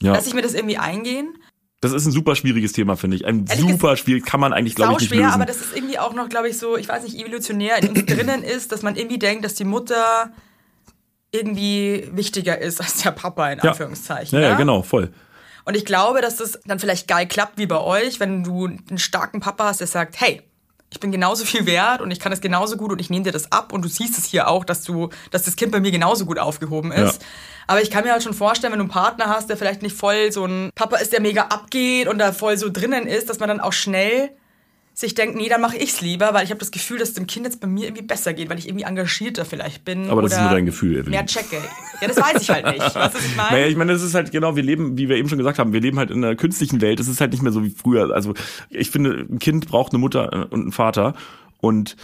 ja, 0.00 0.12
lass 0.12 0.26
ich 0.26 0.34
mir 0.34 0.42
das 0.42 0.54
irgendwie 0.54 0.76
eingehen. 0.76 1.38
das 1.80 1.92
ist 1.92 2.04
ein 2.06 2.12
super 2.12 2.36
schwieriges 2.36 2.72
Thema, 2.72 2.96
finde 2.96 3.16
ich. 3.16 3.24
Ein 3.24 3.46
Ehrlich 3.48 3.66
super 3.66 3.96
schwierig, 3.96 4.26
kann 4.26 4.40
man 4.40 4.52
eigentlich, 4.52 4.74
glaube 4.74 4.92
ich, 4.94 5.00
nicht 5.00 5.08
schwer, 5.08 5.20
lösen. 5.20 5.34
aber 5.34 5.46
das 5.46 5.56
ist 5.56 5.74
irgendwie 5.74 5.98
auch 5.98 6.12
noch, 6.12 6.28
glaube 6.28 6.48
ich, 6.48 6.58
so, 6.58 6.76
ich 6.76 6.88
weiß 6.88 7.02
nicht, 7.02 7.18
evolutionär 7.18 7.82
in 7.82 7.88
uns 7.90 8.04
drinnen 8.04 8.42
ist, 8.42 8.72
dass 8.72 8.82
man 8.82 8.96
irgendwie 8.96 9.18
denkt, 9.18 9.44
dass 9.44 9.54
die 9.54 9.64
Mutter 9.64 10.30
irgendwie 11.32 12.08
wichtiger 12.12 12.58
ist 12.58 12.80
als 12.80 13.02
der 13.02 13.12
Papa, 13.12 13.52
in 13.52 13.58
ja. 13.58 13.70
Anführungszeichen. 13.70 14.38
Ja, 14.38 14.44
ja, 14.44 14.50
ne? 14.52 14.56
genau, 14.58 14.82
voll. 14.82 15.10
Und 15.70 15.76
ich 15.76 15.84
glaube, 15.84 16.20
dass 16.20 16.34
das 16.34 16.58
dann 16.64 16.80
vielleicht 16.80 17.06
geil 17.06 17.28
klappt 17.28 17.56
wie 17.56 17.66
bei 17.66 17.78
euch, 17.78 18.18
wenn 18.18 18.42
du 18.42 18.66
einen 18.66 18.98
starken 18.98 19.38
Papa 19.38 19.66
hast, 19.66 19.78
der 19.78 19.86
sagt, 19.86 20.20
hey, 20.20 20.42
ich 20.90 20.98
bin 20.98 21.12
genauso 21.12 21.44
viel 21.44 21.64
wert 21.64 22.00
und 22.00 22.10
ich 22.10 22.18
kann 22.18 22.32
es 22.32 22.40
genauso 22.40 22.76
gut 22.76 22.90
und 22.90 23.00
ich 23.00 23.08
nehme 23.08 23.22
dir 23.22 23.30
das 23.30 23.52
ab 23.52 23.72
und 23.72 23.82
du 23.82 23.88
siehst 23.88 24.18
es 24.18 24.24
hier 24.24 24.48
auch, 24.48 24.64
dass 24.64 24.82
du, 24.82 25.10
dass 25.30 25.44
das 25.44 25.54
Kind 25.54 25.70
bei 25.70 25.78
mir 25.78 25.92
genauso 25.92 26.26
gut 26.26 26.40
aufgehoben 26.40 26.90
ist. 26.90 27.22
Ja. 27.22 27.28
Aber 27.68 27.82
ich 27.82 27.88
kann 27.92 28.02
mir 28.02 28.10
halt 28.10 28.24
schon 28.24 28.34
vorstellen, 28.34 28.72
wenn 28.72 28.80
du 28.80 28.86
einen 28.86 28.90
Partner 28.90 29.28
hast, 29.28 29.48
der 29.48 29.56
vielleicht 29.56 29.82
nicht 29.82 29.96
voll 29.96 30.32
so 30.32 30.44
ein 30.44 30.72
Papa 30.74 30.96
ist, 30.96 31.12
der 31.12 31.20
mega 31.20 31.42
abgeht 31.42 32.08
und 32.08 32.18
da 32.18 32.32
voll 32.32 32.58
so 32.58 32.68
drinnen 32.68 33.06
ist, 33.06 33.30
dass 33.30 33.38
man 33.38 33.48
dann 33.48 33.60
auch 33.60 33.72
schnell 33.72 34.30
sich 35.00 35.14
denkt, 35.14 35.36
nee, 35.36 35.48
dann 35.48 35.60
mache 35.60 35.76
ich's 35.76 36.00
lieber, 36.00 36.34
weil 36.34 36.44
ich 36.44 36.50
habe 36.50 36.58
das 36.58 36.70
Gefühl, 36.70 36.98
dass 36.98 37.10
es 37.10 37.14
dem 37.14 37.26
Kind 37.26 37.46
jetzt 37.46 37.60
bei 37.60 37.66
mir 37.66 37.86
irgendwie 37.86 38.02
besser 38.02 38.34
geht, 38.34 38.50
weil 38.50 38.58
ich 38.58 38.68
irgendwie 38.68 38.84
engagierter 38.84 39.44
vielleicht 39.44 39.84
bin. 39.84 40.10
Aber 40.10 40.22
das 40.22 40.32
ist 40.32 40.40
nur 40.40 40.50
dein 40.50 40.66
Gefühl, 40.66 40.92
Evelyn. 40.92 41.10
Mehr 41.10 41.26
checke. 41.26 41.56
Ja, 42.00 42.08
das 42.08 42.16
weiß 42.16 42.42
ich 42.42 42.50
halt 42.50 42.66
nicht. 42.66 42.80
Weißt 42.94 42.96
du, 42.96 43.00
was 43.00 43.24
ich 43.24 43.36
meine? 43.36 43.50
Naja, 43.52 43.66
ich 43.66 43.76
meine, 43.76 43.92
das 43.92 44.02
ist 44.02 44.14
halt 44.14 44.30
genau, 44.30 44.56
wir 44.56 44.62
leben, 44.62 44.98
wie 44.98 45.08
wir 45.08 45.16
eben 45.16 45.28
schon 45.28 45.38
gesagt 45.38 45.58
haben, 45.58 45.72
wir 45.72 45.80
leben 45.80 45.98
halt 45.98 46.10
in 46.10 46.22
einer 46.22 46.36
künstlichen 46.36 46.80
Welt. 46.80 47.00
Es 47.00 47.08
ist 47.08 47.20
halt 47.20 47.32
nicht 47.32 47.42
mehr 47.42 47.52
so 47.52 47.64
wie 47.64 47.70
früher. 47.70 48.14
Also 48.14 48.34
ich 48.68 48.90
finde, 48.90 49.26
ein 49.30 49.38
Kind 49.38 49.66
braucht 49.66 49.92
eine 49.92 49.98
Mutter 49.98 50.32
äh, 50.32 50.54
und 50.54 50.60
einen 50.60 50.72
Vater. 50.72 51.14
Und 51.58 51.96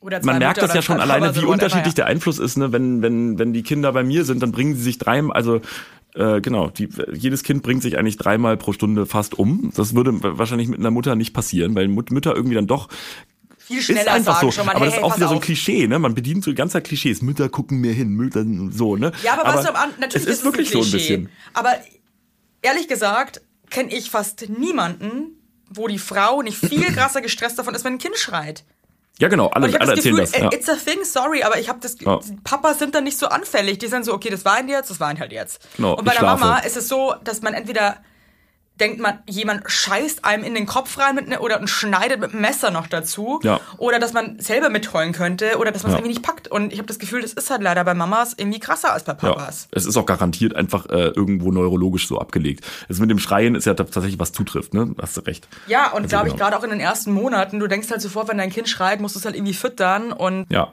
man 0.00 0.38
merkt 0.38 0.56
Mütter 0.56 0.66
das 0.68 0.74
ja 0.74 0.82
schon 0.82 1.00
alleine, 1.00 1.34
wie 1.34 1.44
unterschiedlich 1.44 1.94
der 1.94 2.06
Einfluss 2.06 2.38
ist, 2.38 2.56
ne? 2.56 2.72
wenn, 2.72 3.02
wenn, 3.02 3.38
wenn 3.38 3.52
die 3.52 3.62
Kinder 3.62 3.92
bei 3.92 4.04
mir 4.04 4.24
sind, 4.24 4.42
dann 4.42 4.52
bringen 4.52 4.76
sie 4.76 4.82
sich 4.82 4.98
dreimal, 4.98 5.34
also 5.36 5.60
äh, 6.16 6.40
genau, 6.40 6.70
die, 6.70 6.88
jedes 7.12 7.42
Kind 7.42 7.62
bringt 7.62 7.82
sich 7.82 7.98
eigentlich 7.98 8.16
dreimal 8.16 8.56
pro 8.56 8.72
Stunde 8.72 9.06
fast 9.06 9.38
um. 9.38 9.70
Das 9.76 9.94
würde 9.94 10.12
wahrscheinlich 10.22 10.68
mit 10.68 10.80
einer 10.80 10.90
Mutter 10.90 11.14
nicht 11.14 11.34
passieren, 11.34 11.74
weil 11.74 11.88
Mütter 11.88 12.34
irgendwie 12.34 12.54
dann 12.54 12.66
doch 12.66 12.88
viel 13.58 13.78
ist 13.78 13.86
schneller 13.86 14.12
einfach 14.12 14.40
sagen 14.40 14.52
so. 14.52 14.64
mal, 14.64 14.76
aber 14.76 14.84
hey, 14.84 14.90
das 14.90 14.98
ist 14.98 15.02
auch 15.04 15.16
wieder 15.16 15.26
so 15.26 15.34
ein 15.34 15.38
auf. 15.38 15.44
Klischee, 15.44 15.88
ne? 15.88 15.98
Man 15.98 16.14
bedient 16.14 16.44
so 16.44 16.50
die 16.50 16.54
ganze 16.54 16.74
Zeit 16.74 16.84
Klischees. 16.84 17.20
Mütter 17.20 17.48
gucken 17.48 17.80
mir 17.80 17.92
hin, 17.92 18.10
Mütter 18.10 18.44
so, 18.70 18.96
ne? 18.96 19.12
Ja, 19.22 19.40
aber, 19.42 19.60
du, 19.60 19.68
am 19.68 19.76
An- 19.76 19.90
natürlich 20.00 20.28
es 20.28 20.38
ist 20.38 20.44
wirklich 20.44 20.68
ein 20.68 20.82
so 20.82 20.88
ein 20.88 20.92
bisschen. 20.92 21.28
Aber 21.52 21.74
ehrlich 22.62 22.88
gesagt 22.88 23.42
kenne 23.68 23.92
ich 23.92 24.10
fast 24.10 24.48
niemanden, 24.48 25.42
wo 25.68 25.88
die 25.88 25.98
Frau 25.98 26.42
nicht 26.42 26.56
viel 26.58 26.84
krasser 26.94 27.20
gestresst 27.20 27.58
davon 27.58 27.74
ist, 27.74 27.84
wenn 27.84 27.94
ein 27.94 27.98
Kind 27.98 28.16
schreit. 28.16 28.64
Ja, 29.18 29.28
genau, 29.28 29.46
alle, 29.48 29.66
alle 29.66 29.78
das 29.78 29.88
erzählen 29.88 30.16
Gefühl, 30.16 30.20
das. 30.20 30.32
Ja. 30.38 30.50
äh, 30.50 30.54
it's 30.54 30.68
a 30.68 30.74
thing, 30.76 31.02
sorry, 31.04 31.42
aber 31.42 31.58
ich 31.58 31.68
habe 31.68 31.78
das, 31.80 31.96
Ja. 32.00 32.20
Papas 32.44 32.78
sind 32.78 32.94
dann 32.94 33.04
nicht 33.04 33.18
so 33.18 33.28
anfällig. 33.28 33.78
Die 33.78 33.86
sind 33.86 34.04
so, 34.04 34.12
okay, 34.12 34.28
das 34.28 34.44
weint 34.44 34.68
jetzt, 34.68 34.90
das 34.90 35.00
weint 35.00 35.20
halt 35.20 35.32
jetzt. 35.32 35.58
Genau, 35.76 35.94
Und 35.96 36.04
bei 36.04 36.12
der 36.12 36.22
Mama 36.22 36.58
ist 36.58 36.76
es 36.76 36.88
so, 36.88 37.14
dass 37.24 37.40
man 37.40 37.54
entweder 37.54 37.96
denkt 38.80 39.00
man, 39.00 39.18
jemand 39.28 39.62
scheißt 39.70 40.24
einem 40.24 40.44
in 40.44 40.54
den 40.54 40.66
Kopf 40.66 40.98
rein 40.98 41.14
mit 41.14 41.28
ne, 41.28 41.40
oder 41.40 41.60
und 41.60 41.68
schneidet 41.68 42.20
mit 42.20 42.32
dem 42.32 42.40
Messer 42.40 42.70
noch 42.70 42.86
dazu. 42.86 43.40
Ja. 43.42 43.60
Oder 43.78 43.98
dass 43.98 44.12
man 44.12 44.38
selber 44.38 44.68
mitheulen 44.68 45.12
könnte 45.12 45.58
oder 45.58 45.72
dass 45.72 45.82
man 45.82 45.90
es 45.90 45.94
Ja. 45.94 45.98
irgendwie 46.00 46.14
nicht 46.18 46.22
packt. 46.22 46.48
Und 46.48 46.72
ich 46.72 46.78
habe 46.78 46.86
das 46.86 46.98
Gefühl, 46.98 47.22
das 47.22 47.32
ist 47.32 47.50
halt 47.50 47.62
leider 47.62 47.84
bei 47.84 47.94
Mamas 47.94 48.34
irgendwie 48.36 48.60
krasser 48.60 48.92
als 48.92 49.04
bei 49.04 49.12
Ja, 49.12 49.18
Papas. 49.32 49.68
es 49.72 49.86
ist 49.86 49.96
auch 49.96 50.06
garantiert 50.06 50.54
einfach 50.54 50.86
äh, 50.86 51.08
irgendwo 51.08 51.50
neurologisch 51.52 52.06
so 52.06 52.18
abgelegt. 52.18 52.64
Das 52.88 52.98
mit 52.98 53.10
dem 53.10 53.18
Schreien 53.18 53.54
ist 53.54 53.64
ja 53.64 53.74
tatsächlich 53.74 54.18
was 54.18 54.32
zutrifft, 54.32 54.74
ne? 54.74 54.94
Hast 55.00 55.16
du 55.16 55.22
recht. 55.22 55.48
Ja, 55.66 55.92
und 55.92 56.08
glaube 56.08 56.28
ich, 56.28 56.34
genau. 56.34 56.44
gerade 56.44 56.58
auch 56.58 56.64
in 56.64 56.70
den 56.70 56.80
ersten 56.80 57.12
Monaten, 57.12 57.58
du 57.58 57.66
denkst 57.66 57.90
halt 57.90 58.02
sofort, 58.02 58.28
wenn 58.28 58.38
dein 58.38 58.50
Kind 58.50 58.68
schreit, 58.68 59.00
musst 59.00 59.14
du 59.14 59.18
es 59.20 59.24
halt 59.24 59.34
irgendwie 59.36 59.54
füttern 59.54 60.12
und 60.12 60.46
Ja. 60.50 60.72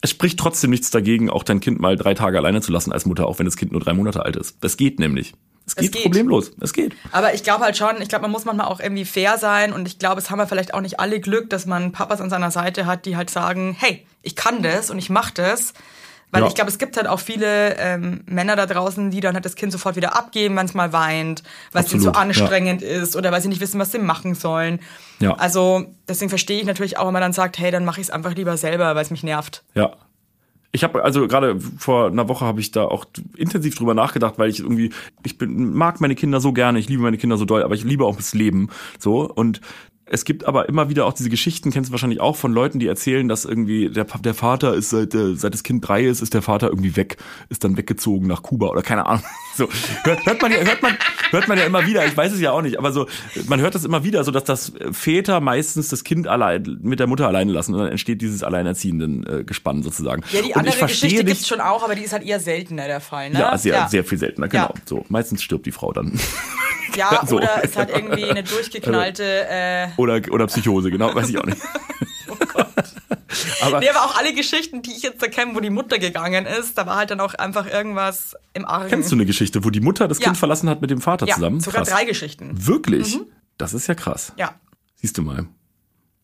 Es 0.00 0.10
spricht 0.10 0.38
trotzdem 0.38 0.68
nichts 0.68 0.90
dagegen, 0.90 1.30
auch 1.30 1.44
dein 1.44 1.60
Kind 1.60 1.80
mal 1.80 1.96
drei 1.96 2.12
Tage 2.12 2.36
alleine 2.36 2.60
zu 2.60 2.72
lassen 2.72 2.92
als 2.92 3.06
Mutter, 3.06 3.26
auch 3.26 3.38
wenn 3.38 3.46
das 3.46 3.56
Kind 3.56 3.72
nur 3.72 3.80
drei 3.80 3.94
Monate 3.94 4.22
alt 4.22 4.36
ist. 4.36 4.56
Das 4.62 4.76
geht 4.76 4.98
nämlich. 4.98 5.32
Es 5.66 5.76
geht, 5.76 5.92
geht. 5.92 6.02
problemlos. 6.04 6.50
Es 6.60 6.72
geht. 6.72 6.94
Aber 7.12 7.32
ich 7.34 7.42
glaube 7.42 7.64
halt 7.64 7.76
schon, 7.76 8.00
ich 8.02 8.08
glaube, 8.08 8.22
man 8.22 8.30
muss 8.30 8.44
manchmal 8.44 8.66
auch 8.66 8.80
irgendwie 8.80 9.04
fair 9.04 9.38
sein 9.38 9.72
und 9.72 9.86
ich 9.88 9.98
glaube, 9.98 10.20
es 10.20 10.30
haben 10.30 10.38
wir 10.38 10.46
vielleicht 10.46 10.74
auch 10.74 10.80
nicht 10.80 11.00
alle 11.00 11.20
Glück, 11.20 11.48
dass 11.50 11.64
man 11.66 11.92
Papas 11.92 12.20
an 12.20 12.28
seiner 12.30 12.50
Seite 12.50 12.84
hat, 12.86 13.06
die 13.06 13.16
halt 13.16 13.30
sagen, 13.30 13.74
hey, 13.78 14.06
ich 14.22 14.36
kann 14.36 14.62
das 14.62 14.90
und 14.90 14.98
ich 14.98 15.08
mach 15.10 15.30
das. 15.30 15.72
Weil 16.30 16.42
Ja. 16.42 16.48
ich 16.48 16.54
glaube, 16.56 16.68
es 16.70 16.78
gibt 16.78 16.96
halt 16.96 17.06
auch 17.06 17.20
viele 17.20 17.76
ähm, 17.78 18.22
Männer 18.26 18.56
da 18.56 18.66
draußen, 18.66 19.10
die 19.12 19.20
dann 19.20 19.34
halt 19.34 19.44
das 19.44 19.54
Kind 19.54 19.70
sofort 19.70 19.94
wieder 19.94 20.16
abgeben, 20.18 20.56
wenn 20.56 20.66
es 20.66 20.74
mal 20.74 20.92
weint, 20.92 21.44
weil 21.72 21.84
es 21.84 21.92
ihnen 21.92 22.02
so 22.02 22.08
Absolut, 22.10 22.36
ja. 22.36 22.42
anstrengend 22.42 22.82
ist 22.82 23.14
oder 23.14 23.30
weil 23.30 23.40
sie 23.40 23.48
nicht 23.48 23.60
wissen, 23.60 23.78
was 23.78 23.92
sie 23.92 24.00
machen 24.00 24.34
sollen. 24.34 24.80
Ja. 25.20 25.34
Also 25.34 25.86
deswegen 26.08 26.30
verstehe 26.30 26.58
ich 26.60 26.66
natürlich 26.66 26.98
auch, 26.98 27.06
wenn 27.06 27.12
man 27.12 27.22
dann 27.22 27.32
sagt, 27.32 27.58
hey, 27.58 27.70
dann 27.70 27.84
mache 27.84 28.00
ich 28.00 28.08
es 28.08 28.10
einfach 28.10 28.34
lieber 28.34 28.56
selber, 28.56 28.94
weil 28.96 29.02
es 29.02 29.10
mich 29.10 29.22
nervt. 29.22 29.62
Ja. 29.74 29.92
Ich 30.74 30.82
habe 30.82 31.04
also 31.04 31.28
gerade 31.28 31.60
vor 31.60 32.08
einer 32.08 32.28
Woche 32.28 32.44
habe 32.44 32.58
ich 32.58 32.72
da 32.72 32.84
auch 32.84 33.04
intensiv 33.36 33.76
drüber 33.76 33.94
nachgedacht, 33.94 34.38
weil 34.38 34.50
ich 34.50 34.58
irgendwie 34.58 34.90
ich 35.22 35.38
bin 35.38 35.72
mag 35.72 36.00
meine 36.00 36.16
Kinder 36.16 36.40
so 36.40 36.52
gerne, 36.52 36.80
ich 36.80 36.88
liebe 36.88 37.00
meine 37.00 37.16
Kinder 37.16 37.36
so 37.36 37.44
doll, 37.44 37.62
aber 37.62 37.76
ich 37.76 37.84
liebe 37.84 38.04
auch 38.04 38.16
das 38.16 38.34
Leben 38.34 38.70
so. 38.98 39.20
Und 39.20 39.60
es 40.06 40.26
gibt 40.26 40.44
aber 40.44 40.68
immer 40.68 40.90
wieder 40.90 41.06
auch 41.06 41.14
diese 41.14 41.30
Geschichten, 41.30 41.70
kennst 41.70 41.88
du 41.88 41.92
wahrscheinlich 41.92 42.20
auch 42.20 42.36
von 42.36 42.52
Leuten, 42.52 42.78
die 42.78 42.86
erzählen, 42.86 43.26
dass 43.26 43.46
irgendwie 43.46 43.88
der, 43.88 44.04
der 44.04 44.34
Vater 44.34 44.74
ist 44.74 44.90
seit, 44.90 45.14
äh, 45.14 45.34
seit 45.34 45.54
das 45.54 45.62
Kind 45.62 45.86
drei 45.86 46.04
ist, 46.04 46.20
ist 46.20 46.34
der 46.34 46.42
Vater 46.42 46.68
irgendwie 46.68 46.94
weg, 46.96 47.16
ist 47.48 47.64
dann 47.64 47.78
weggezogen 47.78 48.26
nach 48.26 48.42
Kuba 48.42 48.68
oder 48.68 48.82
keine 48.82 49.06
Ahnung. 49.06 49.24
So 49.56 49.68
hört, 50.02 50.26
hört 50.26 50.42
man 50.42 50.50
ja, 50.50 50.58
hört 50.58 50.82
man, 50.82 50.98
hört 51.30 51.46
man 51.46 51.56
ja 51.56 51.64
immer 51.64 51.86
wieder. 51.86 52.04
Ich 52.04 52.16
weiß 52.16 52.32
es 52.32 52.40
ja 52.40 52.50
auch 52.50 52.60
nicht, 52.60 52.76
aber 52.76 52.90
so 52.90 53.06
man 53.46 53.60
hört 53.60 53.76
das 53.76 53.84
immer 53.84 54.02
wieder, 54.02 54.24
so 54.24 54.32
dass 54.32 54.42
das 54.42 54.72
Väter 54.90 55.38
meistens 55.38 55.90
das 55.90 56.02
Kind 56.02 56.26
allein 56.26 56.80
mit 56.82 56.98
der 56.98 57.06
Mutter 57.06 57.28
alleine 57.28 57.52
lassen 57.52 57.72
und 57.72 57.78
dann 57.78 57.88
entsteht 57.88 58.20
dieses 58.20 58.42
alleinerziehenden 58.42 59.24
äh, 59.24 59.44
Gespann 59.44 59.84
sozusagen. 59.84 60.24
Ja, 60.32 60.42
die 60.42 60.56
andere 60.56 60.88
Geschichte 60.88 61.22
gibt's 61.22 61.46
schon 61.46 61.60
auch, 61.60 61.84
aber 61.84 61.94
die 61.94 62.02
ist 62.02 62.12
halt 62.12 62.24
eher 62.24 62.40
seltener 62.40 62.88
der 62.88 63.00
Fall. 63.00 63.30
Ne? 63.30 63.38
ja, 63.38 63.56
sehr, 63.56 63.86
sehr 63.86 64.02
viel 64.02 64.18
seltener, 64.18 64.48
genau. 64.48 64.72
Ja. 64.74 64.82
So, 64.86 65.04
meistens 65.08 65.40
stirbt 65.40 65.66
die 65.66 65.72
Frau 65.72 65.92
dann. 65.92 66.18
Ja, 66.96 67.22
So. 67.26 67.36
oder 67.36 67.60
es 67.62 67.76
hat 67.76 67.90
irgendwie 67.90 68.24
eine 68.24 68.42
durchgeknallte. 68.42 69.46
Äh, 69.48 69.88
oder, 69.96 70.20
oder 70.30 70.46
Psychose, 70.46 70.90
genau, 70.90 71.14
weiß 71.14 71.28
ich 71.28 71.38
auch 71.38 71.46
nicht. 71.46 71.60
aber 73.62 73.80
nee, 73.80 73.88
aber 73.88 74.04
auch 74.04 74.16
alle 74.16 74.34
Geschichten, 74.34 74.82
die 74.82 74.92
ich 74.92 75.02
jetzt 75.02 75.22
da 75.22 75.28
kenne, 75.28 75.54
wo 75.54 75.60
die 75.60 75.70
Mutter 75.70 75.98
gegangen 75.98 76.46
ist, 76.46 76.78
da 76.78 76.86
war 76.86 76.96
halt 76.96 77.10
dann 77.10 77.20
auch 77.20 77.34
einfach 77.34 77.66
irgendwas 77.66 78.36
im 78.52 78.64
Argen. 78.64 78.88
kennst 78.88 79.10
du 79.10 79.16
eine 79.16 79.26
Geschichte, 79.26 79.64
wo 79.64 79.70
die 79.70 79.80
Mutter 79.80 80.08
das 80.08 80.18
Ja. 80.18 80.26
Kind 80.26 80.38
verlassen 80.38 80.68
hat 80.68 80.80
mit 80.80 80.90
dem 80.90 81.00
Vater 81.00 81.26
ja, 81.26 81.34
zusammen? 81.34 81.60
sogar 81.60 81.82
Krass. 81.82 81.90
drei 81.94 82.04
Geschichten. 82.04 82.50
Wirklich? 82.66 83.18
Das 83.58 83.74
ist 83.74 83.86
ja 83.86 83.94
krass. 83.94 84.32
Ja, 84.36 84.54
Siehst 84.96 85.18
du 85.18 85.22
mal. 85.22 85.46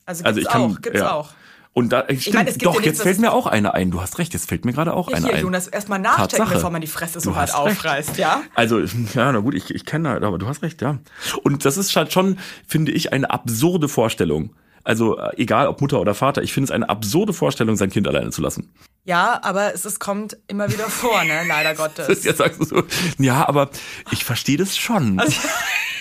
also 0.07 0.25
gibt's 0.25 0.27
Also 0.27 0.41
ich 0.41 0.49
kann, 0.49 0.63
auch, 0.63 0.81
gibt's 0.81 1.01
ja. 1.01 1.13
auch. 1.13 1.31
Und 1.73 1.91
da, 1.93 2.05
stimmt, 2.19 2.35
meine, 2.35 2.49
es 2.51 2.55
gibt 2.55 2.67
doch, 2.67 2.75
ja 2.75 2.81
nichts, 2.81 2.99
jetzt 2.99 3.03
fällt 3.03 3.21
mir 3.21 3.33
auch 3.33 3.47
eine 3.47 3.75
ein. 3.75 3.93
Du 3.93 4.01
hast 4.01 4.19
recht, 4.19 4.33
jetzt 4.35 4.49
fällt 4.49 4.65
mir 4.65 4.73
gerade 4.73 4.93
auch 4.93 5.09
Ja, 5.09 5.17
eine 5.19 5.27
hier, 5.27 5.37
ein. 5.37 5.43
Jonas, 5.43 5.69
erstmal 5.69 6.01
nachdenken, 6.01 6.31
Tatsache. 6.31 6.55
bevor 6.55 6.71
man 6.71 6.81
die 6.81 6.89
Fresse 6.89 7.21
so 7.21 7.31
recht. 7.31 7.55
aufreißt, 7.55 8.17
ja? 8.19 8.43
Also, 8.57 8.81
ja, 8.81 9.31
na 9.33 9.39
gut, 9.39 9.55
ich, 9.55 9.73
ich 9.73 9.87
kenne 9.87 10.09
halt, 10.09 10.25
aber 10.25 10.39
du 10.39 10.49
hast 10.49 10.63
recht, 10.63 10.83
ja. 10.83 10.99
Und 11.45 11.65
das 11.65 11.77
ist 11.77 11.95
halt 11.95 12.13
schon, 12.13 12.39
finde 12.67 12.91
ich, 12.91 13.13
eine 13.13 13.31
absurde 13.31 13.89
Vorstellung. 13.89 14.55
Also, 14.83 15.17
äh, 15.19 15.37
egal 15.37 15.69
ob 15.69 15.81
Mutter 15.81 16.01
oder 16.01 16.15
Vater, 16.15 16.43
ich 16.43 16.53
finde 16.53 16.65
es 16.65 16.71
eine 16.73 16.89
absurde 16.89 17.33
Vorstellung, 17.33 17.77
sein 17.77 17.91
Kind 17.91 18.09
alleine 18.09 18.31
zu 18.31 18.43
lassen. 18.43 18.73
Ja, 19.05 19.39
aber 19.43 19.73
es, 19.73 19.85
es 19.85 20.01
kommt 20.01 20.37
immer 20.49 20.73
wieder 20.73 20.89
vor, 20.89 21.23
ne? 21.23 21.43
Leider 21.47 21.75
Gottes. 21.77 22.25
Jetzt 22.25 22.39
sagst 22.39 22.61
du 22.61 22.65
so, 22.65 22.83
ja, 23.19 23.47
aber 23.49 23.71
ich 24.11 24.25
verstehe 24.25 24.57
das 24.57 24.77
schon. 24.77 25.21
Also 25.21 25.37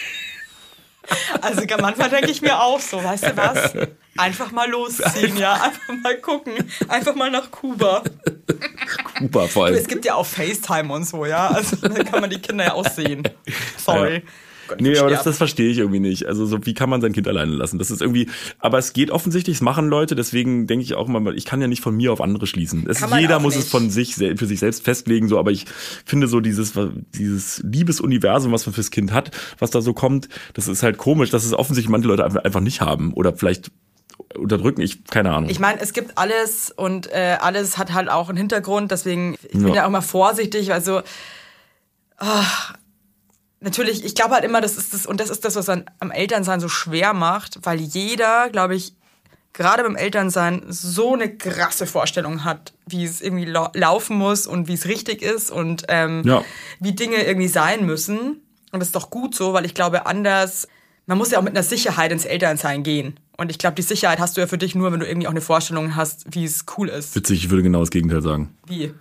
manchmal 1.80 2.10
denke 2.10 2.32
ich 2.32 2.42
mir 2.42 2.60
auch 2.60 2.80
so, 2.80 3.04
weißt 3.04 3.28
du 3.28 3.38
was? 3.38 3.74
Einfach 4.18 4.52
mal 4.52 4.70
losziehen, 4.70 5.38
ja? 5.38 5.54
Einfach 5.54 5.94
mal 6.04 6.18
gucken. 6.18 6.54
Einfach 6.88 7.16
mal 7.16 7.32
nach 7.32 7.50
Kuba. 7.52 8.04
Kuba 9.18 9.48
vor 9.48 9.66
allem. 9.66 9.76
Es 9.76 9.88
gibt 9.88 10.06
ja 10.06 10.16
auch 10.16 10.26
FaceTime 10.26 10.92
und 10.92 11.06
so, 11.06 11.26
ja? 11.26 11.48
Also 11.48 11.76
da 11.78 12.04
kann 12.04 12.22
man 12.22 12.30
die 12.30 12.40
Kinder 12.40 12.66
ja 12.66 12.74
auch 12.74 12.88
sehen. 12.88 13.24
Sorry. 13.78 14.16
Ja. 14.16 14.22
Gott, 14.70 14.80
Nee, 14.82 14.98
aber 14.98 15.10
das, 15.10 15.24
das 15.24 15.38
verstehe 15.38 15.70
ich 15.70 15.80
irgendwie 15.80 16.00
nicht. 16.00 16.26
Also 16.28 16.46
so, 16.46 16.66
wie 16.66 16.74
kann 16.74 16.90
man 16.90 17.02
sein 17.02 17.12
Kind 17.12 17.28
alleine 17.28 17.52
lassen? 17.52 17.78
Das 17.80 17.92
ist 17.92 18.02
irgendwie, 18.02 18.30
aber 18.60 18.78
es 18.78 18.94
geht 18.94 19.12
offensichtlich, 19.12 19.58
es 19.58 19.62
machen 19.62 19.90
Leute, 19.90 20.16
deswegen 20.16 20.68
denke 20.68 20.84
ich 20.84 20.94
auch 20.96 21.08
immer, 21.10 21.34
ich 21.34 21.46
kann 21.46 21.60
ja 21.62 21.68
nicht 21.68 21.82
von 21.82 21.96
mir 21.96 22.14
auf 22.14 22.22
andere 22.22 22.48
schließen. 22.48 22.86
Es, 22.90 23.04
jeder 23.20 23.40
muss 23.40 23.56
es 23.56 23.62
nicht. 23.64 23.72
von 23.72 23.90
sich 23.90 24.16
für 24.16 24.46
sich 24.46 24.60
selbst 24.60 24.84
festlegen, 24.86 25.28
so, 25.28 25.38
aber 25.40 25.52
ich 25.52 25.66
finde 26.06 26.28
so 26.28 26.40
dieses, 26.40 26.74
dieses 27.16 27.62
Liebesuniversum, 27.66 28.52
was 28.52 28.66
man 28.66 28.74
fürs 28.74 28.92
Kind 28.92 29.12
hat, 29.12 29.32
was 29.60 29.72
da 29.72 29.82
so 29.82 29.94
kommt, 29.94 30.30
das 30.54 30.68
ist 30.68 30.84
halt 30.84 30.98
komisch, 30.98 31.30
dass 31.32 31.44
es 31.46 31.54
offensichtlich 31.54 31.90
manche 31.90 32.08
Leute 32.08 32.24
einfach- 32.26 32.60
nicht 32.60 32.82
haben 32.82 33.14
oder 33.14 33.36
vielleicht 33.36 33.72
unterdrücken, 34.36 34.82
ich, 34.82 35.06
keine 35.06 35.32
Ahnung. 35.32 35.50
Ich 35.50 35.60
meine, 35.60 35.80
es 35.80 35.94
gibt 35.94 36.18
alles 36.18 36.72
und 36.76 37.08
äh, 37.12 37.38
alles 37.40 37.78
hat 37.78 37.94
halt 37.94 38.10
auch 38.10 38.30
einen 38.30 38.38
Hintergrund, 38.38 38.92
deswegen 38.92 39.36
ich 39.44 39.52
bin 39.54 39.70
Ja. 39.70 39.76
ja 39.76 39.86
auch 39.88 39.90
mal 39.90 40.02
vorsichtig. 40.02 40.74
Also 40.74 41.02
ach, 42.18 42.74
natürlich, 43.62 44.04
ich 44.06 44.16
glaube 44.16 44.36
halt 44.36 44.44
immer, 44.44 44.62
das 44.62 44.78
ist 44.78 44.94
das 44.94 45.06
und 45.06 45.20
das 45.20 45.30
ist 45.30 45.46
das, 45.46 45.56
was 45.56 45.70
an, 45.70 45.86
am 46.00 46.12
Elternsein 46.12 46.60
so 46.60 46.70
schwer 46.70 47.14
macht, 47.14 47.60
weil 47.64 47.80
jeder, 47.80 48.50
glaube 48.50 48.76
ich, 48.76 48.94
gerade 49.54 49.84
beim 49.84 49.96
Elternsein 49.96 50.64
so 50.70 51.14
eine 51.14 51.36
krasse 51.36 51.86
Vorstellung 51.88 52.44
hat, 52.44 52.74
wie 52.86 53.04
es 53.04 53.20
irgendwie 53.22 53.46
lau 53.46 53.70
laufen 53.74 54.18
muss 54.18 54.48
und 54.48 54.68
wie 54.68 54.74
es 54.74 54.86
richtig 54.86 55.22
ist 55.22 55.52
und 55.52 55.84
ähm, 55.90 56.22
Ja. 56.26 56.44
wie 56.80 56.94
Dinge 56.94 57.26
irgendwie 57.26 57.48
sein 57.48 57.86
müssen. 57.86 58.42
Und 58.72 58.80
das 58.80 58.90
ist 58.90 58.96
doch 58.96 59.10
gut 59.10 59.34
so, 59.36 59.54
weil 59.54 59.66
ich 59.66 59.74
glaube, 59.74 60.06
anders, 60.06 60.68
man 61.08 61.18
muss 61.18 61.32
ja 61.32 61.40
auch 61.40 61.44
mit 61.44 61.54
einer 61.56 61.64
Sicherheit 61.64 62.12
ins 62.12 62.26
Elternsein 62.26 62.84
gehen. 62.84 63.20
Und 63.36 63.50
ich 63.50 63.58
glaube, 63.58 63.76
die 63.76 63.82
Sicherheit 63.82 64.20
hast 64.20 64.38
du 64.38 64.42
ja 64.42 64.48
für 64.48 64.58
dich 64.60 64.76
nur, 64.76 64.92
wenn 64.92 65.00
du 65.00 65.08
irgendwie 65.08 65.28
auch 65.28 65.32
eine 65.32 65.42
Vorstellung 65.42 65.96
hast, 65.96 66.26
wie 66.36 66.46
es 66.46 66.66
cool 66.78 66.88
ist. 66.90 67.16
Witzig, 67.16 67.46
ich 67.46 67.50
würde 67.50 67.64
genau 67.64 67.80
das 67.80 67.90
Gegenteil 67.90 68.22
sagen. 68.22 68.54
Wie? 68.68 68.94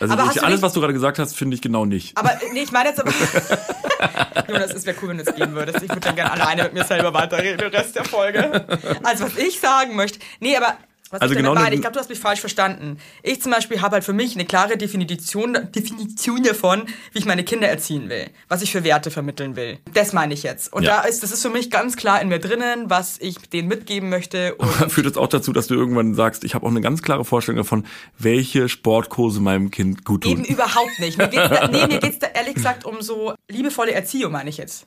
Also 0.00 0.16
ich, 0.32 0.42
alles, 0.42 0.62
was 0.62 0.72
du 0.72 0.80
gerade 0.80 0.92
gesagt 0.92 1.18
hast, 1.18 1.36
finde 1.36 1.54
ich 1.54 1.62
genau 1.62 1.84
nicht. 1.84 2.16
Aber 2.16 2.32
nee, 2.52 2.62
ich 2.62 2.72
meine 2.72 2.88
jetzt 2.90 3.00
aber. 3.00 3.12
Jonas, 4.48 4.72
es 4.74 4.86
wäre 4.86 4.96
cool, 5.02 5.10
wenn 5.10 5.18
du 5.18 5.24
jetzt 5.24 5.36
gehen 5.36 5.54
würdest. 5.54 5.82
Ich 5.82 5.88
würde 5.88 6.00
dann 6.00 6.16
gerne 6.16 6.32
alleine 6.32 6.64
mit 6.64 6.74
mir 6.74 6.84
selber 6.84 7.14
weiterreden, 7.14 7.58
den 7.58 7.68
Rest 7.70 7.94
der 7.94 8.04
Folge. 8.04 8.66
Also, 9.04 9.24
was 9.24 9.36
ich 9.36 9.60
sagen 9.60 9.94
möchte. 9.94 10.18
Nee, 10.40 10.56
aber. 10.56 10.76
Was 11.10 11.20
Also 11.20 11.34
genau 11.34 11.54
meine, 11.54 11.66
eine- 11.66 11.74
ich 11.76 11.80
glaube, 11.82 11.94
du 11.94 12.00
hast 12.00 12.08
mich 12.08 12.18
falsch 12.18 12.40
verstanden. 12.40 12.98
Ich 13.22 13.40
zum 13.40 13.52
Beispiel 13.52 13.80
habe 13.82 13.94
halt 13.94 14.04
für 14.04 14.14
mich 14.14 14.34
eine 14.34 14.46
klare 14.46 14.76
Definition, 14.76 15.52
Definition 15.72 16.42
davon, 16.42 16.86
wie 17.12 17.18
ich 17.18 17.24
meine 17.26 17.44
Kinder 17.44 17.68
erziehen 17.68 18.08
will. 18.08 18.30
Was 18.48 18.62
ich 18.62 18.72
für 18.72 18.82
Werte 18.84 19.10
vermitteln 19.10 19.54
will. 19.54 19.78
Das 19.92 20.12
meine 20.12 20.32
ich 20.34 20.42
jetzt. 20.42 20.72
Und 20.72 20.82
Ja. 20.82 21.02
da 21.02 21.08
ist, 21.08 21.22
das 21.22 21.30
ist 21.30 21.42
für 21.42 21.50
mich 21.50 21.70
ganz 21.70 21.96
klar 21.96 22.20
in 22.22 22.28
mir 22.28 22.38
drinnen, 22.40 22.88
was 22.90 23.18
ich 23.20 23.36
denen 23.50 23.68
mitgeben 23.68 24.08
möchte. 24.08 24.54
Und 24.56 24.66
Führt 24.90 25.06
das 25.06 25.16
auch 25.16 25.28
dazu, 25.28 25.52
dass 25.52 25.66
du 25.66 25.74
irgendwann 25.74 26.14
sagst, 26.14 26.42
ich 26.42 26.54
habe 26.54 26.66
auch 26.66 26.70
eine 26.70 26.80
ganz 26.80 27.02
klare 27.02 27.24
Vorstellung 27.24 27.58
davon, 27.58 27.86
welche 28.18 28.68
Sportkurse 28.68 29.40
meinem 29.40 29.70
Kind 29.70 30.04
gut 30.04 30.22
tun. 30.22 30.32
eben 30.32 30.44
überhaupt 30.44 30.98
nicht. 30.98 31.18
Mir 31.18 31.28
geht's 31.28 31.48
da, 31.50 31.68
nee, 31.68 31.86
mir 31.86 32.00
geht's 32.00 32.18
da 32.18 32.28
ehrlich 32.28 32.54
gesagt 32.54 32.84
um 32.86 33.02
so 33.02 33.34
liebevolle 33.48 33.92
Erziehung, 33.92 34.32
meine 34.32 34.48
ich 34.50 34.56
jetzt. 34.56 34.86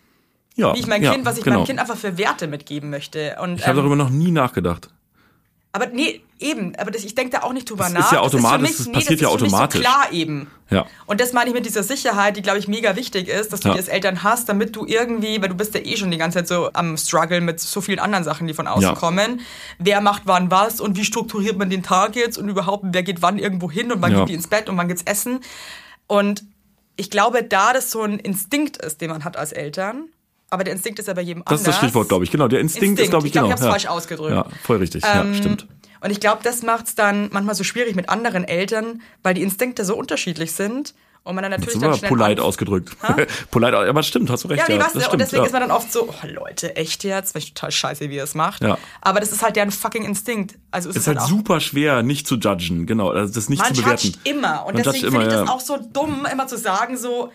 ja, 0.56 0.74
wie 0.74 0.80
ich 0.80 0.88
mein 0.88 1.04
ja, 1.04 1.14
Kind, 1.14 1.26
was 1.26 1.38
ich 1.38 1.44
genau. 1.44 1.58
meinem 1.58 1.68
Kind 1.68 1.80
einfach 1.80 1.96
für 1.98 2.18
Werte 2.18 2.48
mitgeben 2.48 2.90
möchte. 2.90 3.38
Und, 3.42 3.60
Ich 3.60 3.68
habe 3.68 3.78
ähm, 3.80 3.86
darüber 3.86 3.96
noch 3.96 4.10
nie 4.10 4.32
nachgedacht. 4.32 4.90
Aber 5.78 5.88
nee, 5.94 6.22
eben, 6.40 6.76
aber 6.78 6.92
das, 6.92 7.04
ich 7.04 7.16
denke 7.16 7.38
da 7.38 7.44
auch 7.44 7.54
nicht 7.54 7.70
drüber 7.70 7.84
Das 7.86 7.94
ist 7.94 8.00
nach. 8.00 8.12
ja 8.14 8.20
automatisch, 8.20 8.72
für 8.72 8.84
das 8.84 8.92
passiert 8.92 9.22
ja 9.22 9.28
ist 9.30 9.38
für 9.38 9.44
mich 9.44 9.54
automatisch. 9.54 9.82
So 9.84 9.90
klar 9.90 10.12
eben. 10.12 10.48
Ja. 10.70 10.86
Und 11.06 11.22
das 11.22 11.32
meine 11.34 11.50
ich 11.50 11.54
mit 11.56 11.66
dieser 11.66 11.82
Sicherheit, 11.84 12.36
die, 12.36 12.42
glaube 12.42 12.60
ich, 12.60 12.68
mega 12.68 12.96
wichtig 12.96 13.28
ist, 13.30 13.54
dass 13.54 13.62
du 13.62 13.70
Ja. 13.70 13.74
die 13.76 13.80
als 13.80 13.88
Eltern 13.88 14.24
hast, 14.24 14.50
damit 14.50 14.76
du 14.76 14.86
irgendwie, 14.86 15.42
weil 15.42 15.50
du 15.50 15.56
bist 15.56 15.74
ja 15.74 15.80
eh 15.82 15.96
schon 15.96 16.12
die 16.12 16.18
ganze 16.18 16.40
Zeit 16.40 16.48
so 16.50 16.70
am 16.74 16.98
Struggle 16.98 17.40
mit 17.42 17.60
so 17.60 17.80
vielen 17.82 18.00
anderen 18.00 18.24
Sachen, 18.26 18.48
die 18.48 18.54
von 18.54 18.68
außen 18.68 18.82
Ja. 18.84 18.94
kommen. 18.94 19.42
Wer 19.80 20.02
macht 20.02 20.24
wann 20.26 20.52
was 20.52 20.82
und 20.82 20.98
wie 20.98 21.06
strukturiert 21.06 21.58
man 21.58 21.70
den 21.70 21.84
Tag 21.84 22.16
jetzt 22.16 22.38
und 22.38 22.50
überhaupt, 22.50 22.84
wer 22.92 23.04
geht 23.04 23.22
wann 23.22 23.40
irgendwo 23.40 23.72
hin 23.72 23.92
und 23.92 24.02
wann 24.02 24.12
Ja. 24.12 24.20
geht 24.20 24.30
die 24.30 24.34
ins 24.34 24.48
Bett 24.48 24.68
und 24.70 24.76
wann 24.78 24.88
geht's 24.90 25.04
essen. 25.06 25.40
Und 26.08 26.44
ich 26.98 27.10
glaube, 27.12 27.44
da 27.44 27.74
das 27.74 27.92
so 27.92 28.02
ein 28.02 28.20
Instinkt 28.20 28.78
ist, 28.78 29.02
den 29.02 29.10
man 29.10 29.24
hat 29.24 29.38
als 29.38 29.52
Eltern, 29.54 30.10
aber 30.50 30.64
der 30.64 30.74
Instinkt 30.74 31.00
ist 31.00 31.08
ja 31.08 31.14
bei 31.14 31.22
jedem 31.22 31.44
Das 31.44 31.48
anders. 31.52 31.62
ist 31.62 31.68
das 31.68 31.78
Stichwort, 31.78 32.08
glaube 32.10 32.24
ich. 32.24 32.32
Genau, 32.32 32.48
der 32.48 32.60
Instinkt, 32.60 33.00
Instinkt. 33.00 33.02
ist, 33.06 33.10
glaube 33.12 33.28
ich, 33.28 33.30
Ich 33.30 33.34
glaub, 33.34 33.44
genau. 33.46 33.56
ich 33.56 33.62
hab's 33.62 33.66
ja. 33.66 33.72
falsch 33.72 33.88
ausgedrückt. 33.88 34.32
Ja, 34.36 34.46
voll 34.64 34.78
richtig. 34.78 35.04
ja, 35.04 35.22
Ähm, 35.22 35.34
stimmt. 35.36 35.68
Und 36.00 36.12
ich 36.12 36.20
glaube, 36.20 36.42
das 36.44 36.62
macht 36.64 36.86
es 36.88 36.96
dann 36.96 37.30
manchmal 37.32 37.56
so 37.56 37.64
schwierig 37.64 37.96
mit 37.96 38.08
anderen 38.10 38.44
Eltern, 38.44 39.02
weil 39.24 39.34
die 39.34 39.42
Instinkte 39.42 39.84
so 39.84 39.96
unterschiedlich 39.96 40.52
sind 40.52 40.94
Und 41.24 41.36
man 41.36 41.42
dann 41.42 41.52
natürlich 41.52 41.74
Super 41.74 41.88
dann 41.90 41.98
schnell 41.98 42.10
polite 42.12 42.42
ausgedrückt. 42.44 42.96
polite, 43.52 43.76
aber 43.78 44.04
stimmt, 44.04 44.30
hast 44.30 44.46
du 44.46 44.48
recht. 44.48 44.62
Ja, 44.62 44.68
wie 44.70 44.74
ja, 44.74 44.80
was, 44.80 44.94
das 44.94 44.96
und 44.96 45.04
stimmt, 45.08 45.22
deswegen 45.24 45.42
ja. 45.42 45.48
ist 45.48 45.52
man 45.52 45.62
dann 45.64 45.72
oft 45.72 45.92
so, 45.92 46.08
oh 46.08 46.28
Leute, 46.28 46.76
echt 46.78 47.04
jetzt? 47.04 47.36
Weil 47.36 47.42
ich 47.42 47.54
total 47.54 47.72
scheiße, 47.72 48.10
wie 48.10 48.16
ihr 48.16 48.24
es 48.24 48.34
macht. 48.36 48.62
Ja. 48.64 48.78
Aber 49.02 49.20
das 49.20 49.34
ist 49.34 49.42
halt 49.44 49.58
deren 49.58 49.72
fucking 49.72 50.06
Instinkt. 50.06 50.56
Also 50.72 50.88
ist 50.90 50.96
Es 50.96 51.02
es 51.02 51.08
ist 51.08 51.08
halt 51.08 51.20
auch. 51.20 51.28
super 51.28 51.60
schwer, 51.60 52.02
nicht 52.04 52.28
zu 52.28 52.36
judgen, 52.36 52.86
genau, 52.86 53.10
also 53.10 53.34
das 53.34 53.50
nicht 53.50 53.60
Man 53.62 53.74
zu 53.76 53.82
bewerten. 53.82 54.08
judgt 54.08 54.26
immer. 54.30 54.66
Und 54.68 54.76
Man 54.76 54.84
deswegen 54.84 55.12
finde 55.12 55.26
ich 55.26 55.34
das 55.34 55.48
ja. 55.48 55.54
auch 55.54 55.60
so 55.60 55.78
dumm, 55.92 56.26
immer 56.32 56.48
zu 56.48 56.58
sagen, 56.58 56.96
so, 56.96 57.34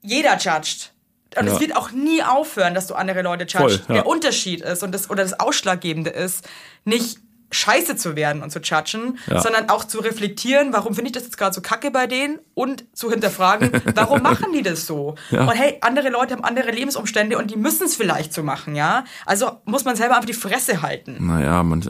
jeder 0.00 0.38
judgt. 0.38 0.93
Und 1.38 1.46
Ja. 1.46 1.52
es 1.54 1.60
wird 1.60 1.76
auch 1.76 1.90
nie 1.90 2.22
aufhören, 2.22 2.74
dass 2.74 2.86
du 2.86 2.94
andere 2.94 3.22
Leute 3.22 3.44
judgst. 3.44 3.56
Voll, 3.58 3.80
ja. 3.88 3.94
Der 4.02 4.06
Unterschied 4.06 4.60
ist 4.62 4.82
und 4.82 4.92
das, 4.92 5.10
oder 5.10 5.22
das 5.22 5.38
Ausschlaggebende 5.40 6.10
ist, 6.10 6.46
nicht 6.84 7.18
scheiße 7.50 7.94
zu 7.94 8.16
werden 8.16 8.42
und 8.42 8.50
zu 8.50 8.58
judgen, 8.58 9.16
Ja. 9.30 9.40
sondern 9.40 9.68
auch 9.68 9.84
zu 9.84 10.00
reflektieren, 10.00 10.72
warum 10.72 10.92
finde 10.94 11.08
ich 11.10 11.12
das 11.12 11.22
jetzt 11.22 11.38
gerade 11.38 11.54
so 11.54 11.60
kacke 11.60 11.92
bei 11.92 12.08
denen 12.08 12.40
und 12.54 12.82
zu 12.94 13.12
hinterfragen, 13.12 13.70
warum 13.94 14.22
machen 14.22 14.46
die 14.52 14.62
das 14.62 14.86
so? 14.86 15.14
Ja. 15.30 15.42
Und 15.42 15.54
hey, 15.54 15.78
andere 15.80 16.08
Leute 16.08 16.34
haben 16.34 16.42
andere 16.42 16.72
Lebensumstände 16.72 17.38
und 17.38 17.52
die 17.52 17.56
müssen 17.56 17.84
es 17.84 17.94
vielleicht 17.94 18.34
so 18.34 18.42
machen, 18.42 18.74
ja? 18.74 19.04
Also 19.24 19.52
muss 19.66 19.84
man 19.84 19.94
selber 19.94 20.16
einfach 20.16 20.26
die 20.26 20.32
Fresse 20.32 20.82
halten. 20.82 21.16
Naja, 21.28 21.62
man, 21.62 21.88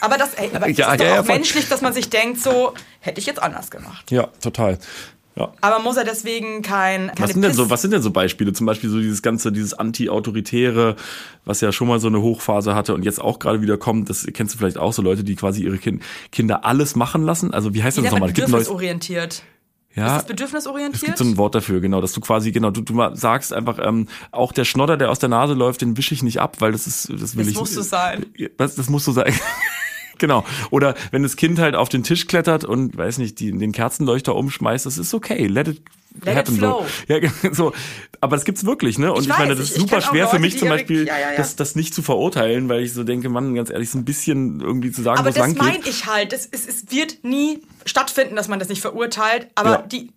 Aber 0.00 0.18
das, 0.18 0.34
ey, 0.34 0.50
aber 0.52 0.68
Ja, 0.70 0.92
ist 0.94 1.00
doch 1.00 1.18
auch 1.18 1.24
menschlich, 1.26 1.68
dass 1.68 1.80
man 1.80 1.92
sich 1.92 2.10
denkt, 2.10 2.40
so, 2.40 2.74
hätte 2.98 3.20
ich 3.20 3.26
jetzt 3.26 3.40
anders 3.40 3.70
gemacht. 3.70 4.10
ja, 4.10 4.26
total. 4.42 4.78
Ja. 5.36 5.52
Aber 5.60 5.80
muss 5.82 5.96
er 5.96 6.04
deswegen 6.04 6.62
kein, 6.62 7.10
Was 7.18 7.32
sind, 7.32 7.42
denn 7.42 7.52
so, 7.54 7.68
was 7.68 7.82
sind 7.82 7.90
denn 7.92 8.02
so 8.02 8.10
Beispiele? 8.12 8.52
Zum 8.52 8.66
Beispiel 8.66 8.88
so 8.88 9.00
dieses 9.00 9.20
ganze, 9.20 9.50
dieses 9.50 9.74
Anti-Autoritäre, 9.74 10.94
was 11.44 11.60
ja 11.60 11.72
schon 11.72 11.88
mal 11.88 11.98
so 11.98 12.06
eine 12.06 12.22
Hochphase 12.22 12.74
hatte 12.74 12.94
und 12.94 13.04
jetzt 13.04 13.20
auch 13.20 13.38
gerade 13.40 13.60
wieder 13.60 13.76
kommt. 13.76 14.10
Das 14.10 14.26
kennst 14.32 14.54
du 14.54 14.58
vielleicht 14.58 14.78
auch 14.78 14.92
so 14.92 15.02
Leute, 15.02 15.24
die 15.24 15.34
quasi 15.34 15.64
ihre 15.64 15.78
kind, 15.78 16.02
Kinder 16.30 16.64
alles 16.64 16.94
machen 16.96 17.22
lassen. 17.24 17.52
Also 17.52 17.74
wie 17.74 17.82
heißt 17.82 17.98
das 17.98 18.04
nochmal? 18.04 18.28
Es 18.30 18.34
bedürfnisorientiert? 18.34 19.42
ja, 19.96 20.06
Ist 20.06 20.12
das 20.12 20.22
es 20.22 20.28
bedürfnisorientiert? 20.28 21.04
gibt 21.04 21.18
so 21.18 21.24
ein 21.24 21.36
Wort 21.36 21.54
dafür, 21.54 21.80
genau, 21.80 22.00
dass 22.00 22.12
du 22.12 22.20
quasi, 22.20 22.52
genau, 22.52 22.70
du, 22.70 22.80
du 22.82 22.94
mal 22.94 23.16
sagst 23.16 23.52
einfach, 23.52 23.78
ähm, 23.80 24.08
auch 24.30 24.52
der 24.52 24.64
Schnodder, 24.64 24.96
der 24.96 25.10
aus 25.10 25.18
der 25.18 25.28
Nase 25.28 25.54
läuft, 25.54 25.82
den 25.82 25.96
wische 25.96 26.14
ich 26.14 26.22
nicht 26.22 26.40
ab, 26.40 26.56
weil 26.60 26.72
das 26.72 26.86
ist, 26.86 27.08
das 27.10 27.36
will 27.36 27.44
Das 27.44 27.52
ich. 27.52 27.58
muss 27.58 27.74
so 27.74 27.82
sein. 27.82 28.26
Was, 28.56 28.74
das 28.76 28.88
muss 28.88 29.04
so 29.04 29.12
sein. 29.12 29.32
Genau. 30.18 30.44
Oder 30.70 30.94
wenn 31.10 31.22
das 31.22 31.36
Kind 31.36 31.58
halt 31.58 31.74
auf 31.74 31.88
den 31.88 32.02
Tisch 32.02 32.26
klettert 32.26 32.64
und, 32.64 32.96
weiß 32.96 33.18
nicht, 33.18 33.40
die, 33.40 33.50
den 33.50 33.72
Kerzenleuchter 33.72 34.34
umschmeißt, 34.34 34.86
das 34.86 34.98
ist 34.98 35.14
okay. 35.14 35.46
Let 35.46 35.68
it 35.68 35.82
Let 36.22 36.28
it 36.28 36.36
happen. 36.36 36.56
flow. 36.58 36.86
So. 37.08 37.14
Ja, 37.14 37.30
so. 37.52 37.72
Aber 38.20 38.36
das 38.36 38.44
gibt's 38.44 38.64
wirklich, 38.64 38.98
ne? 38.98 39.12
Und 39.12 39.22
ich, 39.24 39.28
Ich 39.30 39.36
meine, 39.36 39.50
weiß, 39.50 39.58
das 39.58 39.70
ist 39.70 39.80
super 39.80 40.00
schwer 40.00 40.28
für 40.28 40.36
Leute, 40.36 40.42
mich 40.42 40.52
die 40.54 40.60
zum 40.60 40.68
Beispiel, 40.68 41.06
ja, 41.06 41.18
ja, 41.18 41.30
ja. 41.32 41.36
Das, 41.36 41.56
das 41.56 41.74
nicht 41.74 41.92
zu 41.92 42.02
verurteilen, 42.02 42.68
weil 42.68 42.84
ich 42.84 42.92
so 42.92 43.02
denke, 43.02 43.28
Mann, 43.28 43.54
ganz 43.54 43.70
ehrlich, 43.70 43.90
so 43.90 43.98
ein 43.98 44.04
bisschen 44.04 44.60
irgendwie 44.60 44.92
zu 44.92 45.02
sagen, 45.02 45.18
wo 45.18 45.20
aber 45.20 45.30
es 45.30 45.34
das 45.34 45.48
lang 45.48 45.56
meine 45.56 45.78
geht. 45.78 45.88
ich 45.88 46.06
halt. 46.06 46.32
Das 46.32 46.46
ist, 46.46 46.68
es 46.68 46.90
wird 46.92 47.24
nie 47.24 47.62
stattfinden, 47.84 48.36
dass 48.36 48.46
man 48.48 48.60
das 48.60 48.68
nicht 48.68 48.80
verurteilt. 48.80 49.48
Aber 49.56 49.78
die 49.78 50.12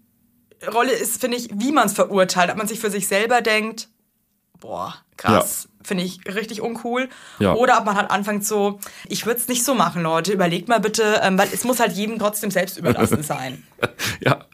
Rolle 0.72 0.92
ist, 0.92 1.20
finde 1.20 1.38
ich, 1.38 1.50
wie 1.54 1.72
man 1.72 1.88
es 1.88 1.94
verurteilt. 1.94 2.52
Ob 2.52 2.58
man 2.58 2.68
sich 2.68 2.80
für 2.80 2.92
sich 2.92 3.08
selber 3.08 3.42
denkt, 3.42 3.90
boah, 4.60 4.96
krass, 5.18 5.68
finde 5.88 6.04
ich 6.04 6.20
richtig 6.28 6.62
uncool. 6.62 7.10
Ja. 7.40 7.54
Oder 7.56 7.80
ob 7.80 7.86
man 7.86 7.96
halt 7.96 8.12
anfängt 8.12 8.46
so, 8.46 8.80
ich 9.08 9.26
würde 9.26 9.40
es 9.40 9.48
nicht 9.48 9.64
so 9.66 9.74
machen, 9.74 10.04
Leute, 10.04 10.32
überlegt 10.34 10.68
mal 10.68 10.80
bitte, 10.80 11.22
ähm, 11.24 11.38
weil 11.38 11.48
es 11.52 11.64
muss 11.64 11.80
halt 11.80 11.94
jedem 11.94 12.20
trotzdem 12.20 12.52
selbst 12.52 12.78
überlassen 12.78 13.24
sein. 13.24 13.64
Ja. 14.20 14.46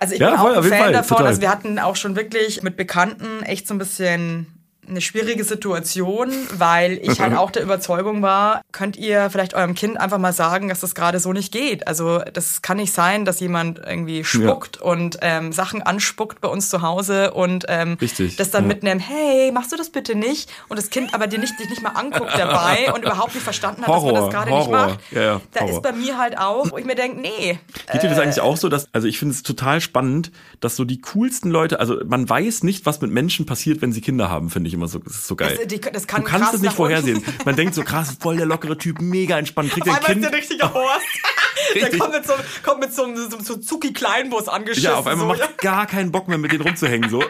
Also 0.00 0.14
ich 0.14 0.20
Ja, 0.20 0.30
bin 0.30 0.38
voll, 0.38 0.52
auch 0.54 0.62
ein 0.62 0.68
Fan 0.68 0.78
Fall, 0.78 0.92
davon. 0.92 1.08
total. 1.16 1.26
Also 1.26 1.40
wir 1.40 1.50
hatten 1.50 1.78
auch 1.78 1.96
schon 1.96 2.14
wirklich 2.16 2.62
mit 2.62 2.76
Bekannten 2.76 3.42
echt 3.42 3.66
so 3.66 3.74
ein 3.74 3.78
bisschen 3.78 4.46
eine 4.88 5.00
schwierige 5.00 5.44
Situation, 5.44 6.32
weil 6.56 6.98
ich 7.02 7.20
halt 7.20 7.34
auch 7.36 7.50
der 7.50 7.62
Überzeugung 7.62 8.22
war, 8.22 8.62
könnt 8.72 8.96
ihr 8.96 9.30
vielleicht 9.30 9.54
eurem 9.54 9.74
Kind 9.74 10.00
einfach 10.00 10.18
mal 10.18 10.32
sagen, 10.32 10.68
dass 10.68 10.80
das 10.80 10.94
gerade 10.94 11.20
so 11.20 11.32
nicht 11.32 11.52
geht. 11.52 11.86
Also 11.86 12.20
das 12.32 12.62
kann 12.62 12.76
nicht 12.78 12.92
sein, 12.92 13.24
dass 13.24 13.40
jemand 13.40 13.78
irgendwie 13.78 14.24
spuckt 14.24 14.80
und 14.80 15.18
ähm, 15.22 15.52
Sachen 15.52 15.82
anspuckt 15.82 16.40
bei 16.40 16.48
uns 16.48 16.70
zu 16.70 16.82
Hause 16.82 17.32
und 17.32 17.64
ähm, 17.68 17.96
Richtig, 18.00 18.36
das 18.36 18.50
dann 18.50 18.64
ja. 18.64 18.68
mitnimmt, 18.68 19.02
hey, 19.06 19.50
machst 19.52 19.72
du 19.72 19.76
das 19.76 19.90
bitte 19.90 20.14
nicht? 20.14 20.50
Und 20.68 20.78
das 20.78 20.90
Kind 20.90 21.14
aber 21.14 21.26
dir 21.26 21.38
nicht, 21.38 21.58
dich 21.58 21.68
nicht 21.68 21.82
mal 21.82 21.90
anguckt 21.90 22.32
dabei 22.36 22.92
und 22.94 23.02
überhaupt 23.04 23.34
nicht 23.34 23.44
verstanden 23.44 23.82
hat, 23.82 23.88
dass 23.88 24.02
man 24.02 24.14
Horror, 24.14 24.20
das 24.20 24.34
gerade 24.34 24.50
nicht 24.50 24.66
Horror. 24.66 24.86
macht. 24.88 25.00
Ja, 25.10 25.22
ja, 25.22 25.40
da 25.52 25.60
Horror. 25.60 25.72
ist 25.72 25.82
bei 25.82 25.92
mir 25.92 26.18
halt 26.18 26.38
auch, 26.38 26.70
wo 26.70 26.78
ich 26.78 26.84
mir 26.84 26.94
denke, 26.94 27.20
nee, 27.20 27.58
Geht 27.92 28.02
dir 28.02 28.08
das 28.08 28.18
Äh. 28.18 28.22
eigentlich 28.22 28.40
auch 28.40 28.56
so, 28.56 28.68
dass, 28.68 28.88
also 28.92 29.06
ich 29.08 29.18
finde 29.18 29.34
es 29.34 29.42
total 29.42 29.80
spannend, 29.80 30.30
dass 30.60 30.76
so 30.76 30.84
die 30.84 31.00
coolsten 31.00 31.50
Leute, 31.50 31.80
also 31.80 31.96
man 32.06 32.28
weiß 32.28 32.62
nicht, 32.62 32.86
was 32.86 33.00
mit 33.00 33.10
Menschen 33.10 33.46
passiert, 33.46 33.82
wenn 33.82 33.92
sie 33.92 34.00
Kinder 34.00 34.28
haben, 34.30 34.50
finde 34.50 34.68
ich 34.68 34.74
immer 34.78 34.88
so, 34.88 34.98
das 34.98 35.14
ist 35.14 35.26
so 35.26 35.36
geil. 35.36 35.56
Das- 35.58 35.66
die- 35.66 35.80
das 35.80 36.06
kann 36.06 36.22
du 36.22 36.28
kannst 36.28 36.54
es 36.54 36.60
nicht 36.62 36.72
vorhersehen. 36.74 37.22
Man 37.44 37.56
denkt 37.56 37.74
so, 37.74 37.82
krass, 37.82 38.16
voll 38.20 38.36
der 38.36 38.46
lockere 38.46 38.78
Typ, 38.78 39.00
mega 39.00 39.38
entspannt, 39.38 39.70
kriegt 39.70 39.88
ein 39.88 40.00
Kind. 40.00 40.24
ist 40.24 40.30
der 40.30 40.38
richtige 40.38 40.72
Horst. 40.74 41.04
Der 41.74 41.82
Richtig. 41.82 41.98
kommt 42.00 42.12
mit 42.14 42.24
so, 42.24 42.32
kommt 42.62 42.80
mit 42.80 42.94
so 42.94 43.02
einem 43.02 43.16
so, 43.16 43.40
so 43.40 43.56
Zucki-Kleinbus 43.56 44.46
angeschissen. 44.48 44.90
Ja, 44.90 44.94
auf 44.96 45.08
einmal 45.08 45.36
so. 45.36 45.42
macht 45.42 45.58
gar 45.58 45.86
keinen 45.86 46.12
Bock 46.12 46.28
mehr, 46.28 46.38
mit 46.38 46.52
denen 46.52 46.62
rumzuhängen, 46.62 47.10
so. 47.10 47.20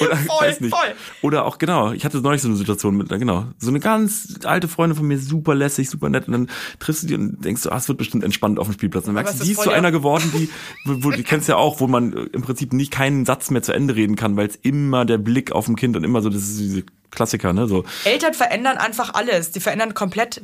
Oder, 0.00 0.16
Voll, 0.16 0.52
voll. 0.70 0.94
Oder 1.22 1.44
auch, 1.44 1.58
genau, 1.58 1.92
ich 1.92 2.04
hatte 2.04 2.18
neulich 2.20 2.42
so 2.42 2.48
eine 2.48 2.56
Situation 2.56 2.96
mit, 2.96 3.08
genau, 3.08 3.46
so 3.58 3.68
eine 3.68 3.80
ganz 3.80 4.38
alte 4.44 4.68
Freundin 4.68 4.96
von 4.96 5.06
mir, 5.06 5.18
super 5.18 5.54
lässig, 5.54 5.90
super 5.90 6.08
nett, 6.08 6.26
und 6.26 6.32
dann 6.32 6.50
triffst 6.78 7.02
du 7.02 7.06
die 7.08 7.14
und 7.14 7.44
denkst 7.44 7.62
du, 7.62 7.70
ah, 7.70 7.76
es 7.76 7.88
wird 7.88 7.98
bestimmt 7.98 8.24
entspannt 8.24 8.58
auf 8.58 8.66
dem 8.68 8.72
Spielplatz. 8.74 9.04
Und 9.04 9.14
dann 9.14 9.24
merkst 9.24 9.40
du, 9.40 9.44
die 9.44 9.52
ist 9.52 9.58
zu 9.62 9.68
der- 9.68 9.78
einer 9.78 9.90
geworden, 9.92 10.30
die, 10.34 10.48
wo, 10.84 11.10
die 11.10 11.22
kennst 11.22 11.48
ja 11.48 11.56
auch, 11.56 11.80
wo 11.80 11.86
man 11.86 12.12
im 12.12 12.42
Prinzip 12.42 12.72
nicht 12.72 12.90
keinen 12.90 13.24
Satz 13.26 13.50
mehr 13.50 13.62
zu 13.62 13.72
Ende 13.72 13.94
reden 13.96 14.16
kann, 14.16 14.36
weil 14.36 14.46
es 14.48 14.56
immer 14.56 15.04
der 15.04 15.18
Blick 15.18 15.52
auf 15.52 15.66
dem 15.66 15.76
Kind 15.76 15.96
und 15.96 16.04
immer 16.04 16.22
so, 16.22 16.28
das 16.30 16.42
ist 16.42 16.58
diese 16.58 16.82
Klassiker, 17.10 17.52
ne, 17.52 17.66
so. 17.66 17.84
Eltern 18.04 18.34
verändern 18.34 18.76
einfach 18.78 19.14
alles. 19.14 19.50
Die 19.50 19.60
verändern 19.60 19.94
komplett 19.94 20.40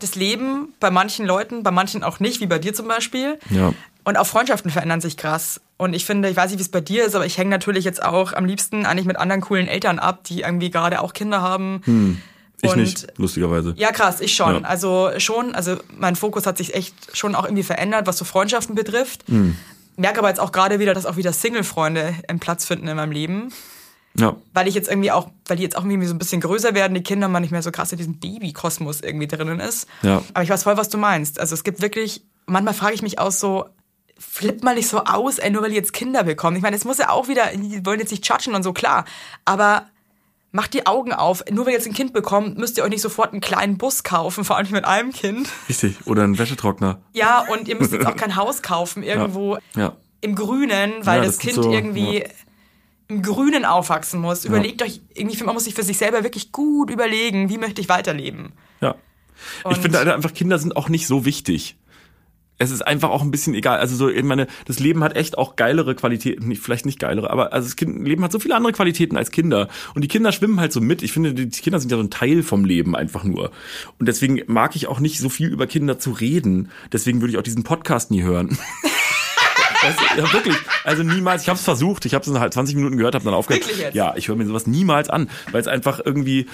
das 0.00 0.14
Leben 0.14 0.68
bei 0.78 0.92
manchen 0.92 1.26
Leuten, 1.26 1.64
bei 1.64 1.72
manchen 1.72 2.04
auch 2.04 2.20
nicht, 2.20 2.40
wie 2.40 2.46
bei 2.46 2.60
dir 2.60 2.72
zum 2.72 2.86
Beispiel. 2.86 3.38
Ja. 3.50 3.72
Und 4.08 4.16
auch 4.16 4.26
Freundschaften 4.26 4.70
verändern 4.70 5.02
sich 5.02 5.18
krass. 5.18 5.60
Und 5.76 5.92
ich 5.92 6.06
finde, 6.06 6.30
ich 6.30 6.36
weiß 6.36 6.48
nicht, 6.50 6.58
wie 6.58 6.62
es 6.62 6.70
bei 6.70 6.80
dir 6.80 7.04
ist, 7.04 7.14
aber 7.14 7.26
ich 7.26 7.36
hänge 7.36 7.50
natürlich 7.50 7.84
jetzt 7.84 8.02
auch 8.02 8.32
am 8.32 8.46
liebsten 8.46 8.86
eigentlich 8.86 9.04
mit 9.04 9.18
anderen 9.18 9.42
coolen 9.42 9.68
Eltern 9.68 9.98
ab, 9.98 10.24
die 10.24 10.40
irgendwie 10.40 10.70
gerade 10.70 11.02
auch 11.02 11.12
Kinder 11.12 11.42
haben. 11.42 11.82
Hm. 11.84 12.18
Ich 12.62 12.70
Und- 12.70 12.78
nicht, 12.78 13.06
lustigerweise. 13.18 13.74
Ja, 13.76 13.92
krass, 13.92 14.22
ich 14.22 14.34
schon. 14.34 14.62
Ja. 14.62 14.66
Also 14.66 15.10
schon, 15.18 15.54
also 15.54 15.76
mein 15.98 16.16
Fokus 16.16 16.46
hat 16.46 16.56
sich 16.56 16.74
echt 16.74 16.94
schon 17.14 17.34
auch 17.34 17.44
irgendwie 17.44 17.64
verändert, 17.64 18.06
was 18.06 18.16
so 18.16 18.24
Freundschaften 18.24 18.74
betrifft. 18.74 19.24
Hm. 19.28 19.58
Merke 19.98 20.20
aber 20.20 20.30
jetzt 20.30 20.40
auch 20.40 20.52
gerade 20.52 20.78
wieder, 20.78 20.94
dass 20.94 21.04
auch 21.04 21.16
wieder 21.18 21.34
Single-Freunde 21.34 22.14
einen 22.28 22.40
Platz 22.40 22.64
finden 22.64 22.88
in 22.88 22.96
meinem 22.96 23.12
Leben. 23.12 23.52
Ja. 24.14 24.36
Weil 24.54 24.68
ich 24.68 24.74
jetzt 24.74 24.88
irgendwie 24.88 25.12
auch, 25.12 25.28
weil 25.48 25.58
die 25.58 25.64
jetzt 25.64 25.76
auch 25.76 25.84
irgendwie 25.84 26.06
so 26.06 26.14
ein 26.14 26.18
bisschen 26.18 26.40
größer 26.40 26.74
werden, 26.74 26.94
die 26.94 27.02
Kinder 27.02 27.28
man 27.28 27.42
nicht 27.42 27.50
mehr 27.52 27.60
so 27.62 27.70
krass 27.70 27.92
in 27.92 27.98
diesem 27.98 28.18
Baby-Kosmos 28.18 29.02
irgendwie 29.02 29.26
drinnen 29.28 29.60
ist. 29.60 29.86
Ja. 30.00 30.22
Aber 30.32 30.44
ich 30.44 30.48
weiß 30.48 30.62
voll, 30.62 30.78
was 30.78 30.88
du 30.88 30.96
meinst. 30.96 31.38
Also 31.38 31.54
es 31.54 31.62
gibt 31.62 31.82
wirklich, 31.82 32.22
manchmal 32.46 32.72
frage 32.72 32.94
ich 32.94 33.02
mich 33.02 33.18
auch 33.18 33.32
so, 33.32 33.66
flippt 34.18 34.64
mal 34.64 34.74
nicht 34.74 34.88
so 34.88 35.04
aus, 35.04 35.38
ey, 35.38 35.50
nur 35.50 35.62
weil 35.62 35.70
die 35.70 35.76
jetzt 35.76 35.92
Kinder 35.92 36.24
bekommen. 36.24 36.56
Ich 36.56 36.62
meine, 36.62 36.76
es 36.76 36.84
muss 36.84 36.98
ja 36.98 37.10
auch 37.10 37.28
wieder, 37.28 37.46
die 37.54 37.84
wollen 37.86 38.00
jetzt 38.00 38.10
nicht 38.10 38.26
judgen 38.28 38.54
und 38.54 38.62
so, 38.62 38.72
klar. 38.72 39.04
Aber 39.44 39.86
macht 40.50 40.72
die 40.74 40.86
Augen 40.86 41.12
auf. 41.12 41.44
Nur 41.50 41.66
weil 41.66 41.72
ihr 41.72 41.78
jetzt 41.78 41.86
ein 41.86 41.92
Kind 41.94 42.12
bekommt, 42.12 42.56
müsst 42.58 42.78
ihr 42.78 42.84
euch 42.84 42.90
nicht 42.90 43.02
sofort 43.02 43.32
einen 43.32 43.40
kleinen 43.40 43.76
Bus 43.78 44.02
kaufen, 44.02 44.44
vor 44.44 44.56
allem 44.56 44.64
nicht 44.64 44.72
mit 44.72 44.84
einem 44.84 45.12
Kind. 45.12 45.48
Richtig. 45.68 46.06
Oder 46.06 46.24
ein 46.24 46.38
Wäschetrockner. 46.38 47.00
Ja, 47.12 47.40
und 47.52 47.68
ihr 47.68 47.76
müsst 47.76 47.92
jetzt 47.92 48.06
auch 48.06 48.16
kein 48.16 48.34
Haus 48.36 48.62
kaufen, 48.62 49.02
irgendwo 49.02 49.58
Ja. 49.76 49.92
im 50.20 50.34
Grünen, 50.34 50.92
weil 51.04 51.18
Ja, 51.20 51.24
das, 51.26 51.36
das 51.36 51.38
Kind 51.38 51.54
so, 51.54 51.70
irgendwie 51.72 52.20
ja. 52.20 52.26
im 53.08 53.22
Grünen 53.22 53.64
aufwachsen 53.64 54.20
muss. 54.20 54.44
Überlegt 54.44 54.82
euch, 54.82 55.00
irgendwie, 55.14 55.42
man 55.44 55.54
muss 55.54 55.64
sich 55.64 55.74
für 55.74 55.82
sich 55.82 55.98
selber 55.98 56.24
wirklich 56.24 56.50
gut 56.50 56.90
überlegen, 56.90 57.50
wie 57.50 57.58
möchte 57.58 57.80
ich 57.80 57.88
weiterleben. 57.88 58.52
Ja. 58.80 58.94
ich 59.60 59.64
Und- 59.66 59.78
finde 59.78 59.98
halt 59.98 60.08
einfach, 60.08 60.32
Kinder 60.34 60.58
sind 60.58 60.76
auch 60.76 60.88
nicht 60.88 61.06
so 61.06 61.24
wichtig. 61.24 61.76
Es 62.58 62.70
ist 62.70 62.82
einfach 62.82 63.10
auch 63.10 63.22
ein 63.22 63.30
bisschen 63.30 63.54
egal. 63.54 63.78
Also 63.78 63.96
so, 63.96 64.08
ich 64.08 64.22
meine, 64.24 64.46
das 64.66 64.80
Leben 64.80 65.04
hat 65.04 65.16
echt 65.16 65.38
auch 65.38 65.56
geilere 65.56 65.94
Qualitäten, 65.94 66.54
vielleicht 66.56 66.86
nicht 66.86 66.98
geilere, 66.98 67.30
aber 67.30 67.52
also 67.52 67.66
das 67.68 67.76
kind, 67.76 68.06
Leben 68.06 68.24
hat 68.24 68.32
so 68.32 68.40
viele 68.40 68.56
andere 68.56 68.72
Qualitäten 68.72 69.16
als 69.16 69.30
Kinder. 69.30 69.68
Und 69.94 70.02
die 70.02 70.08
Kinder 70.08 70.32
schwimmen 70.32 70.60
halt 70.60 70.72
so 70.72 70.80
mit. 70.80 71.02
Ich 71.02 71.12
finde, 71.12 71.34
die 71.34 71.48
Kinder 71.48 71.78
sind 71.78 71.90
ja 71.90 71.96
so 71.96 72.02
ein 72.02 72.10
Teil 72.10 72.42
vom 72.42 72.64
Leben 72.64 72.96
einfach 72.96 73.24
nur. 73.24 73.52
Und 73.98 74.06
deswegen 74.06 74.40
mag 74.46 74.76
ich 74.76 74.88
auch 74.88 75.00
nicht 75.00 75.18
so 75.18 75.28
viel 75.28 75.48
über 75.48 75.66
Kinder 75.66 75.98
zu 75.98 76.10
reden. 76.10 76.70
Deswegen 76.92 77.20
würde 77.20 77.32
ich 77.32 77.38
auch 77.38 77.42
diesen 77.42 77.62
Podcast 77.62 78.10
nie 78.10 78.22
hören. 78.22 78.58
Du, 79.80 80.20
ja, 80.20 80.32
wirklich. 80.32 80.56
Also 80.84 81.02
niemals. 81.02 81.42
Ich 81.42 81.48
habe 81.48 81.56
es 81.56 81.64
versucht. 81.64 82.04
Ich 82.04 82.14
habe 82.14 82.28
es 82.28 82.38
halt 82.38 82.52
20 82.52 82.74
Minuten 82.74 82.96
gehört, 82.96 83.14
habe 83.14 83.24
dann 83.24 83.34
aufgehört. 83.34 83.64
Ja, 83.94 84.14
ich 84.16 84.28
höre 84.28 84.36
mir 84.36 84.44
sowas 84.44 84.66
niemals 84.66 85.08
an, 85.08 85.30
weil 85.52 85.60
es 85.60 85.68
einfach 85.68 86.00
irgendwie. 86.04 86.46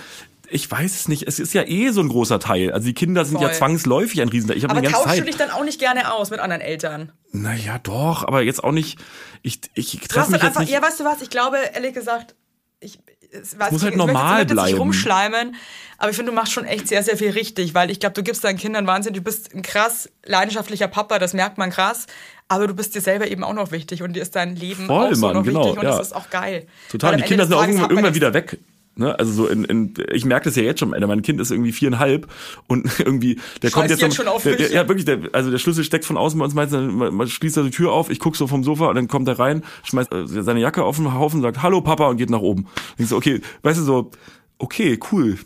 Ich 0.55 0.71
weiß 0.71 0.95
es 0.95 1.09
nicht. 1.09 1.25
Es 1.27 1.41
ist 1.41 1.53
ja 1.53 1.65
eh 1.67 1.91
so 1.91 2.01
ein 2.01 2.09
großer 2.09 2.39
Teil. 2.39 2.71
Also 2.73 2.87
die 2.87 2.95
Kinder 2.95 3.25
sind 3.25 3.41
ja 3.41 3.49
Voll. 3.49 3.57
zwangsläufig 3.57 4.23
ein 4.23 4.29
Riesenteil. 4.29 4.57
Ich 4.57 4.65
Aber 4.65 4.81
tauschst 4.83 5.05
du 5.05 5.09
Zeit. 5.17 5.27
dich 5.27 5.37
dann 5.37 5.51
auch 5.51 5.65
nicht 5.65 5.81
gerne 5.81 6.13
aus 6.13 6.31
mit 6.31 6.39
anderen 6.39 6.63
Eltern? 6.63 7.11
Naja, 7.33 7.79
doch, 7.83 8.23
aber 8.23 8.43
jetzt 8.43 8.63
auch 8.63 8.71
nicht. 8.71 8.99
Ich, 9.43 9.61
ich 9.75 9.99
Du 10.01 10.07
treffe 10.07 10.31
mich 10.31 10.41
jetzt 10.41 10.45
einfach, 10.51 10.61
nicht. 10.61 10.71
ja, 10.71 10.81
weißt 10.81 11.01
du 11.01 11.05
was, 11.05 11.21
ich 11.23 11.31
glaube, 11.31 11.57
ehrlich 11.75 11.93
gesagt, 11.93 12.37
ich, 12.79 13.01
es, 13.33 13.59
weiß 13.59 13.73
muss 13.73 13.81
ich, 13.81 13.85
halt 13.87 13.95
ich 13.95 13.99
normal 13.99 14.45
nicht 14.45 14.53
bleiben. 14.53 14.79
rumschleimen, 14.79 15.57
aber 15.99 16.11
ich 16.11 16.17
finde, 16.17 16.31
du 16.31 16.37
machst 16.37 16.53
schon 16.53 16.67
echt 16.67 16.87
sehr, 16.87 17.03
sehr 17.03 17.17
viel 17.17 17.31
richtig, 17.31 17.75
weil 17.75 17.91
ich 17.91 17.99
glaube, 17.99 18.15
du 18.15 18.23
gibst 18.23 18.45
deinen 18.45 18.57
Kindern 18.59 18.87
Wahnsinn, 18.87 19.13
du 19.13 19.23
bist 19.23 19.53
ein 19.55 19.63
krass 19.63 20.09
leidenschaftlicher 20.25 20.87
Papa, 20.87 21.19
das 21.19 21.33
merkt 21.33 21.59
man 21.59 21.71
krass, 21.71 22.07
aber 22.47 22.69
du 22.69 22.75
bist 22.75 22.95
dir 22.95 23.01
selber 23.01 23.27
eben 23.27 23.43
auch 23.43 23.55
noch 23.55 23.73
wichtig 23.73 24.03
und 24.05 24.13
dir 24.13 24.23
ist 24.23 24.37
dein 24.37 24.55
Leben 24.55 24.87
Voll, 24.87 25.07
auch 25.09 25.15
so 25.15 25.21
Mann, 25.27 25.35
noch 25.35 25.43
genau, 25.43 25.65
wichtig 25.65 25.79
und 25.79 25.85
ja. 25.85 25.97
das 25.99 26.09
ist 26.09 26.13
auch 26.13 26.31
geil. 26.31 26.69
Total. 26.91 27.13
Weil 27.13 27.23
Die 27.23 27.25
Kinder 27.25 27.45
sind 27.47 27.55
auch 27.55 27.67
irgendwann, 27.67 28.15
wieder 28.15 28.33
weg. 28.35 28.59
Ne? 28.97 29.19
Also 29.19 29.33
so 29.33 29.47
in, 29.49 29.65
in 29.65 29.95
ich 30.13 30.25
merke 30.25 30.45
das 30.45 30.57
ja 30.57 30.63
jetzt 30.63 30.81
schon, 30.81 30.95
Alter, 30.95 31.07
mein 31.09 31.23
Kind 31.23 31.41
ist 31.41 31.51
irgendwie 31.51 31.73
viereinhalb 31.73 32.29
und 32.69 32.87
irgendwie, 33.01 33.41
der 33.63 33.71
kommt 33.71 33.91
jetzt, 33.91 34.01
jetzt 34.01 34.11
noch- 34.11 34.17
schon 34.17 34.29
auf 34.29 34.43
der, 34.45 34.57
der, 34.57 34.71
ja 34.73 34.87
wirklich, 34.89 35.05
der, 35.05 35.19
also 35.33 35.51
der 35.51 35.59
Schlüssel 35.59 35.83
steckt 35.85 36.05
von 36.05 36.17
außen 36.17 36.39
bei 36.39 36.45
uns, 36.45 36.55
meistens, 36.55 36.93
man, 36.93 37.15
man 37.15 37.27
schließt 37.29 37.57
da 37.57 37.63
die 37.63 37.71
Tür 37.71 37.93
auf, 37.93 38.09
ich 38.11 38.19
guck 38.21 38.37
so 38.37 38.47
vom 38.47 38.63
Sofa 38.63 38.87
und 38.89 38.95
dann 38.95 39.09
kommt 39.09 39.27
er 39.29 39.39
rein, 39.39 39.65
schmeißt 39.85 40.13
äh, 40.13 40.27
seine 40.27 40.61
Jacke 40.61 40.85
auf 40.85 40.97
den 40.97 41.13
Haufen, 41.13 41.43
sagt 41.43 41.63
Hallo 41.63 41.81
Papa 41.81 42.07
und 42.09 42.17
geht 42.19 42.31
nach 42.31 42.41
oben. 42.41 42.63
Und 42.63 42.71
ich 43.05 43.09
so, 43.09 43.17
okay, 43.17 43.41
weißt 43.63 43.81
du 43.81 43.83
so, 43.85 44.11
okay, 44.59 44.99
cool. 45.13 45.39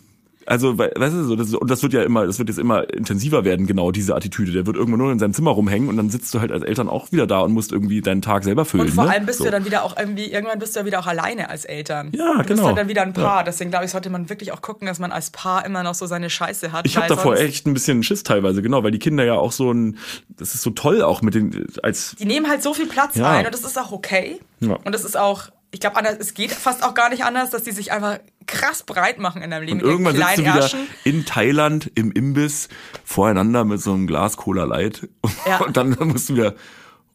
Also, 0.49 0.79
we- 0.79 0.91
weißt 0.97 1.15
du, 1.15 1.25
so, 1.25 1.37
das, 1.37 1.55
und 1.55 1.71
das 1.71 1.83
wird 1.83 1.93
ja 1.93 2.03
immer, 2.03 2.27
das 2.27 2.39
wird 2.39 2.49
jetzt 2.49 2.59
immer 2.59 2.89
intensiver 2.93 3.45
werden, 3.45 3.67
genau 3.67 3.91
diese 3.91 4.17
Attitüde. 4.17 4.53
Der 4.53 4.67
wird 4.67 4.77
irgendwann 4.77 4.99
nur 5.01 5.13
in 5.13 5.19
seinem 5.19 5.35
Zimmer 5.35 5.51
rumhängen 5.51 5.89
und 5.89 5.99
dann 5.99 6.09
sitzt 6.09 6.33
du 6.33 6.41
halt 6.41 6.53
als 6.53 6.63
Eltern 6.65 6.89
auch 6.89 7.13
wieder 7.13 7.27
da 7.27 7.41
und 7.41 7.53
musst 7.53 7.71
irgendwie 7.71 8.01
deinen 8.01 8.23
Tag 8.23 8.45
selber 8.45 8.65
füllen. 8.65 8.87
Und 8.87 8.95
vor 8.95 9.05
ne? 9.05 9.11
allem 9.11 9.27
bist 9.27 9.39
so. 9.39 9.45
du 9.45 9.51
dann 9.51 9.67
wieder 9.67 9.85
auch 9.85 9.97
irgendwie, 9.99 10.33
irgendwann 10.33 10.59
bist 10.59 10.75
du 10.75 10.81
ja 10.81 10.87
wieder 10.87 11.01
auch 11.01 11.07
alleine 11.07 11.51
als 11.51 11.67
Eltern. 11.67 12.13
Ja, 12.15 12.33
du 12.33 12.37
bist 12.39 12.49
genau. 12.49 12.67
halt 12.67 12.79
dann 12.79 12.89
wieder 12.89 13.03
ein 13.03 13.13
Paar. 13.13 13.45
Deswegen 13.45 13.71
glaube 13.71 13.85
ich, 13.85 13.91
sollte 13.91 14.09
man 14.09 14.31
wirklich 14.31 14.53
auch 14.53 14.63
gucken, 14.63 14.87
dass 14.87 14.99
man 14.99 15.13
als 15.13 15.31
Paar 15.31 15.67
immer 15.67 15.83
noch 15.83 15.95
so 15.95 16.07
seine 16.07 16.31
Scheiße 16.31 16.73
hat. 16.73 16.87
Ich 16.87 16.97
habe 16.97 17.09
davor 17.09 17.37
echt 17.37 17.67
ein 17.67 17.75
bisschen 17.75 18.03
Schiss 18.03 18.23
teilweise, 18.23 18.63
genau, 18.63 18.83
weil 18.83 18.91
die 18.91 18.99
Kinder 18.99 19.25
ja 19.25 19.35
auch 19.35 19.53
so 19.53 19.71
ein, 19.71 19.99
das 20.39 20.55
ist 20.55 20.63
so 20.63 20.71
toll 20.71 21.03
auch 21.03 21.21
mit 21.21 21.35
den, 21.35 21.67
als, 21.83 22.17
Die 22.19 22.25
nehmen 22.25 22.49
halt 22.49 22.63
so 22.63 22.73
viel 22.73 22.87
Platz 22.87 23.17
Ja. 23.17 23.31
ein 23.31 23.45
und 23.47 23.53
das 23.53 23.65
ist 23.65 23.79
auch 23.79 23.93
okay. 23.93 24.41
Ja. 24.61 24.79
Und 24.85 24.95
das 24.95 25.05
ist 25.05 25.17
auch, 25.17 25.51
ich 25.71 25.81
glaube, 25.81 26.01
es 26.19 26.35
geht 26.35 26.53
fast 26.53 26.83
auch 26.83 26.95
gar 26.95 27.11
nicht 27.11 27.25
anders, 27.25 27.51
dass 27.51 27.63
die 27.63 27.73
sich 27.73 27.93
einfach 27.93 28.19
krass 28.47 28.83
breit 28.83 29.19
machen 29.19 29.43
in 29.43 29.51
deinem 29.51 29.65
Leben. 29.65 29.81
und 29.83 29.87
irgendwann 29.87 30.17
sitzt 30.17 30.39
du 30.39 30.43
wieder 30.43 30.71
in 31.05 31.27
Thailand 31.27 31.91
im 31.95 32.11
Imbiss 32.13 32.69
voreinander 33.05 33.65
mit 33.65 33.81
so 33.81 33.93
einem 33.93 34.07
Glas 34.07 34.37
Cola 34.37 34.65
Light 34.65 35.09
Ja. 35.47 35.59
und 35.59 35.77
dann 35.77 35.97
musst 36.01 36.31
du 36.31 36.35
wieder, 36.35 36.55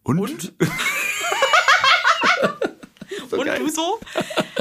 und? 0.03 0.19
Und? 0.19 0.53
Und 3.39 3.47
du 3.47 3.69
so? 3.69 3.99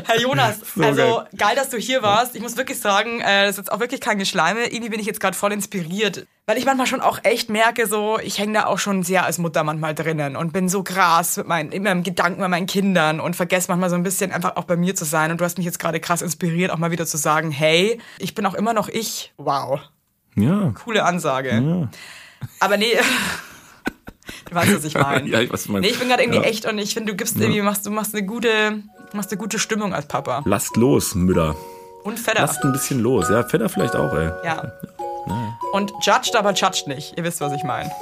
Herr 0.06 0.20
Jonas, 0.20 0.58
So 0.74 0.82
also 0.82 1.02
geil. 1.02 1.26
geil. 1.36 1.56
dass 1.56 1.70
du 1.70 1.76
hier 1.78 2.02
warst. 2.02 2.34
Ich 2.34 2.42
muss 2.42 2.56
wirklich 2.56 2.80
sagen, 2.80 3.20
äh, 3.20 3.42
das 3.42 3.52
ist 3.52 3.56
jetzt 3.58 3.72
auch 3.72 3.80
wirklich 3.80 4.00
kein 4.00 4.18
Geschleime. 4.18 4.66
Irgendwie 4.66 4.90
bin 4.90 5.00
ich 5.00 5.06
jetzt 5.06 5.20
gerade 5.20 5.36
voll 5.36 5.52
inspiriert. 5.52 6.26
Weil 6.46 6.58
ich 6.58 6.64
manchmal 6.64 6.86
schon 6.88 7.00
auch 7.00 7.20
echt 7.22 7.50
merke, 7.50 7.86
so, 7.86 8.18
ich 8.18 8.38
hänge 8.38 8.54
da 8.54 8.66
auch 8.66 8.78
schon 8.78 9.04
sehr 9.04 9.24
als 9.24 9.38
Mutter 9.38 9.62
manchmal 9.62 9.94
drinnen 9.94 10.34
und 10.34 10.52
bin 10.52 10.68
so 10.68 10.82
krass 10.82 11.36
mit 11.36 11.46
meinen, 11.46 11.70
immer 11.70 11.92
im 11.92 12.02
Gedanken 12.02 12.40
bei 12.40 12.48
meinen 12.48 12.66
Kindern 12.66 13.20
und 13.20 13.36
vergesse 13.36 13.70
manchmal 13.70 13.90
so 13.90 13.94
ein 13.96 14.02
bisschen 14.02 14.32
einfach 14.32 14.56
auch 14.56 14.64
bei 14.64 14.76
mir 14.76 14.96
zu 14.96 15.04
sein. 15.04 15.30
Und 15.30 15.40
du 15.40 15.44
hast 15.44 15.56
mich 15.56 15.66
jetzt 15.66 15.78
gerade 15.78 16.00
krass 16.00 16.20
inspiriert, 16.20 16.72
auch 16.72 16.78
mal 16.78 16.90
wieder 16.90 17.06
zu 17.06 17.16
sagen, 17.16 17.52
hey, 17.52 18.00
ich 18.18 18.34
bin 18.34 18.44
auch 18.44 18.54
immer 18.54 18.72
noch 18.72 18.88
ich. 18.88 19.32
Wow. 19.36 19.80
Ja. 20.34 20.72
Coole 20.84 21.04
Ansage. 21.04 21.88
Aber 22.58 22.76
nee. 22.76 22.96
Du 24.48 24.54
weißt, 24.54 24.74
was 24.76 24.84
ich 24.84 24.94
meine. 24.98 25.28
Ja, 25.28 25.40
ich 25.40 25.48
weiß, 25.48 25.54
was 25.54 25.64
du 25.64 25.72
meinst. 25.72 25.86
Nee, 25.86 25.92
ich 25.92 25.98
bin 25.98 26.08
gerade 26.08 26.22
irgendwie 26.22 26.40
Ja. 26.40 26.46
echt 26.46 26.66
und 26.66 26.78
ich 26.78 26.94
finde, 26.94 27.12
du 27.12 27.16
gibst 27.16 27.36
irgendwie, 27.36 27.60
machst, 27.62 27.84
du 27.86 27.90
machst 27.90 28.14
eine 28.14 28.24
gute, 28.26 28.82
machst 29.12 29.30
eine 29.32 29.38
gute 29.38 29.58
Stimmung 29.58 29.92
als 29.94 30.06
Papa. 30.06 30.42
Lasst 30.44 30.76
los, 30.76 31.14
Mütter. 31.14 31.56
Und 32.04 32.18
Vetter. 32.18 32.40
Lasst 32.42 32.62
ein 32.64 32.72
bisschen 32.72 33.00
los. 33.00 33.28
Ja, 33.30 33.42
Vetter 33.44 33.68
vielleicht 33.68 33.94
auch, 33.96 34.12
ey. 34.14 34.30
Ja. 34.44 34.72
Und 35.72 35.92
judged, 36.02 36.34
aber 36.36 36.52
judged 36.52 36.86
nicht. 36.88 37.16
Ihr 37.16 37.24
wisst, 37.24 37.40
was 37.40 37.52
ich 37.52 37.62
meine. 37.64 37.90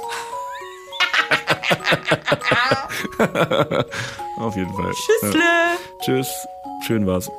Auf 4.37 4.55
jeden 4.55 4.73
Fall. 4.73 4.91
Tschüssle. 4.91 5.39
Ja. 5.39 5.73
Tschüss. 6.03 6.47
Schön 6.85 7.05
war's. 7.05 7.29